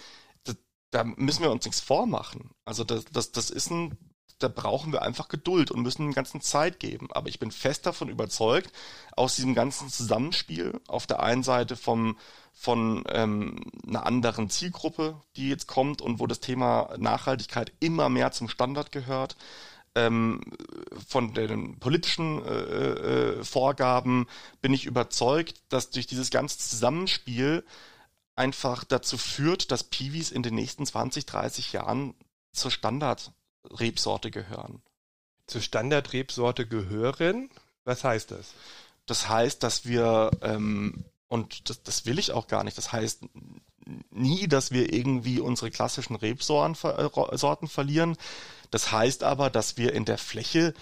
da 0.95 1.03
müssen 1.03 1.43
wir 1.43 1.51
uns 1.51 1.65
nichts 1.65 1.81
vormachen. 1.81 2.51
Also 2.65 2.85
das, 2.85 3.05
das, 3.07 3.33
das 3.33 3.51
ist 3.51 3.71
ein, 3.71 3.99
da 4.39 4.47
brauchen 4.47 4.93
wir 4.93 5.03
einfach 5.03 5.27
Geduld 5.27 5.73
und 5.73 5.83
müssen 5.83 6.03
dem 6.03 6.15
Ganzen 6.15 6.41
Zeit 6.41 6.79
geben. 6.79 7.09
Aber 7.11 7.29
ich 7.29 7.41
bin 7.41 7.51
fest 7.51 7.85
davon 7.85 8.09
überzeugt, 8.09 8.73
aus 9.17 9.35
diesem 9.35 9.55
ganzen 9.55 9.89
Zusammenspiel, 9.89 10.81
auf 10.87 11.09
der 11.09 11.21
einen 11.21 11.43
Seite 11.43 11.77
vom, 11.77 12.17
von 12.53 13.03
ähm, 13.09 13.65
einer 13.87 14.07
anderen 14.07 14.51
Zielgruppe, 14.51 15.21
die 15.35 15.49
jetzt 15.49 15.67
kommt 15.67 16.01
und 16.01 16.21
wo 16.21 16.29
das 16.29 16.39
Thema 16.39 16.95
Nachhaltigkeit 16.97 17.73
immer 17.81 18.09
mehr 18.09 18.31
zum 18.31 18.49
Standard 18.49 18.93
gehört, 18.93 19.37
ähm, 19.95 20.41
von 21.07 21.35
den 21.35 21.79
politischen 21.79 22.45
äh, 22.45 22.51
äh, 22.51 23.45
Vorgaben 23.45 24.27
bin 24.61 24.73
ich 24.73 24.87
überzeugt, 24.87 25.63
dass 25.69 25.91
durch 25.91 26.07
dieses 26.07 26.31
ganze 26.31 26.59
Zusammenspiel 26.59 27.65
einfach 28.37 28.85
dazu 28.85 29.17
führt, 29.17 29.71
dass 29.71 29.85
Piwis 29.85 30.31
in 30.31 30.43
den 30.43 30.55
nächsten 30.55 30.87
20, 30.87 31.27
30 31.27 31.73
Jahren 31.73 32.15
zur 32.53 32.71
Standardrebsorte 32.71 34.31
gehören. 34.31 34.83
Zur 35.47 35.61
Standardrebsorte 35.61 36.67
gehören? 36.67 37.51
Was 37.85 38.03
heißt 38.03 38.31
das? 38.31 38.55
Das 39.07 39.29
heißt, 39.29 39.63
dass 39.63 39.85
wir, 39.85 40.31
ähm, 40.41 41.05
und 41.29 41.69
das, 41.69 41.83
das 41.83 42.07
will 42.07 42.19
ich 42.19 42.33
auch 42.33 42.49
gar 42.49 42.65
nicht, 42.65 42.79
das 42.79 42.93
heißt 42.93 43.23
nie, 44.11 44.49
dass 44.49 44.71
wir 44.71 44.93
irgendwie 44.93 45.41
unsere 45.41 45.71
klassischen 45.71 46.17
Rebsorten 46.17 46.77
äh, 46.85 47.69
verlieren. 47.69 48.17
Das 48.71 48.93
heißt 48.93 49.23
aber, 49.23 49.51
dass 49.51 49.77
wir 49.77 49.93
in 49.93 50.05
der 50.05 50.19
Fläche 50.19 50.75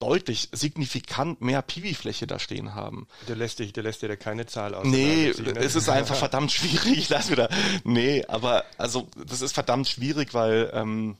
deutlich, 0.00 0.48
signifikant 0.52 1.40
mehr 1.40 1.62
Piwi-Fläche 1.62 2.26
da 2.26 2.38
stehen 2.38 2.74
haben. 2.74 3.06
Der 3.28 3.36
lässt, 3.36 3.60
dich, 3.60 3.72
der 3.72 3.84
lässt 3.84 4.02
dir 4.02 4.08
da 4.08 4.16
keine 4.16 4.44
Zahl 4.44 4.74
aus. 4.74 4.84
Nee, 4.84 5.32
ne? 5.38 5.52
es 5.58 5.74
ist 5.76 5.88
einfach 5.88 6.16
verdammt 6.18 6.52
schwierig. 6.52 6.98
Ich 6.98 7.08
lass 7.08 7.30
wieder. 7.30 7.48
Nee, 7.84 8.24
aber 8.26 8.64
also 8.76 9.08
das 9.16 9.40
ist 9.40 9.52
verdammt 9.52 9.88
schwierig, 9.88 10.34
weil 10.34 10.70
ähm, 10.74 11.16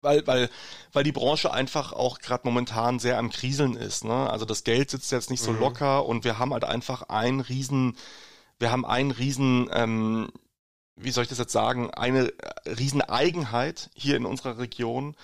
weil, 0.00 0.26
weil, 0.26 0.50
weil 0.92 1.04
die 1.04 1.12
Branche 1.12 1.52
einfach 1.52 1.92
auch 1.92 2.20
gerade 2.20 2.42
momentan 2.44 2.98
sehr 2.98 3.18
am 3.18 3.30
Krieseln 3.30 3.74
ist. 3.74 4.04
Ne? 4.04 4.30
Also 4.30 4.44
das 4.44 4.64
Geld 4.64 4.90
sitzt 4.90 5.10
jetzt 5.10 5.30
nicht 5.30 5.42
so 5.42 5.52
mhm. 5.52 5.60
locker 5.60 6.06
und 6.06 6.24
wir 6.24 6.38
haben 6.38 6.52
halt 6.52 6.64
einfach 6.64 7.02
einen 7.08 7.40
riesen, 7.40 7.96
wir 8.58 8.70
haben 8.70 8.84
einen 8.84 9.10
riesen, 9.10 9.68
ähm, 9.72 10.28
wie 10.96 11.10
soll 11.10 11.22
ich 11.22 11.28
das 11.28 11.38
jetzt 11.38 11.52
sagen, 11.52 11.90
eine 11.90 12.32
riesen 12.66 13.02
Eigenheit 13.02 13.90
hier 13.94 14.16
in 14.16 14.26
unserer 14.26 14.58
Region, 14.58 15.14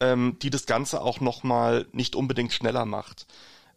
ähm, 0.00 0.38
die 0.42 0.50
das 0.50 0.66
Ganze 0.66 1.00
auch 1.00 1.20
nochmal 1.20 1.86
nicht 1.92 2.16
unbedingt 2.16 2.52
schneller 2.52 2.84
macht. 2.84 3.26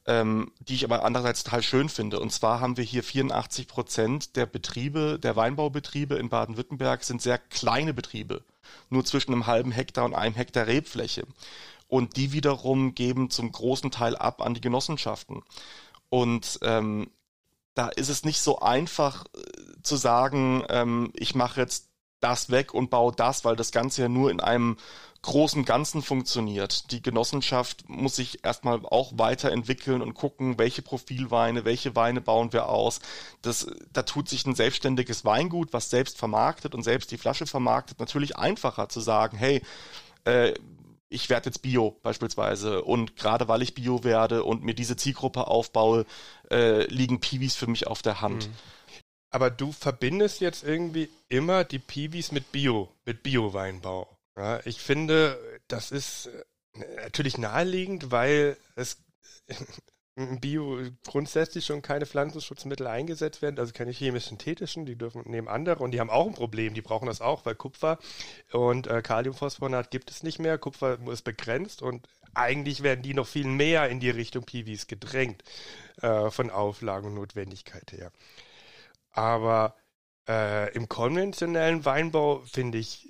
Ähm, 0.10 0.54
die 0.60 0.76
ich 0.76 0.86
aber 0.86 1.04
andererseits 1.04 1.44
total 1.44 1.62
schön 1.62 1.90
finde. 1.90 2.22
Und 2.22 2.32
zwar 2.32 2.62
haben 2.62 2.78
wir 2.78 2.84
hier 2.86 3.04
84 3.04 3.68
Prozent 3.68 4.38
der 4.38 4.46
Betriebe, 4.46 5.20
der 5.22 5.36
Weinbaubetriebe 5.36 6.16
in 6.16 6.30
Baden-Württemberg 6.30 7.04
sind 7.04 7.22
sehr 7.22 7.38
kleine 7.38 7.94
Betriebe. 7.94 8.46
Nur 8.90 9.04
zwischen 9.04 9.34
einem 9.34 9.48
halben 9.48 9.74
Hektar 9.74 10.06
und 10.06 10.14
einem 10.14 10.34
Hektar 10.34 10.66
Rebfläche. 10.66 11.28
Und 11.90 12.16
die 12.16 12.32
wiederum 12.32 12.96
geben 12.96 13.30
zum 13.30 13.52
großen 13.52 13.92
Teil 13.92 14.16
ab 14.16 14.42
an 14.42 14.54
die 14.54 14.62
Genossenschaften. 14.62 15.44
Und 16.10 16.60
ähm, 16.62 17.10
da 17.78 17.90
ist 17.90 18.10
es 18.10 18.24
nicht 18.26 18.42
so 18.42 18.60
einfach 18.60 19.26
äh, 19.26 19.82
zu 19.84 19.96
sagen, 19.96 20.64
ähm, 20.70 21.12
ich 21.14 21.36
mache 21.36 21.62
jetzt 21.62 21.90
das 22.20 22.50
weg 22.50 22.74
und 22.74 22.90
baue 22.90 23.14
das, 23.16 23.46
weil 23.46 23.56
das 23.56 23.72
Ganze 23.72 24.02
ja 24.02 24.10
nur 24.10 24.32
in 24.32 24.40
einem 24.40 24.78
großen 25.22 25.66
Ganzen 25.66 26.02
funktioniert. 26.02 26.92
Die 26.92 27.02
Genossenschaft 27.02 27.88
muss 27.90 28.16
sich 28.16 28.44
erstmal 28.44 28.86
auch 28.86 29.12
weiterentwickeln 29.16 30.02
und 30.02 30.14
gucken, 30.14 30.58
welche 30.58 30.82
Profilweine, 30.82 31.66
welche 31.66 31.96
Weine 31.96 32.22
bauen 32.22 32.54
wir 32.54 32.70
aus. 32.70 33.00
Das, 33.42 33.68
da 33.94 34.04
tut 34.04 34.30
sich 34.30 34.46
ein 34.46 34.56
selbstständiges 34.56 35.26
Weingut, 35.26 35.74
was 35.74 35.90
selbst 35.90 36.18
vermarktet 36.18 36.74
und 36.74 36.84
selbst 36.84 37.12
die 37.12 37.18
Flasche 37.18 37.46
vermarktet, 37.46 38.00
natürlich 38.00 38.38
einfacher 38.38 38.90
zu 38.90 39.00
sagen, 39.02 39.38
hey, 39.38 39.62
äh, 40.26 40.54
ich 41.10 41.30
werde 41.30 41.50
jetzt 41.50 41.62
Bio 41.62 41.98
beispielsweise 42.04 42.84
und 42.84 43.16
gerade 43.16 43.48
weil 43.48 43.62
ich 43.62 43.74
Bio 43.74 44.04
werde 44.04 44.44
und 44.44 44.64
mir 44.64 44.74
diese 44.74 44.98
Zielgruppe 44.98 45.48
aufbaue, 45.48 46.06
äh, 46.52 46.84
liegen 46.88 47.20
Piwis 47.20 47.56
für 47.56 47.68
mich 47.68 47.88
auf 47.88 48.02
der 48.02 48.22
Hand. 48.22 48.48
Mhm. 48.48 48.54
Aber 49.30 49.50
du 49.50 49.72
verbindest 49.72 50.42
jetzt 50.42 50.64
irgendwie 50.64 51.10
immer 51.30 51.64
die 51.64 51.80
Piwis 51.80 52.32
mit 52.32 52.52
Bio, 52.52 52.90
mit 53.06 53.24
Bio-Weinbau. 53.24 54.08
Ja, 54.38 54.60
ich 54.66 54.80
finde, 54.80 55.38
das 55.68 55.92
ist 55.92 56.30
äh, 56.74 57.04
natürlich 57.04 57.38
naheliegend, 57.38 58.12
weil 58.12 58.58
es 58.76 58.98
Bio 60.18 60.80
grundsätzlich 61.06 61.66
schon 61.66 61.84
keine 61.84 62.08
Pflanzenschutzmittel 62.08 62.88
eingesetzt 62.88 63.44
werden, 63.44 63.60
also 63.60 63.72
keine 63.72 63.92
chemisch-synthetischen, 63.92 64.88
die 64.88 64.98
dürfen 64.98 65.22
nehmen 65.26 65.48
andere 65.48 65.84
und 65.84 65.92
die 65.92 66.00
haben 66.00 66.10
auch 66.10 66.26
ein 66.26 66.34
Problem, 66.34 66.74
die 66.74 66.82
brauchen 66.82 67.06
das 67.06 67.22
auch, 67.22 67.46
weil 67.46 67.54
Kupfer 67.54 68.00
und 68.52 68.88
äh, 68.88 69.04
Kaliumphosphonat 69.04 69.92
gibt 69.92 70.10
es 70.10 70.24
nicht 70.24 70.40
mehr, 70.40 70.58
Kupfer 70.58 70.98
ist 71.12 71.22
begrenzt 71.24 71.84
und 71.84 72.08
eigentlich 72.34 72.82
werden 72.82 73.04
die 73.04 73.14
noch 73.14 73.28
viel 73.28 73.46
mehr 73.46 73.90
in 73.90 74.00
die 74.00 74.10
Richtung 74.10 74.44
Piwis 74.44 74.88
gedrängt 74.88 75.44
äh, 76.02 76.32
von 76.32 76.50
Auflagen 76.50 77.08
und 77.10 77.14
Notwendigkeit 77.14 77.92
her. 77.92 78.12
Aber 79.12 79.76
äh, 80.28 80.74
im 80.74 80.90
konventionellen 80.90 81.86
Weinbau 81.86 82.40
finde 82.40 82.80
ich, 82.80 83.08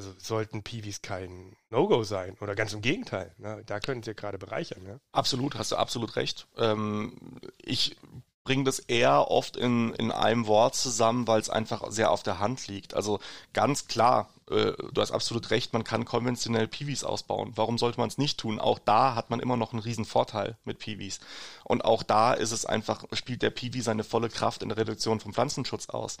also 0.00 0.14
sollten 0.18 0.62
Piwis 0.62 1.02
kein 1.02 1.54
No-Go 1.68 2.04
sein 2.04 2.34
oder 2.40 2.54
ganz 2.54 2.72
im 2.72 2.80
Gegenteil. 2.80 3.34
Ne? 3.36 3.62
Da 3.66 3.80
können 3.80 4.02
sie 4.02 4.14
gerade 4.14 4.38
bereichern. 4.38 4.82
Ne? 4.82 4.98
Absolut, 5.12 5.56
hast 5.56 5.72
du 5.72 5.76
absolut 5.76 6.16
recht. 6.16 6.46
Ähm, 6.56 7.12
ich 7.58 7.96
bringe 8.42 8.64
das 8.64 8.78
eher 8.78 9.30
oft 9.30 9.58
in, 9.58 9.92
in 9.94 10.10
einem 10.10 10.46
Wort 10.46 10.74
zusammen, 10.74 11.28
weil 11.28 11.38
es 11.38 11.50
einfach 11.50 11.84
sehr 11.90 12.10
auf 12.10 12.22
der 12.22 12.38
Hand 12.38 12.66
liegt. 12.66 12.94
Also 12.94 13.20
ganz 13.52 13.88
klar, 13.88 14.30
äh, 14.50 14.72
du 14.72 15.00
hast 15.02 15.10
absolut 15.10 15.50
recht, 15.50 15.74
man 15.74 15.84
kann 15.84 16.06
konventionell 16.06 16.66
Piwis 16.66 17.04
ausbauen. 17.04 17.52
Warum 17.56 17.76
sollte 17.76 18.00
man 18.00 18.08
es 18.08 18.16
nicht 18.16 18.40
tun? 18.40 18.58
Auch 18.58 18.78
da 18.78 19.14
hat 19.14 19.28
man 19.28 19.40
immer 19.40 19.58
noch 19.58 19.72
einen 19.72 19.82
riesen 19.82 20.06
Vorteil 20.06 20.56
mit 20.64 20.78
Piwis. 20.78 21.20
Und 21.64 21.84
auch 21.84 22.02
da 22.02 22.32
ist 22.32 22.52
es 22.52 22.64
einfach, 22.64 23.04
spielt 23.12 23.42
der 23.42 23.50
Piwi 23.50 23.82
seine 23.82 24.02
volle 24.02 24.30
Kraft 24.30 24.62
in 24.62 24.70
der 24.70 24.78
Reduktion 24.78 25.20
vom 25.20 25.34
Pflanzenschutz 25.34 25.90
aus. 25.90 26.16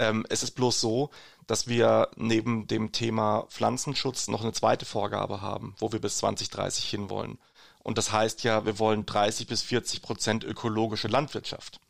Ähm, 0.00 0.24
es 0.30 0.42
ist 0.42 0.52
bloß 0.52 0.80
so, 0.80 1.10
dass 1.50 1.66
wir 1.66 2.08
neben 2.14 2.68
dem 2.68 2.92
Thema 2.92 3.44
Pflanzenschutz 3.48 4.28
noch 4.28 4.42
eine 4.42 4.52
zweite 4.52 4.86
Vorgabe 4.86 5.40
haben, 5.40 5.74
wo 5.80 5.90
wir 5.90 6.00
bis 6.00 6.18
2030 6.18 6.88
hinwollen. 6.88 7.38
Und 7.80 7.98
das 7.98 8.12
heißt 8.12 8.44
ja, 8.44 8.66
wir 8.66 8.78
wollen 8.78 9.04
30 9.04 9.48
bis 9.48 9.62
40 9.62 10.00
Prozent 10.00 10.44
ökologische 10.44 11.08
Landwirtschaft. 11.08 11.80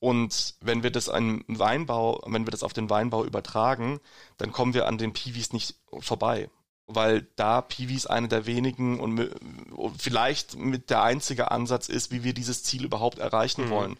Und 0.00 0.56
wenn 0.60 0.82
wir 0.82 0.90
das 0.90 1.08
an 1.08 1.44
Weinbau, 1.46 2.20
wenn 2.26 2.46
wir 2.46 2.50
das 2.50 2.64
auf 2.64 2.72
den 2.72 2.90
Weinbau 2.90 3.24
übertragen, 3.24 4.00
dann 4.38 4.50
kommen 4.50 4.74
wir 4.74 4.88
an 4.88 4.98
den 4.98 5.12
Piwis 5.12 5.52
nicht 5.52 5.76
vorbei. 6.00 6.50
Weil 6.88 7.28
da 7.36 7.60
Piwis 7.60 8.06
eine 8.06 8.26
der 8.26 8.46
wenigen 8.46 8.98
und 8.98 9.30
vielleicht 9.98 10.56
mit 10.56 10.90
der 10.90 11.04
einzige 11.04 11.52
Ansatz 11.52 11.88
ist, 11.88 12.10
wie 12.10 12.24
wir 12.24 12.34
dieses 12.34 12.64
Ziel 12.64 12.84
überhaupt 12.84 13.20
erreichen 13.20 13.66
mhm. 13.66 13.70
wollen. 13.70 13.96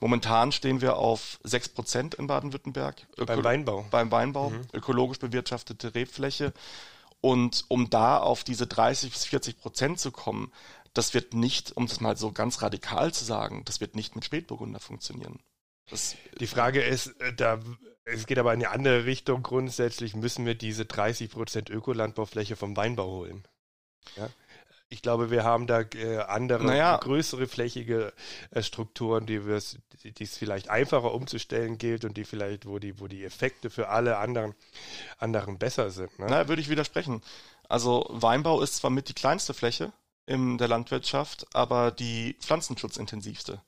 Momentan 0.00 0.52
stehen 0.52 0.80
wir 0.80 0.96
auf 0.96 1.40
6% 1.44 2.14
in 2.14 2.26
Baden-Württemberg. 2.28 3.06
Beim 3.16 3.42
Weinbau. 3.42 3.86
Beim 3.90 4.10
Weinbau, 4.10 4.50
mhm. 4.50 4.62
ökologisch 4.72 5.18
bewirtschaftete 5.18 5.94
Rebfläche. 5.94 6.52
Und 7.20 7.64
um 7.68 7.90
da 7.90 8.18
auf 8.18 8.44
diese 8.44 8.68
30 8.68 9.10
bis 9.10 9.24
40 9.24 9.58
Prozent 9.58 9.98
zu 9.98 10.12
kommen, 10.12 10.52
das 10.94 11.14
wird 11.14 11.34
nicht, 11.34 11.76
um 11.76 11.86
das 11.86 12.00
mal 12.00 12.16
so 12.16 12.32
ganz 12.32 12.62
radikal 12.62 13.12
zu 13.12 13.24
sagen, 13.24 13.64
das 13.64 13.80
wird 13.80 13.96
nicht 13.96 14.14
mit 14.14 14.24
Spätburgunder 14.24 14.80
funktionieren. 14.80 15.40
Das, 15.90 16.16
die 16.38 16.46
Frage 16.46 16.82
ist, 16.82 17.20
äh, 17.20 17.32
da, 17.32 17.58
es 18.04 18.26
geht 18.26 18.38
aber 18.38 18.54
in 18.54 18.60
eine 18.60 18.70
andere 18.70 19.04
Richtung. 19.04 19.42
Grundsätzlich 19.42 20.14
müssen 20.14 20.46
wir 20.46 20.54
diese 20.54 20.84
30 20.84 21.30
Prozent 21.30 21.70
Ökolandbaufläche 21.70 22.56
vom 22.56 22.76
Weinbau 22.76 23.06
holen. 23.06 23.46
Ja? 24.16 24.28
Ich 24.90 25.02
glaube, 25.02 25.30
wir 25.30 25.44
haben 25.44 25.66
da 25.66 25.80
äh, 25.80 26.18
andere, 26.18 26.64
naja. 26.64 26.96
größere 26.96 27.46
flächige 27.46 28.12
äh, 28.50 28.62
Strukturen, 28.62 29.26
die 29.26 29.36
es 29.36 29.78
die 30.02 30.24
es 30.24 30.38
vielleicht 30.38 30.70
einfacher 30.70 31.12
umzustellen 31.12 31.78
gilt 31.78 32.04
und 32.04 32.16
die 32.16 32.24
vielleicht, 32.24 32.66
wo 32.66 32.78
die, 32.78 33.00
wo 33.00 33.08
die 33.08 33.24
Effekte 33.24 33.70
für 33.70 33.88
alle 33.88 34.18
anderen, 34.18 34.54
anderen 35.18 35.58
besser 35.58 35.90
sind. 35.90 36.16
Ne? 36.18 36.26
Na, 36.28 36.48
würde 36.48 36.62
ich 36.62 36.68
widersprechen. 36.68 37.22
Also 37.68 38.06
Weinbau 38.10 38.62
ist 38.62 38.76
zwar 38.76 38.90
mit 38.90 39.08
die 39.08 39.14
kleinste 39.14 39.54
Fläche 39.54 39.92
in 40.26 40.58
der 40.58 40.68
Landwirtschaft, 40.68 41.46
aber 41.54 41.90
die 41.90 42.36
pflanzenschutzintensivste. 42.40 43.60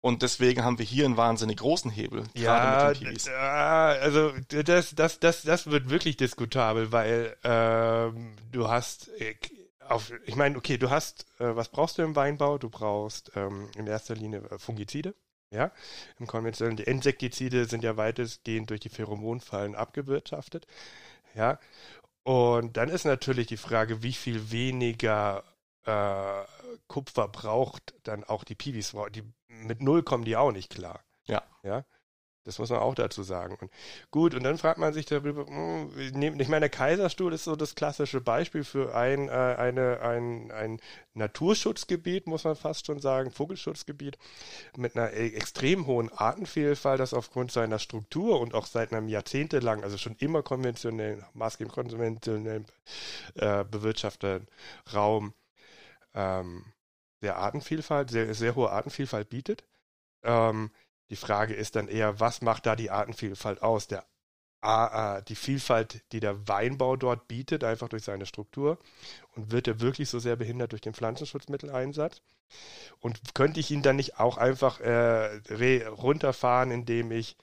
Und 0.00 0.20
deswegen 0.20 0.62
haben 0.62 0.78
wir 0.78 0.84
hier 0.84 1.06
einen 1.06 1.16
wahnsinnig 1.16 1.56
großen 1.56 1.90
Hebel. 1.90 2.24
Ja, 3.26 3.86
also 3.86 4.32
das, 4.48 4.94
das, 4.94 5.18
das, 5.18 5.42
das 5.42 5.66
wird 5.66 5.88
wirklich 5.88 6.18
diskutabel, 6.18 6.92
weil 6.92 7.34
ähm, 7.42 8.36
du 8.52 8.68
hast, 8.68 9.08
äh, 9.18 9.34
auf, 9.88 10.12
ich 10.24 10.36
meine, 10.36 10.56
okay, 10.56 10.78
du 10.78 10.90
hast, 10.90 11.26
äh, 11.38 11.56
was 11.56 11.68
brauchst 11.68 11.98
du 11.98 12.02
im 12.02 12.16
Weinbau? 12.16 12.58
Du 12.58 12.70
brauchst 12.70 13.32
ähm, 13.36 13.70
in 13.76 13.86
erster 13.86 14.14
Linie 14.14 14.42
äh, 14.50 14.58
Fungizide. 14.58 15.14
Ja, 15.50 15.70
im 16.18 16.26
konventionellen, 16.26 16.76
die 16.76 16.82
Insektizide 16.82 17.66
sind 17.66 17.84
ja 17.84 17.96
weitestgehend 17.96 18.70
durch 18.70 18.80
die 18.80 18.88
Pheromonfallen 18.88 19.76
abgewirtschaftet. 19.76 20.66
Ja, 21.36 21.60
und 22.24 22.76
dann 22.76 22.88
ist 22.88 23.04
natürlich 23.04 23.46
die 23.46 23.56
Frage, 23.56 24.02
wie 24.02 24.14
viel 24.14 24.50
weniger 24.50 25.44
äh, 25.84 26.44
Kupfer 26.88 27.28
braucht 27.28 27.94
dann 28.02 28.24
auch 28.24 28.44
die 28.44 28.54
Piwis. 28.54 28.96
Die, 29.14 29.22
mit 29.48 29.82
Null 29.82 30.02
kommen 30.02 30.24
die 30.24 30.36
auch 30.36 30.50
nicht 30.50 30.74
klar. 30.74 31.04
Ja. 31.26 31.42
Ja. 31.62 31.84
Das 32.44 32.58
muss 32.58 32.68
man 32.68 32.80
auch 32.80 32.94
dazu 32.94 33.22
sagen. 33.22 33.56
Und 33.60 33.70
gut, 34.10 34.34
und 34.34 34.42
dann 34.42 34.58
fragt 34.58 34.78
man 34.78 34.92
sich 34.92 35.06
darüber, 35.06 35.46
hm, 35.46 35.90
ich 36.38 36.48
meine, 36.48 36.60
der 36.60 36.68
Kaiserstuhl 36.68 37.32
ist 37.32 37.44
so 37.44 37.56
das 37.56 37.74
klassische 37.74 38.20
Beispiel 38.20 38.64
für 38.64 38.94
ein, 38.94 39.28
äh, 39.28 39.32
eine, 39.32 40.00
ein, 40.00 40.52
ein 40.52 40.80
Naturschutzgebiet, 41.14 42.26
muss 42.26 42.44
man 42.44 42.54
fast 42.54 42.86
schon 42.86 43.00
sagen, 43.00 43.30
Vogelschutzgebiet, 43.30 44.18
mit 44.76 44.96
einer 44.96 45.12
e, 45.12 45.28
extrem 45.34 45.86
hohen 45.86 46.12
Artenvielfalt, 46.12 47.00
das 47.00 47.14
aufgrund 47.14 47.50
seiner 47.50 47.78
Struktur 47.78 48.40
und 48.40 48.54
auch 48.54 48.66
seit 48.66 48.92
einem 48.92 49.08
Jahrzehnte 49.08 49.60
lang, 49.60 49.82
also 49.82 49.96
schon 49.96 50.16
immer 50.18 50.42
konventionell, 50.42 51.24
maßgeblich 51.32 51.74
konventionell 51.74 52.64
äh, 53.36 53.64
bewirtschafteten 53.64 54.48
Raum, 54.92 55.32
ähm, 56.14 56.64
sehr 57.22 57.36
Artenvielfalt, 57.38 58.10
sehr, 58.10 58.34
sehr 58.34 58.54
hohe 58.54 58.70
Artenvielfalt 58.70 59.30
bietet. 59.30 59.64
Ähm, 60.24 60.70
die 61.10 61.16
Frage 61.16 61.54
ist 61.54 61.76
dann 61.76 61.88
eher, 61.88 62.20
was 62.20 62.40
macht 62.42 62.66
da 62.66 62.76
die 62.76 62.90
Artenvielfalt 62.90 63.62
aus? 63.62 63.86
Der, 63.88 64.04
äh, 64.62 65.22
die 65.24 65.36
Vielfalt, 65.36 66.02
die 66.12 66.20
der 66.20 66.48
Weinbau 66.48 66.96
dort 66.96 67.28
bietet, 67.28 67.64
einfach 67.64 67.88
durch 67.88 68.04
seine 68.04 68.26
Struktur. 68.26 68.78
Und 69.34 69.50
wird 69.50 69.68
er 69.68 69.80
wirklich 69.80 70.08
so 70.08 70.18
sehr 70.18 70.36
behindert 70.36 70.72
durch 70.72 70.80
den 70.80 70.94
Pflanzenschutzmitteleinsatz? 70.94 72.22
Und 73.00 73.34
könnte 73.34 73.60
ich 73.60 73.70
ihn 73.70 73.82
dann 73.82 73.96
nicht 73.96 74.18
auch 74.18 74.38
einfach 74.38 74.80
äh, 74.80 75.86
runterfahren, 75.86 76.70
indem 76.70 77.10
ich 77.12 77.36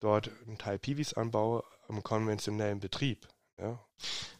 dort 0.00 0.30
einen 0.46 0.58
Teil 0.58 0.78
Piwis 0.78 1.14
anbaue 1.14 1.64
im 1.88 2.02
konventionellen 2.02 2.80
Betrieb? 2.80 3.26
Ja? 3.58 3.80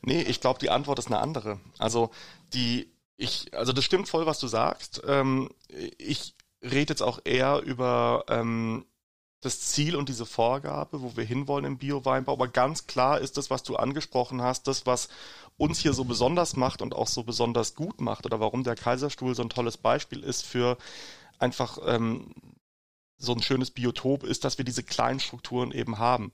Nee, 0.02 0.22
ich 0.22 0.40
glaube, 0.40 0.58
die 0.58 0.70
Antwort 0.70 0.98
ist 0.98 1.06
eine 1.06 1.18
andere. 1.18 1.60
Also 1.78 2.10
die, 2.52 2.92
ich, 3.16 3.52
also 3.54 3.72
das 3.72 3.84
stimmt 3.84 4.08
voll, 4.08 4.26
was 4.26 4.38
du 4.38 4.46
sagst. 4.46 5.02
Ähm, 5.06 5.50
ich 5.98 6.34
rede 6.64 6.92
jetzt 6.92 7.02
auch 7.02 7.20
eher 7.24 7.60
über 7.62 8.24
ähm, 8.28 8.86
das 9.40 9.60
Ziel 9.60 9.94
und 9.94 10.08
diese 10.08 10.26
Vorgabe, 10.26 11.02
wo 11.02 11.16
wir 11.16 11.24
hinwollen 11.24 11.66
im 11.66 11.78
Bio-Weinbau. 11.78 12.32
Aber 12.32 12.48
ganz 12.48 12.86
klar 12.86 13.20
ist 13.20 13.36
das, 13.36 13.50
was 13.50 13.62
du 13.62 13.76
angesprochen 13.76 14.40
hast, 14.40 14.66
das, 14.66 14.86
was 14.86 15.08
uns 15.56 15.78
hier 15.78 15.92
so 15.92 16.04
besonders 16.04 16.56
macht 16.56 16.80
und 16.80 16.94
auch 16.94 17.08
so 17.08 17.22
besonders 17.22 17.74
gut 17.74 18.00
macht 18.00 18.24
oder 18.26 18.40
warum 18.40 18.64
der 18.64 18.74
Kaiserstuhl 18.74 19.34
so 19.34 19.42
ein 19.42 19.50
tolles 19.50 19.76
Beispiel 19.76 20.20
ist 20.20 20.44
für 20.44 20.78
einfach 21.38 21.78
ähm, 21.84 22.34
so 23.18 23.32
ein 23.32 23.42
schönes 23.42 23.70
Biotop, 23.70 24.24
ist, 24.24 24.44
dass 24.44 24.58
wir 24.58 24.64
diese 24.64 24.82
kleinen 24.82 25.20
Strukturen 25.20 25.72
eben 25.72 25.98
haben 25.98 26.32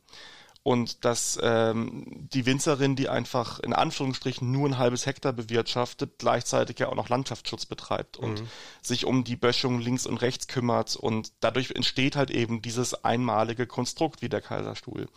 und 0.62 1.04
dass 1.04 1.38
ähm, 1.42 2.28
die 2.32 2.44
Winzerin, 2.44 2.94
die 2.94 3.08
einfach 3.08 3.60
in 3.60 3.72
Anführungsstrichen 3.72 4.50
nur 4.50 4.68
ein 4.68 4.78
halbes 4.78 5.06
Hektar 5.06 5.32
bewirtschaftet, 5.32 6.18
gleichzeitig 6.18 6.78
ja 6.78 6.88
auch 6.88 6.94
noch 6.94 7.08
Landschaftsschutz 7.08 7.64
betreibt 7.64 8.18
und 8.18 8.42
mhm. 8.42 8.48
sich 8.82 9.06
um 9.06 9.24
die 9.24 9.36
Böschung 9.36 9.80
links 9.80 10.06
und 10.06 10.18
rechts 10.18 10.48
kümmert 10.48 10.96
und 10.96 11.32
dadurch 11.40 11.70
entsteht 11.70 12.14
halt 12.14 12.30
eben 12.30 12.60
dieses 12.60 13.04
einmalige 13.04 13.66
Konstrukt 13.66 14.20
wie 14.20 14.28
der 14.28 14.42
Kaiserstuhl. 14.42 15.08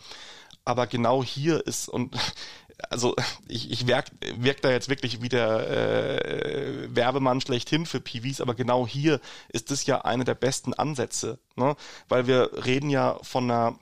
Aber 0.64 0.86
genau 0.86 1.22
hier 1.22 1.66
ist 1.66 1.90
und 1.90 2.16
also 2.90 3.14
ich, 3.46 3.70
ich 3.70 3.86
wirk, 3.86 4.06
wirk 4.36 4.62
da 4.62 4.70
jetzt 4.70 4.88
wirklich 4.88 5.20
wie 5.20 5.28
der 5.28 5.68
äh, 5.68 6.96
Werbemann 6.96 7.42
schlechthin 7.42 7.84
für 7.84 8.00
PVs, 8.00 8.40
aber 8.40 8.54
genau 8.54 8.86
hier 8.86 9.20
ist 9.50 9.70
es 9.70 9.84
ja 9.84 10.00
eine 10.02 10.24
der 10.24 10.34
besten 10.34 10.72
Ansätze, 10.72 11.38
ne? 11.54 11.76
weil 12.08 12.26
wir 12.26 12.64
reden 12.64 12.88
ja 12.88 13.18
von 13.22 13.50
einer 13.50 13.78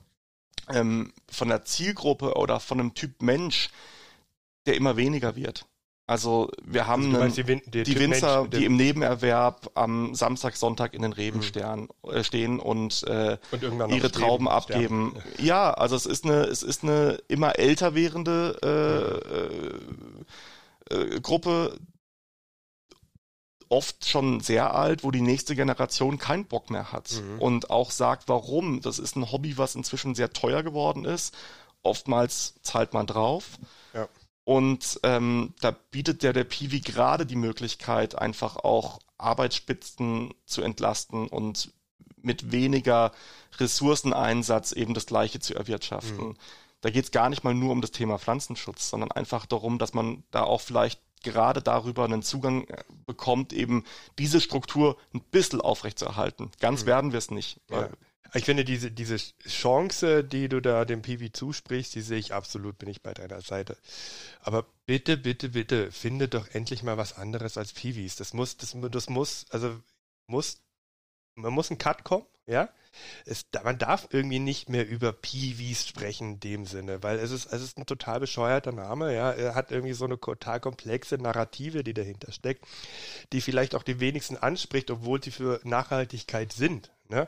ähm, 0.69 1.13
von 1.29 1.49
der 1.49 1.65
Zielgruppe 1.65 2.35
oder 2.35 2.59
von 2.59 2.79
einem 2.79 2.93
Typ 2.93 3.21
Mensch, 3.21 3.69
der 4.65 4.75
immer 4.75 4.97
weniger 4.97 5.35
wird. 5.35 5.65
Also 6.05 6.51
wir 6.65 6.85
haben 6.85 7.15
also 7.15 7.41
einen, 7.41 7.61
die, 7.65 7.83
die 7.83 7.97
Winzer, 7.97 8.41
Mensch, 8.41 8.57
die 8.57 8.65
im 8.65 8.75
Nebenerwerb 8.75 9.71
am 9.73 10.13
Samstag, 10.15 10.57
Sonntag 10.57 10.93
in 10.93 11.01
den 11.01 11.13
Reben 11.13 11.39
mhm. 11.39 11.87
äh, 12.11 12.23
stehen 12.25 12.59
und, 12.59 13.03
äh, 13.03 13.37
und 13.51 13.89
ihre 13.89 14.11
Trauben 14.11 14.49
abgeben. 14.49 15.11
Sterben. 15.11 15.45
Ja, 15.45 15.71
also 15.71 15.95
es 15.95 16.05
ist 16.05 16.25
eine, 16.25 16.41
es 16.41 16.61
ist 16.61 16.83
eine 16.83 17.19
immer 17.29 17.57
älter 17.57 17.95
werdende 17.95 18.59
äh, 20.89 20.93
äh, 20.93 21.21
Gruppe, 21.21 21.77
oft 23.73 24.07
schon 24.07 24.39
sehr 24.39 24.75
alt, 24.75 25.03
wo 25.03 25.09
die 25.09 25.21
nächste 25.21 25.55
Generation 25.55 26.19
keinen 26.19 26.45
Bock 26.45 26.69
mehr 26.69 26.91
hat 26.91 27.11
mhm. 27.19 27.41
und 27.41 27.69
auch 27.71 27.89
sagt, 27.89 28.29
warum. 28.29 28.81
Das 28.81 28.99
ist 28.99 29.15
ein 29.15 29.31
Hobby, 29.31 29.57
was 29.57 29.73
inzwischen 29.73 30.13
sehr 30.13 30.31
teuer 30.31 30.61
geworden 30.61 31.05
ist. 31.05 31.35
Oftmals 31.81 32.53
zahlt 32.61 32.93
man 32.93 33.07
drauf. 33.07 33.57
Ja. 33.95 34.07
Und 34.43 34.99
ähm, 35.01 35.55
da 35.59 35.71
bietet 35.71 36.21
der, 36.21 36.33
der 36.33 36.43
Piwi 36.43 36.81
gerade 36.81 37.25
die 37.25 37.35
Möglichkeit, 37.35 38.15
einfach 38.15 38.57
auch 38.57 38.99
Arbeitsspitzen 39.17 40.35
zu 40.45 40.61
entlasten 40.61 41.27
und 41.27 41.71
mit 42.21 42.51
weniger 42.51 43.11
Ressourceneinsatz 43.57 44.71
eben 44.73 44.93
das 44.93 45.07
Gleiche 45.07 45.39
zu 45.39 45.55
erwirtschaften. 45.55 46.27
Mhm. 46.27 46.37
Da 46.81 46.91
geht 46.91 47.05
es 47.05 47.11
gar 47.11 47.29
nicht 47.29 47.43
mal 47.43 47.55
nur 47.55 47.71
um 47.71 47.81
das 47.81 47.91
Thema 47.91 48.19
Pflanzenschutz, 48.19 48.89
sondern 48.91 49.11
einfach 49.11 49.47
darum, 49.47 49.79
dass 49.79 49.95
man 49.95 50.23
da 50.29 50.43
auch 50.43 50.61
vielleicht 50.61 50.99
gerade 51.23 51.61
darüber 51.61 52.05
einen 52.05 52.21
Zugang 52.21 52.67
äh, 52.67 52.83
bekommt, 53.05 53.53
eben 53.53 53.83
diese 54.19 54.41
Struktur 54.41 54.97
ein 55.13 55.21
bisschen 55.21 55.61
aufrechtzuerhalten. 55.61 56.51
Ganz 56.59 56.83
mhm. 56.83 56.87
werden 56.87 57.11
wir 57.11 57.17
es 57.17 57.31
nicht. 57.31 57.59
Ja. 57.69 57.89
Ich 58.35 58.45
finde, 58.45 58.65
diese, 58.65 58.89
diese 58.89 59.17
Chance, 59.47 60.23
die 60.23 60.49
du 60.49 60.59
da 60.59 60.85
dem 60.85 61.03
Piwi 61.03 61.31
zusprichst, 61.31 61.93
die 61.93 62.01
sehe 62.01 62.17
ich 62.17 62.33
absolut, 62.33 62.79
bin 62.79 62.89
ich 62.89 63.03
bei 63.03 63.13
deiner 63.13 63.41
Seite. 63.41 63.77
Aber 64.41 64.65
bitte, 64.87 65.17
bitte, 65.17 65.49
bitte, 65.49 65.91
finde 65.91 66.27
doch 66.27 66.47
endlich 66.49 66.81
mal 66.81 66.97
was 66.97 67.13
anderes 67.13 67.57
als 67.57 67.73
Piwis. 67.73 68.15
Das 68.15 68.33
muss, 68.33 68.57
das, 68.57 68.75
das 68.89 69.09
muss, 69.09 69.45
also 69.51 69.79
muss, 70.25 70.57
man 71.35 71.53
muss 71.53 71.69
einen 71.69 71.77
Cut 71.77 72.03
kommen, 72.03 72.25
ja 72.47 72.69
es, 73.25 73.45
man 73.63 73.77
darf 73.77 74.07
irgendwie 74.11 74.39
nicht 74.39 74.69
mehr 74.69 74.87
über 74.87 75.13
Peewees 75.13 75.87
sprechen 75.87 76.33
in 76.33 76.39
dem 76.39 76.65
Sinne, 76.65 77.01
weil 77.03 77.19
es 77.19 77.31
ist, 77.31 77.51
es 77.51 77.61
ist 77.61 77.77
ein 77.77 77.85
total 77.85 78.19
bescheuerter 78.19 78.71
Name, 78.71 79.13
ja. 79.13 79.31
Er 79.31 79.55
hat 79.55 79.71
irgendwie 79.71 79.93
so 79.93 80.05
eine 80.05 80.19
total 80.19 80.59
komplexe 80.59 81.17
Narrative, 81.17 81.83
die 81.83 81.93
dahinter 81.93 82.31
steckt, 82.31 82.65
die 83.31 83.41
vielleicht 83.41 83.75
auch 83.75 83.83
die 83.83 83.99
wenigsten 83.99 84.37
anspricht, 84.37 84.91
obwohl 84.91 85.23
sie 85.23 85.31
für 85.31 85.59
Nachhaltigkeit 85.63 86.53
sind. 86.53 86.91
Ne? 87.09 87.27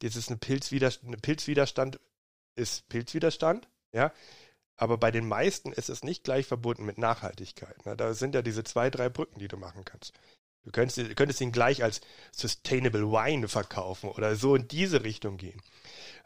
Das 0.00 0.16
ist 0.16 0.28
eine 0.28 0.38
Pilzwiderstand, 0.38 1.08
eine 1.08 1.18
Pilzwiderstand 1.18 2.00
ist 2.56 2.88
Pilzwiderstand, 2.88 3.68
ja. 3.92 4.12
Aber 4.76 4.98
bei 4.98 5.10
den 5.10 5.28
meisten 5.28 5.72
ist 5.72 5.90
es 5.90 6.02
nicht 6.02 6.24
gleich 6.24 6.46
verbunden 6.46 6.84
mit 6.84 6.98
Nachhaltigkeit. 6.98 7.84
Ne? 7.86 7.96
Da 7.96 8.14
sind 8.14 8.34
ja 8.34 8.42
diese 8.42 8.64
zwei, 8.64 8.90
drei 8.90 9.08
Brücken, 9.10 9.38
die 9.38 9.46
du 9.46 9.56
machen 9.56 9.84
kannst. 9.84 10.12
Du 10.64 10.70
könntest, 10.70 11.16
könntest 11.16 11.40
ihn 11.40 11.52
gleich 11.52 11.82
als 11.82 12.00
Sustainable 12.30 13.10
Wine 13.10 13.48
verkaufen 13.48 14.10
oder 14.10 14.36
so 14.36 14.54
in 14.54 14.68
diese 14.68 15.02
Richtung 15.02 15.36
gehen. 15.36 15.60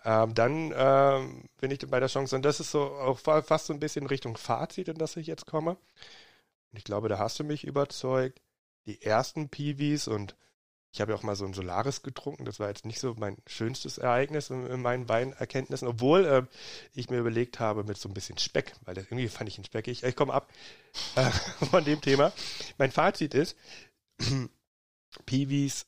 Ähm, 0.05 0.35
dann 0.35 0.73
ähm, 0.77 1.45
bin 1.59 1.71
ich 1.71 1.79
bei 1.89 1.99
der 2.01 2.09
Chance, 2.09 2.37
und 2.37 2.45
das 2.45 2.61
ist 2.61 2.71
so 2.71 2.83
auch 2.83 3.19
fast 3.19 3.67
so 3.67 3.73
ein 3.73 3.81
bisschen 3.81 4.07
Richtung 4.07 4.37
Fazit, 4.37 4.89
in 4.89 4.99
das 4.99 5.17
ich 5.17 5.27
jetzt 5.27 5.47
komme. 5.47 5.71
Und 5.71 6.79
ich 6.79 6.85
glaube, 6.85 7.09
da 7.09 7.19
hast 7.19 7.39
du 7.39 7.45
mich 7.45 7.65
überzeugt. 7.65 8.41
Die 8.87 9.03
ersten 9.03 9.49
Piwis 9.49 10.07
und 10.07 10.37
ich 10.93 11.01
habe 11.01 11.13
ja 11.13 11.19
auch 11.19 11.23
mal 11.23 11.37
so 11.37 11.45
ein 11.45 11.53
Solaris 11.53 12.03
getrunken. 12.03 12.45
Das 12.45 12.59
war 12.59 12.69
jetzt 12.69 12.87
nicht 12.87 13.01
so 13.01 13.15
mein 13.19 13.37
schönstes 13.47 13.99
Ereignis 13.99 14.49
in, 14.49 14.67
in 14.67 14.81
meinen 14.81 15.09
Weinerkenntnissen, 15.09 15.89
obwohl 15.89 16.25
äh, 16.25 16.43
ich 16.95 17.11
mir 17.11 17.19
überlegt 17.19 17.61
habe 17.61 17.85
mit 17.85 17.99
so 17.99 18.09
ein 18.09 18.15
bisschen 18.15 18.39
Speck, 18.39 18.75
weil 18.85 18.95
das 18.95 19.05
irgendwie 19.05 19.29
fand 19.29 19.49
ich 19.49 19.59
ihn 19.59 19.65
speckig. 19.65 20.05
Ich 20.05 20.17
komme 20.17 20.33
ab 20.33 20.49
äh, 21.17 21.31
von 21.71 21.85
dem 21.85 22.01
Thema. 22.01 22.33
Mein 22.79 22.93
Fazit 22.93 23.35
ist, 23.35 23.57
Piwis 25.27 25.87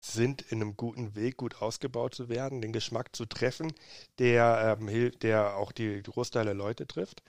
sind 0.00 0.42
in 0.42 0.62
einem 0.62 0.76
guten 0.76 1.14
Weg, 1.14 1.36
gut 1.36 1.60
ausgebaut 1.60 2.14
zu 2.14 2.28
werden, 2.28 2.62
den 2.62 2.72
Geschmack 2.72 3.14
zu 3.14 3.26
treffen, 3.26 3.72
der, 4.18 4.78
ähm, 4.80 5.12
der 5.20 5.56
auch 5.56 5.72
die 5.72 6.02
Großteil 6.02 6.46
der 6.46 6.54
Leute 6.54 6.86
trifft. 6.86 7.22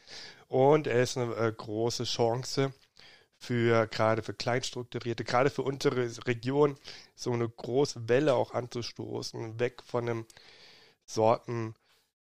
Und 0.48 0.88
er 0.88 1.04
ist 1.04 1.18
eine 1.18 1.36
äh, 1.36 1.52
große 1.52 2.06
Chance 2.06 2.74
für 3.38 3.88
gerade 3.88 4.22
für 4.24 4.34
kleinstrukturierte, 4.34 5.24
gerade 5.24 5.50
für 5.50 5.64
unsere 5.64 6.28
Region, 6.28 6.78
so 7.16 7.32
eine 7.34 7.50
große 7.50 8.08
Welle 8.08 8.36
auch 8.36 8.54
anzustoßen, 8.54 9.60
weg 9.60 9.82
von 9.84 10.08
einem 10.08 10.26
Sorten, 11.06 11.76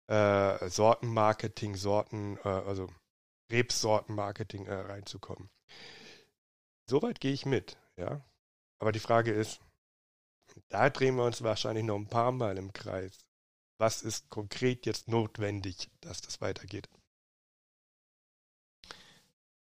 äh, 0.08 0.68
Sortenmarketing, 0.68 1.76
Sorten, 1.76 2.38
äh, 2.44 2.48
also 2.48 2.88
Rebsortenmarketing 3.50 4.66
äh, 4.66 4.74
reinzukommen. 4.74 5.50
Soweit 6.88 7.20
gehe 7.20 7.32
ich 7.32 7.46
mit, 7.46 7.76
ja. 7.96 8.24
Aber 8.78 8.92
die 8.92 9.00
Frage 9.00 9.32
ist, 9.32 9.60
da 10.68 10.88
drehen 10.90 11.16
wir 11.16 11.24
uns 11.24 11.42
wahrscheinlich 11.42 11.84
noch 11.84 11.96
ein 11.96 12.08
paar 12.08 12.32
Mal 12.32 12.56
im 12.58 12.72
Kreis. 12.72 13.26
Was 13.78 14.02
ist 14.02 14.30
konkret 14.30 14.86
jetzt 14.86 15.08
notwendig, 15.08 15.90
dass 16.00 16.20
das 16.20 16.40
weitergeht? 16.40 16.88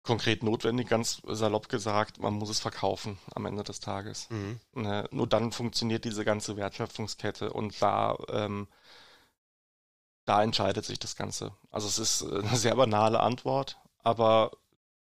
Konkret 0.04 0.44
notwendig, 0.44 0.88
ganz 0.88 1.22
salopp 1.26 1.68
gesagt, 1.68 2.20
man 2.20 2.34
muss 2.34 2.50
es 2.50 2.62
verkaufen 2.62 3.18
am 3.36 3.46
Ende 3.46 3.64
des 3.64 3.82
Tages. 3.82 4.30
Mhm. 4.30 4.62
Ne, 4.74 5.10
nur 5.12 5.28
dann 5.28 5.52
funktioniert 5.52 6.06
diese 6.06 6.24
ganze 6.24 6.56
Wertschöpfungskette 6.56 7.52
und 7.52 7.82
da, 7.82 8.18
ähm, 8.30 8.70
da 10.24 10.42
entscheidet 10.44 10.86
sich 10.86 11.00
das 11.00 11.18
Ganze. 11.18 11.54
Also 11.72 11.90
es 11.90 12.00
ist 12.00 12.24
eine 12.24 12.56
sehr 12.56 12.76
banale 12.76 13.20
Antwort, 13.20 13.78
aber 14.04 14.52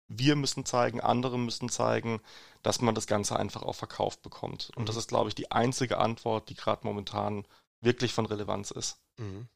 wir 0.09 0.36
müssen 0.36 0.64
zeigen, 0.64 1.00
andere 1.00 1.38
müssen 1.38 1.68
zeigen, 1.68 2.20
dass 2.62 2.80
man 2.80 2.94
das 2.94 3.07
Ganze 3.07 3.38
einfach 3.38 3.62
auch 3.62 3.74
verkauft 3.74 4.22
bekommt. 4.22 4.70
Und 4.76 4.82
mhm. 4.82 4.86
das 4.86 4.96
ist, 4.96 5.09
glaube 5.09 5.28
ich, 5.28 5.34
die 5.34 5.50
einzige 5.50 5.98
Antwort, 5.98 6.48
die 6.48 6.55
gerade 6.55 6.86
momentan 6.86 7.46
wirklich 7.80 8.12
von 8.12 8.26
Relevanz 8.26 8.70
ist. 8.70 8.98
Mhm. 9.18 9.48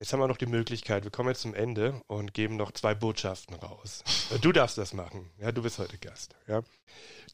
Jetzt 0.00 0.12
haben 0.12 0.20
wir 0.20 0.28
noch 0.28 0.36
die 0.36 0.46
Möglichkeit, 0.46 1.04
wir 1.04 1.10
kommen 1.10 1.28
jetzt 1.28 1.42
zum 1.42 1.54
Ende 1.54 2.02
und 2.08 2.34
geben 2.34 2.56
noch 2.56 2.72
zwei 2.72 2.94
Botschaften 2.94 3.54
raus. 3.56 4.02
Du 4.40 4.52
darfst 4.52 4.76
das 4.78 4.92
machen. 4.92 5.30
Ja, 5.38 5.52
du 5.52 5.62
bist 5.62 5.78
heute 5.78 5.98
Gast. 5.98 6.34
Ja. 6.46 6.62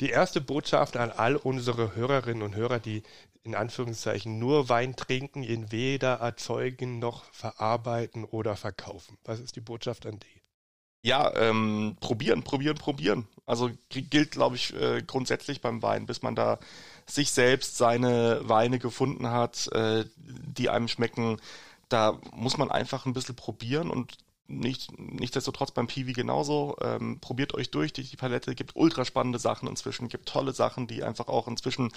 Die 0.00 0.10
erste 0.10 0.40
Botschaft 0.40 0.96
an 0.96 1.10
all 1.10 1.36
unsere 1.36 1.94
Hörerinnen 1.94 2.42
und 2.42 2.54
Hörer, 2.54 2.78
die 2.78 3.02
in 3.42 3.54
Anführungszeichen 3.54 4.38
nur 4.38 4.68
Wein 4.68 4.96
trinken, 4.96 5.42
ihn 5.42 5.72
weder 5.72 6.14
erzeugen 6.14 6.98
noch 6.98 7.24
verarbeiten 7.32 8.24
oder 8.24 8.56
verkaufen. 8.56 9.16
Was 9.24 9.40
ist 9.40 9.56
die 9.56 9.60
Botschaft 9.60 10.04
an 10.04 10.18
die? 10.18 10.39
Ja, 11.02 11.34
ähm, 11.36 11.96
probieren, 12.00 12.42
probieren, 12.42 12.76
probieren. 12.76 13.26
Also 13.46 13.70
gilt, 13.88 14.30
glaube 14.30 14.56
ich, 14.56 14.74
äh, 14.74 15.02
grundsätzlich 15.02 15.60
beim 15.60 15.82
Wein, 15.82 16.06
bis 16.06 16.22
man 16.22 16.34
da 16.34 16.58
sich 17.06 17.30
selbst 17.30 17.76
seine 17.76 18.40
Weine 18.44 18.78
gefunden 18.78 19.28
hat, 19.28 19.68
äh, 19.72 20.04
die 20.16 20.68
einem 20.68 20.88
schmecken. 20.88 21.40
Da 21.88 22.18
muss 22.32 22.58
man 22.58 22.70
einfach 22.70 23.06
ein 23.06 23.14
bisschen 23.14 23.34
probieren 23.34 23.90
und 23.90 24.18
nicht, 24.50 24.98
nichtsdestotrotz 24.98 25.70
beim 25.70 25.86
Piwi 25.86 26.12
genauso. 26.12 26.76
Ähm, 26.82 27.18
probiert 27.20 27.54
euch 27.54 27.70
durch 27.70 27.92
die, 27.92 28.02
die 28.02 28.16
Palette, 28.16 28.54
gibt 28.54 28.72
ultra 28.74 29.04
spannende 29.04 29.38
Sachen 29.38 29.68
inzwischen, 29.68 30.08
gibt 30.08 30.28
tolle 30.28 30.52
Sachen, 30.52 30.86
die 30.86 31.02
einfach 31.02 31.28
auch 31.28 31.48
inzwischen 31.48 31.92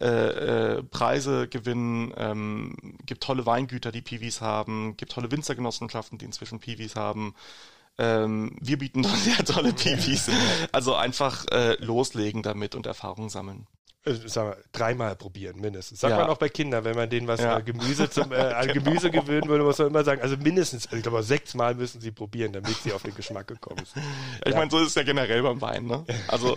äh, 0.00 0.06
äh, 0.06 0.82
Preise 0.82 1.48
gewinnen, 1.48 2.12
ähm, 2.16 2.76
gibt 3.06 3.22
tolle 3.22 3.46
Weingüter, 3.46 3.92
die 3.92 4.02
Piwis 4.02 4.40
haben, 4.40 4.96
gibt 4.96 5.12
tolle 5.12 5.30
Winzergenossenschaften, 5.30 6.18
die 6.18 6.26
inzwischen 6.26 6.60
Piwis 6.60 6.96
haben. 6.96 7.34
Ähm, 7.98 8.56
wir 8.60 8.78
bieten 8.78 9.02
doch 9.04 9.14
sehr 9.14 9.44
tolle 9.44 9.72
Piwis. 9.72 10.30
Also 10.72 10.94
einfach 10.94 11.46
äh, 11.50 11.82
loslegen 11.82 12.42
damit 12.42 12.74
und 12.74 12.86
Erfahrung 12.86 13.30
sammeln. 13.30 13.66
Äh, 14.04 14.14
sag 14.26 14.44
mal, 14.44 14.64
dreimal 14.72 15.16
probieren, 15.16 15.60
mindestens. 15.60 16.00
Sagt 16.00 16.12
ja. 16.12 16.18
man 16.18 16.28
auch 16.28 16.38
bei 16.38 16.48
Kindern, 16.48 16.84
wenn 16.84 16.94
man 16.94 17.10
denen 17.10 17.26
was 17.26 17.40
ja. 17.40 17.58
äh, 17.58 17.62
Gemüse 17.62 18.08
zum 18.08 18.32
äh, 18.32 18.36
an 18.36 18.68
genau. 18.68 18.84
Gemüse 18.84 19.10
gewöhnen 19.10 19.48
würde, 19.48 19.64
muss 19.64 19.78
man 19.78 19.88
immer 19.88 20.04
sagen, 20.04 20.22
also 20.22 20.36
mindestens, 20.36 20.88
ich 20.92 21.02
glaube, 21.02 21.22
sechsmal 21.22 21.74
müssen 21.74 22.00
sie 22.00 22.12
probieren, 22.12 22.52
damit 22.52 22.76
sie 22.76 22.92
auf 22.92 23.02
den 23.02 23.14
Geschmack 23.14 23.48
gekommen 23.48 23.84
sind. 23.92 24.02
ich 24.46 24.54
meine, 24.54 24.70
so 24.70 24.78
ist 24.78 24.88
es 24.88 24.94
ja 24.94 25.02
generell 25.02 25.42
beim 25.42 25.60
Wein, 25.60 25.86
ne? 25.86 26.04
Also 26.28 26.56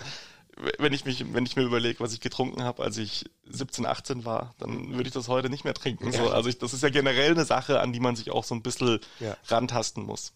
wenn 0.77 0.93
ich 0.93 1.05
mich, 1.05 1.33
wenn 1.33 1.45
ich 1.45 1.55
mir 1.55 1.63
überlege, 1.63 2.01
was 2.01 2.13
ich 2.13 2.19
getrunken 2.19 2.63
habe, 2.63 2.83
als 2.83 2.97
ich 2.97 3.25
17, 3.49 3.85
18 3.85 4.25
war, 4.25 4.53
dann 4.59 4.93
würde 4.93 5.07
ich 5.07 5.13
das 5.13 5.29
heute 5.29 5.49
nicht 5.49 5.63
mehr 5.63 5.73
trinken. 5.73 6.11
So, 6.11 6.29
also 6.29 6.49
ich, 6.49 6.57
das 6.57 6.73
ist 6.73 6.83
ja 6.83 6.89
generell 6.89 7.31
eine 7.31 7.45
Sache, 7.45 7.79
an 7.79 7.93
die 7.93 8.01
man 8.01 8.17
sich 8.17 8.31
auch 8.31 8.43
so 8.43 8.55
ein 8.55 8.61
bisschen 8.61 8.99
rantasten 9.47 10.03
muss. 10.03 10.33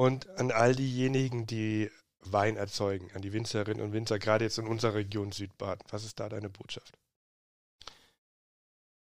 Und 0.00 0.30
an 0.38 0.50
all 0.50 0.74
diejenigen, 0.74 1.46
die 1.46 1.90
Wein 2.20 2.56
erzeugen, 2.56 3.10
an 3.12 3.20
die 3.20 3.34
Winzerinnen 3.34 3.84
und 3.84 3.92
Winzer, 3.92 4.18
gerade 4.18 4.46
jetzt 4.46 4.56
in 4.56 4.66
unserer 4.66 4.94
Region 4.94 5.30
Südbaden. 5.30 5.86
Was 5.90 6.04
ist 6.04 6.18
da 6.18 6.30
deine 6.30 6.48
Botschaft? 6.48 6.96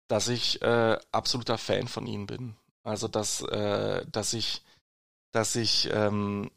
Dass 0.08 0.28
ich 0.28 0.60
äh, 0.60 0.98
absoluter 1.10 1.56
Fan 1.56 1.88
von 1.88 2.06
ihnen 2.06 2.26
bin. 2.26 2.54
Also 2.82 3.08
dass, 3.08 3.40
äh, 3.40 4.04
dass 4.12 4.34
ich, 4.34 4.60
dass 5.32 5.56
ich 5.56 5.88
ähm, 5.90 6.50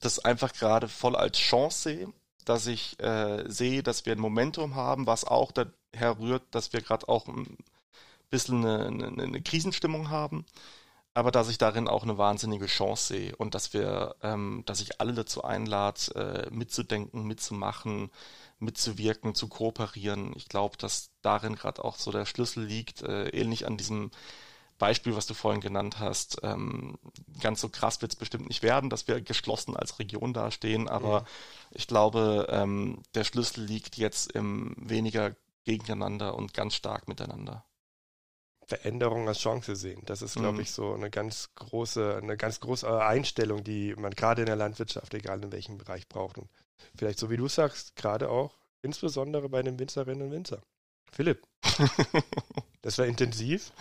das 0.00 0.18
einfach 0.18 0.54
gerade 0.54 0.88
voll 0.88 1.14
als 1.14 1.38
Chance 1.38 1.90
sehe, 1.90 2.12
dass 2.44 2.66
ich 2.66 2.98
äh, 2.98 3.48
sehe, 3.48 3.84
dass 3.84 4.06
wir 4.06 4.12
ein 4.12 4.18
Momentum 4.18 4.74
haben, 4.74 5.06
was 5.06 5.24
auch 5.24 5.52
daher 5.52 6.18
rührt, 6.18 6.42
dass 6.50 6.72
wir 6.72 6.80
gerade 6.80 7.08
auch 7.08 7.28
ein 7.28 7.56
bisschen 8.28 8.66
eine, 8.66 8.86
eine, 8.86 9.22
eine 9.22 9.40
Krisenstimmung 9.40 10.10
haben 10.10 10.44
aber 11.18 11.32
dass 11.32 11.48
ich 11.48 11.58
darin 11.58 11.88
auch 11.88 12.04
eine 12.04 12.16
wahnsinnige 12.16 12.66
Chance 12.66 13.14
sehe 13.14 13.36
und 13.36 13.56
dass 13.56 13.72
wir, 13.72 14.14
ähm, 14.22 14.62
dass 14.66 14.80
ich 14.80 15.00
alle 15.00 15.12
dazu 15.12 15.42
einlade, 15.42 16.14
äh, 16.14 16.50
mitzudenken, 16.54 17.24
mitzumachen, 17.24 18.12
mitzuwirken, 18.60 19.34
zu 19.34 19.48
kooperieren. 19.48 20.32
Ich 20.36 20.48
glaube, 20.48 20.76
dass 20.76 21.10
darin 21.20 21.56
gerade 21.56 21.84
auch 21.84 21.96
so 21.96 22.12
der 22.12 22.24
Schlüssel 22.24 22.64
liegt, 22.64 23.02
äh, 23.02 23.30
ähnlich 23.30 23.66
an 23.66 23.76
diesem 23.76 24.12
Beispiel, 24.78 25.16
was 25.16 25.26
du 25.26 25.34
vorhin 25.34 25.60
genannt 25.60 25.98
hast. 25.98 26.38
Ähm, 26.44 27.00
ganz 27.40 27.60
so 27.62 27.68
krass 27.68 28.00
wird 28.00 28.12
es 28.12 28.16
bestimmt 28.16 28.46
nicht 28.46 28.62
werden, 28.62 28.88
dass 28.88 29.08
wir 29.08 29.20
geschlossen 29.20 29.76
als 29.76 29.98
Region 29.98 30.32
dastehen, 30.32 30.88
aber 30.88 31.22
mhm. 31.22 31.26
ich 31.72 31.88
glaube, 31.88 32.46
ähm, 32.48 33.02
der 33.16 33.24
Schlüssel 33.24 33.64
liegt 33.64 33.96
jetzt 33.96 34.30
im 34.30 34.76
weniger 34.78 35.34
gegeneinander 35.64 36.36
und 36.36 36.54
ganz 36.54 36.76
stark 36.76 37.08
miteinander. 37.08 37.64
Veränderung 38.68 39.26
als 39.26 39.38
Chance 39.38 39.76
sehen. 39.76 40.02
Das 40.04 40.20
ist, 40.20 40.34
glaube 40.34 40.56
mhm. 40.56 40.60
ich, 40.60 40.72
so 40.72 40.92
eine 40.92 41.08
ganz 41.08 41.48
große, 41.54 42.18
eine 42.22 42.36
ganz 42.36 42.60
große 42.60 43.02
Einstellung, 43.02 43.64
die 43.64 43.94
man 43.96 44.12
gerade 44.12 44.42
in 44.42 44.46
der 44.46 44.56
Landwirtschaft, 44.56 45.14
egal 45.14 45.42
in 45.42 45.50
welchem 45.50 45.78
Bereich 45.78 46.06
braucht. 46.06 46.36
Und 46.36 46.50
vielleicht, 46.94 47.18
so 47.18 47.30
wie 47.30 47.38
du 47.38 47.48
sagst, 47.48 47.96
gerade 47.96 48.28
auch, 48.28 48.54
insbesondere 48.82 49.48
bei 49.48 49.62
den 49.62 49.78
Winzerinnen 49.78 50.26
und 50.26 50.32
Winzer. 50.32 50.60
Philipp, 51.10 51.42
das 52.82 52.98
war 52.98 53.06
intensiv. 53.06 53.72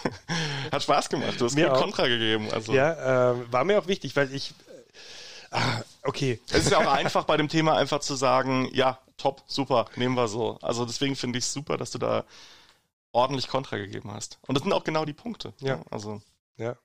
Hat 0.72 0.82
Spaß 0.82 1.08
gemacht. 1.08 1.40
Du 1.40 1.44
hast 1.44 1.54
mir 1.54 1.68
Kontra 1.68 2.08
gegeben. 2.08 2.50
Also. 2.50 2.72
Ja, 2.72 3.30
äh, 3.30 3.52
war 3.52 3.64
mir 3.64 3.78
auch 3.78 3.86
wichtig, 3.86 4.16
weil 4.16 4.34
ich. 4.34 4.50
Äh, 4.50 5.56
ah, 5.56 5.82
okay. 6.02 6.40
Es 6.50 6.64
ist 6.64 6.72
ja 6.72 6.78
auch 6.78 6.92
einfach 6.92 7.24
bei 7.24 7.36
dem 7.36 7.48
Thema 7.48 7.76
einfach 7.76 8.00
zu 8.00 8.16
sagen, 8.16 8.68
ja, 8.72 8.98
top, 9.16 9.44
super, 9.46 9.86
nehmen 9.94 10.16
wir 10.16 10.26
so. 10.26 10.58
Also 10.62 10.84
deswegen 10.84 11.14
finde 11.14 11.38
ich 11.38 11.44
es 11.44 11.52
super, 11.52 11.76
dass 11.76 11.92
du 11.92 11.98
da 11.98 12.24
ordentlich 13.12 13.48
Kontra 13.48 13.76
gegeben 13.76 14.10
hast. 14.12 14.38
Und 14.46 14.54
das 14.54 14.62
sind 14.62 14.72
auch 14.72 14.84
genau 14.84 15.04
die 15.04 15.12
Punkte. 15.12 15.54
Ja. 15.60 15.82
Also. 15.90 16.22
Ja. 16.56 16.76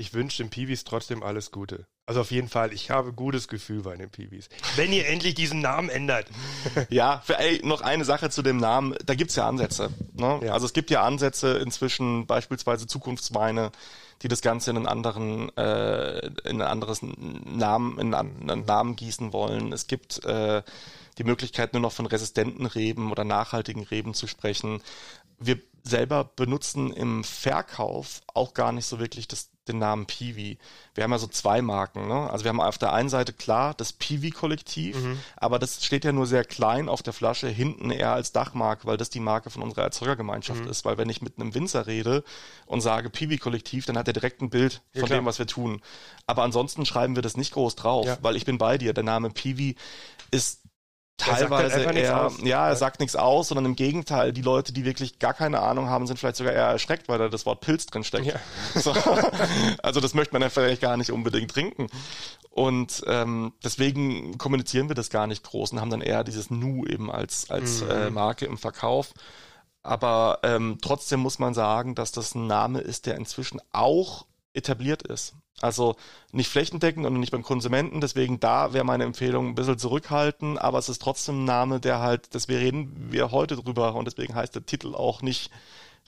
Ich 0.00 0.14
wünsche 0.14 0.42
den 0.42 0.50
Piwis 0.50 0.84
trotzdem 0.84 1.24
alles 1.24 1.50
Gute. 1.50 1.88
Also 2.06 2.20
auf 2.20 2.30
jeden 2.30 2.48
Fall, 2.48 2.72
ich 2.72 2.88
habe 2.90 3.12
gutes 3.12 3.48
Gefühl 3.48 3.82
bei 3.82 3.96
den 3.96 4.08
Piwis. 4.08 4.48
Wenn 4.76 4.92
ihr 4.92 5.08
endlich 5.08 5.34
diesen 5.34 5.60
Namen 5.60 5.90
ändert. 5.90 6.26
ja, 6.88 7.20
für, 7.22 7.38
ey, 7.38 7.60
noch 7.64 7.82
eine 7.82 8.04
Sache 8.04 8.30
zu 8.30 8.40
dem 8.42 8.56
Namen. 8.56 8.94
Da 9.04 9.14
gibt's 9.14 9.34
ja 9.34 9.46
Ansätze. 9.46 9.90
Ne? 10.14 10.40
Ja. 10.44 10.52
Also 10.52 10.66
es 10.66 10.72
gibt 10.72 10.90
ja 10.90 11.02
Ansätze 11.02 11.58
inzwischen, 11.58 12.26
beispielsweise 12.26 12.86
Zukunftsweine, 12.86 13.72
die 14.22 14.28
das 14.28 14.40
Ganze 14.40 14.70
in 14.70 14.76
einen 14.76 14.86
anderen, 14.86 15.54
äh, 15.58 16.28
in 16.44 16.62
ein 16.62 16.68
anderes 16.68 17.00
Namen, 17.02 17.98
in 17.98 18.14
einen 18.14 18.64
Namen 18.64 18.96
gießen 18.96 19.32
wollen. 19.32 19.72
Es 19.72 19.86
gibt 19.88 20.24
äh, 20.24 20.62
die 21.18 21.24
Möglichkeit, 21.24 21.72
nur 21.74 21.82
noch 21.82 21.92
von 21.92 22.06
resistenten 22.06 22.66
Reben 22.66 23.10
oder 23.10 23.24
nachhaltigen 23.24 23.82
Reben 23.82 24.14
zu 24.14 24.28
sprechen 24.28 24.80
wir 25.38 25.58
selber 25.88 26.24
benutzen 26.36 26.92
im 26.92 27.24
Verkauf 27.24 28.20
auch 28.34 28.54
gar 28.54 28.72
nicht 28.72 28.86
so 28.86 28.98
wirklich 28.98 29.26
das, 29.26 29.50
den 29.66 29.78
Namen 29.78 30.06
Piwi. 30.06 30.58
Wir 30.94 31.04
haben 31.04 31.10
ja 31.10 31.18
so 31.18 31.26
zwei 31.26 31.62
Marken. 31.62 32.08
Ne? 32.08 32.30
Also 32.30 32.44
wir 32.44 32.50
haben 32.50 32.60
auf 32.60 32.78
der 32.78 32.92
einen 32.92 33.08
Seite 33.08 33.32
klar 33.32 33.74
das 33.74 33.92
Piwi-Kollektiv, 33.92 34.96
mhm. 34.96 35.18
aber 35.36 35.58
das 35.58 35.84
steht 35.84 36.04
ja 36.04 36.12
nur 36.12 36.26
sehr 36.26 36.44
klein 36.44 36.88
auf 36.88 37.02
der 37.02 37.12
Flasche, 37.12 37.48
hinten 37.48 37.90
eher 37.90 38.12
als 38.12 38.32
Dachmarke, 38.32 38.86
weil 38.86 38.96
das 38.96 39.10
die 39.10 39.20
Marke 39.20 39.50
von 39.50 39.62
unserer 39.62 39.82
Erzeugergemeinschaft 39.82 40.64
mhm. 40.64 40.70
ist. 40.70 40.84
Weil 40.84 40.98
wenn 40.98 41.08
ich 41.08 41.22
mit 41.22 41.38
einem 41.38 41.54
Winzer 41.54 41.86
rede 41.86 42.22
und 42.66 42.80
sage 42.80 43.10
Piwi-Kollektiv, 43.10 43.86
dann 43.86 43.98
hat 43.98 44.06
er 44.06 44.14
direkt 44.14 44.42
ein 44.42 44.50
Bild 44.50 44.82
ja, 44.92 45.00
von 45.00 45.08
klar. 45.08 45.20
dem, 45.20 45.26
was 45.26 45.38
wir 45.38 45.46
tun. 45.46 45.80
Aber 46.26 46.42
ansonsten 46.42 46.86
schreiben 46.86 47.16
wir 47.16 47.22
das 47.22 47.36
nicht 47.36 47.54
groß 47.54 47.76
drauf, 47.76 48.06
ja. 48.06 48.18
weil 48.20 48.36
ich 48.36 48.44
bin 48.44 48.58
bei 48.58 48.78
dir. 48.78 48.92
Der 48.92 49.04
Name 49.04 49.30
Piwi 49.30 49.76
ist 50.30 50.67
teilweise 51.18 51.82
eher, 51.82 52.30
ja, 52.42 52.68
er 52.68 52.76
sagt 52.76 53.00
nichts 53.00 53.16
aus, 53.16 53.48
sondern 53.48 53.66
im 53.66 53.76
Gegenteil, 53.76 54.32
die 54.32 54.42
Leute, 54.42 54.72
die 54.72 54.84
wirklich 54.84 55.18
gar 55.18 55.34
keine 55.34 55.60
Ahnung 55.60 55.88
haben, 55.88 56.06
sind 56.06 56.18
vielleicht 56.18 56.36
sogar 56.36 56.52
eher 56.52 56.66
erschreckt, 56.66 57.08
weil 57.08 57.18
da 57.18 57.28
das 57.28 57.44
Wort 57.44 57.60
Pilz 57.60 57.86
drin 57.86 58.04
steckt. 58.04 58.26
Ja. 58.26 58.34
So. 58.74 58.94
Also 59.82 60.00
das 60.00 60.14
möchte 60.14 60.32
man 60.34 60.42
ja 60.42 60.50
vielleicht 60.50 60.80
gar 60.80 60.96
nicht 60.96 61.10
unbedingt 61.10 61.50
trinken. 61.50 61.88
Und 62.50 63.02
ähm, 63.06 63.52
deswegen 63.62 64.38
kommunizieren 64.38 64.88
wir 64.88 64.94
das 64.94 65.10
gar 65.10 65.26
nicht 65.26 65.42
groß 65.42 65.72
und 65.72 65.80
haben 65.80 65.90
dann 65.90 66.00
eher 66.00 66.24
dieses 66.24 66.50
Nu 66.50 66.86
eben 66.86 67.10
als, 67.10 67.50
als 67.50 67.82
mhm. 67.82 67.90
äh, 67.90 68.10
Marke 68.10 68.46
im 68.46 68.56
Verkauf. 68.56 69.12
Aber 69.82 70.40
ähm, 70.42 70.78
trotzdem 70.80 71.20
muss 71.20 71.38
man 71.38 71.54
sagen, 71.54 71.94
dass 71.94 72.12
das 72.12 72.34
ein 72.34 72.46
Name 72.46 72.80
ist, 72.80 73.06
der 73.06 73.16
inzwischen 73.16 73.60
auch 73.72 74.26
etabliert 74.52 75.02
ist. 75.02 75.34
Also 75.60 75.96
nicht 76.32 76.50
flächendeckend 76.50 77.04
und 77.04 77.18
nicht 77.18 77.32
beim 77.32 77.42
Konsumenten, 77.42 78.00
deswegen 78.00 78.38
da 78.38 78.72
wäre 78.72 78.84
meine 78.84 79.04
Empfehlung 79.04 79.48
ein 79.48 79.54
bisschen 79.54 79.78
zurückhalten, 79.78 80.56
aber 80.56 80.78
es 80.78 80.88
ist 80.88 81.02
trotzdem 81.02 81.42
ein 81.42 81.44
Name, 81.44 81.80
der 81.80 81.98
halt, 81.98 82.34
das 82.34 82.48
wir 82.48 82.58
reden 82.58 83.10
wir 83.10 83.32
heute 83.32 83.56
drüber 83.56 83.94
und 83.94 84.04
deswegen 84.04 84.34
heißt 84.34 84.54
der 84.54 84.66
Titel 84.66 84.94
auch 84.94 85.22
nicht 85.22 85.50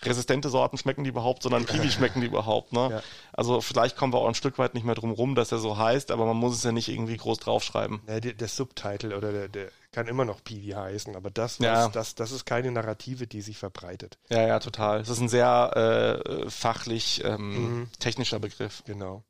resistente 0.02 0.48
Sorten 0.48 0.78
schmecken 0.78 1.04
die 1.04 1.10
überhaupt, 1.10 1.42
sondern 1.42 1.66
Kiwi 1.66 1.90
schmecken 1.90 2.20
die 2.20 2.26
überhaupt. 2.26 2.72
Ne? 2.72 2.88
Ja. 2.90 3.02
Also 3.32 3.60
vielleicht 3.60 3.96
kommen 3.96 4.12
wir 4.12 4.18
auch 4.18 4.28
ein 4.28 4.34
Stück 4.34 4.58
weit 4.58 4.74
nicht 4.74 4.84
mehr 4.84 4.94
drum 4.94 5.10
rum, 5.10 5.34
dass 5.34 5.52
er 5.52 5.58
so 5.58 5.76
heißt, 5.76 6.10
aber 6.10 6.26
man 6.26 6.36
muss 6.36 6.54
es 6.54 6.62
ja 6.62 6.72
nicht 6.72 6.88
irgendwie 6.88 7.16
groß 7.16 7.38
draufschreiben. 7.38 8.00
Ja, 8.06 8.20
der, 8.20 8.32
der 8.34 8.48
Subtitle 8.48 9.16
oder 9.16 9.32
der, 9.32 9.48
der 9.48 9.70
kann 9.92 10.06
immer 10.06 10.24
noch 10.24 10.42
Piwi 10.42 10.70
heißen, 10.70 11.16
aber 11.16 11.30
das, 11.30 11.58
ja. 11.58 11.88
das, 11.88 12.14
das 12.14 12.32
ist 12.32 12.46
keine 12.46 12.70
Narrative, 12.70 13.26
die 13.26 13.42
sich 13.42 13.58
verbreitet. 13.58 14.18
Ja, 14.28 14.46
ja, 14.46 14.58
total. 14.58 15.00
Es 15.00 15.08
ist 15.08 15.20
ein 15.20 15.28
sehr 15.28 16.22
äh, 16.24 16.48
fachlich 16.48 17.22
ähm, 17.24 17.80
mhm. 17.80 17.88
technischer 17.98 18.38
Begriff. 18.38 18.82
Genau. 18.86 19.24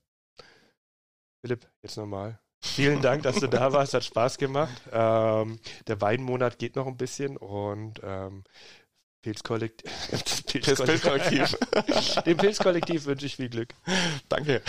Philipp, 1.43 1.67
jetzt 1.83 1.97
nochmal. 1.97 2.39
Vielen 2.63 3.01
Dank, 3.01 3.23
dass 3.23 3.41
du 3.41 3.49
da 3.49 3.73
warst, 3.73 3.95
hat 3.95 4.05
Spaß 4.05 4.37
gemacht. 4.37 4.83
Ähm, 4.93 5.59
der 5.87 6.01
Weinmonat 6.01 6.59
geht 6.59 6.77
noch 6.77 6.87
ein 6.87 6.97
bisschen 6.97 7.37
und 7.37 8.01
ähm, 8.03 8.45
Pilzkollektiv. 9.23 9.91
Pilzkollektiv. 10.47 11.57
Dem 12.27 12.37
Pilzkollektiv 12.37 13.05
wünsche 13.05 13.27
ich 13.27 13.37
viel 13.37 13.51
Glück. 13.51 13.75
Danke. 14.29 14.63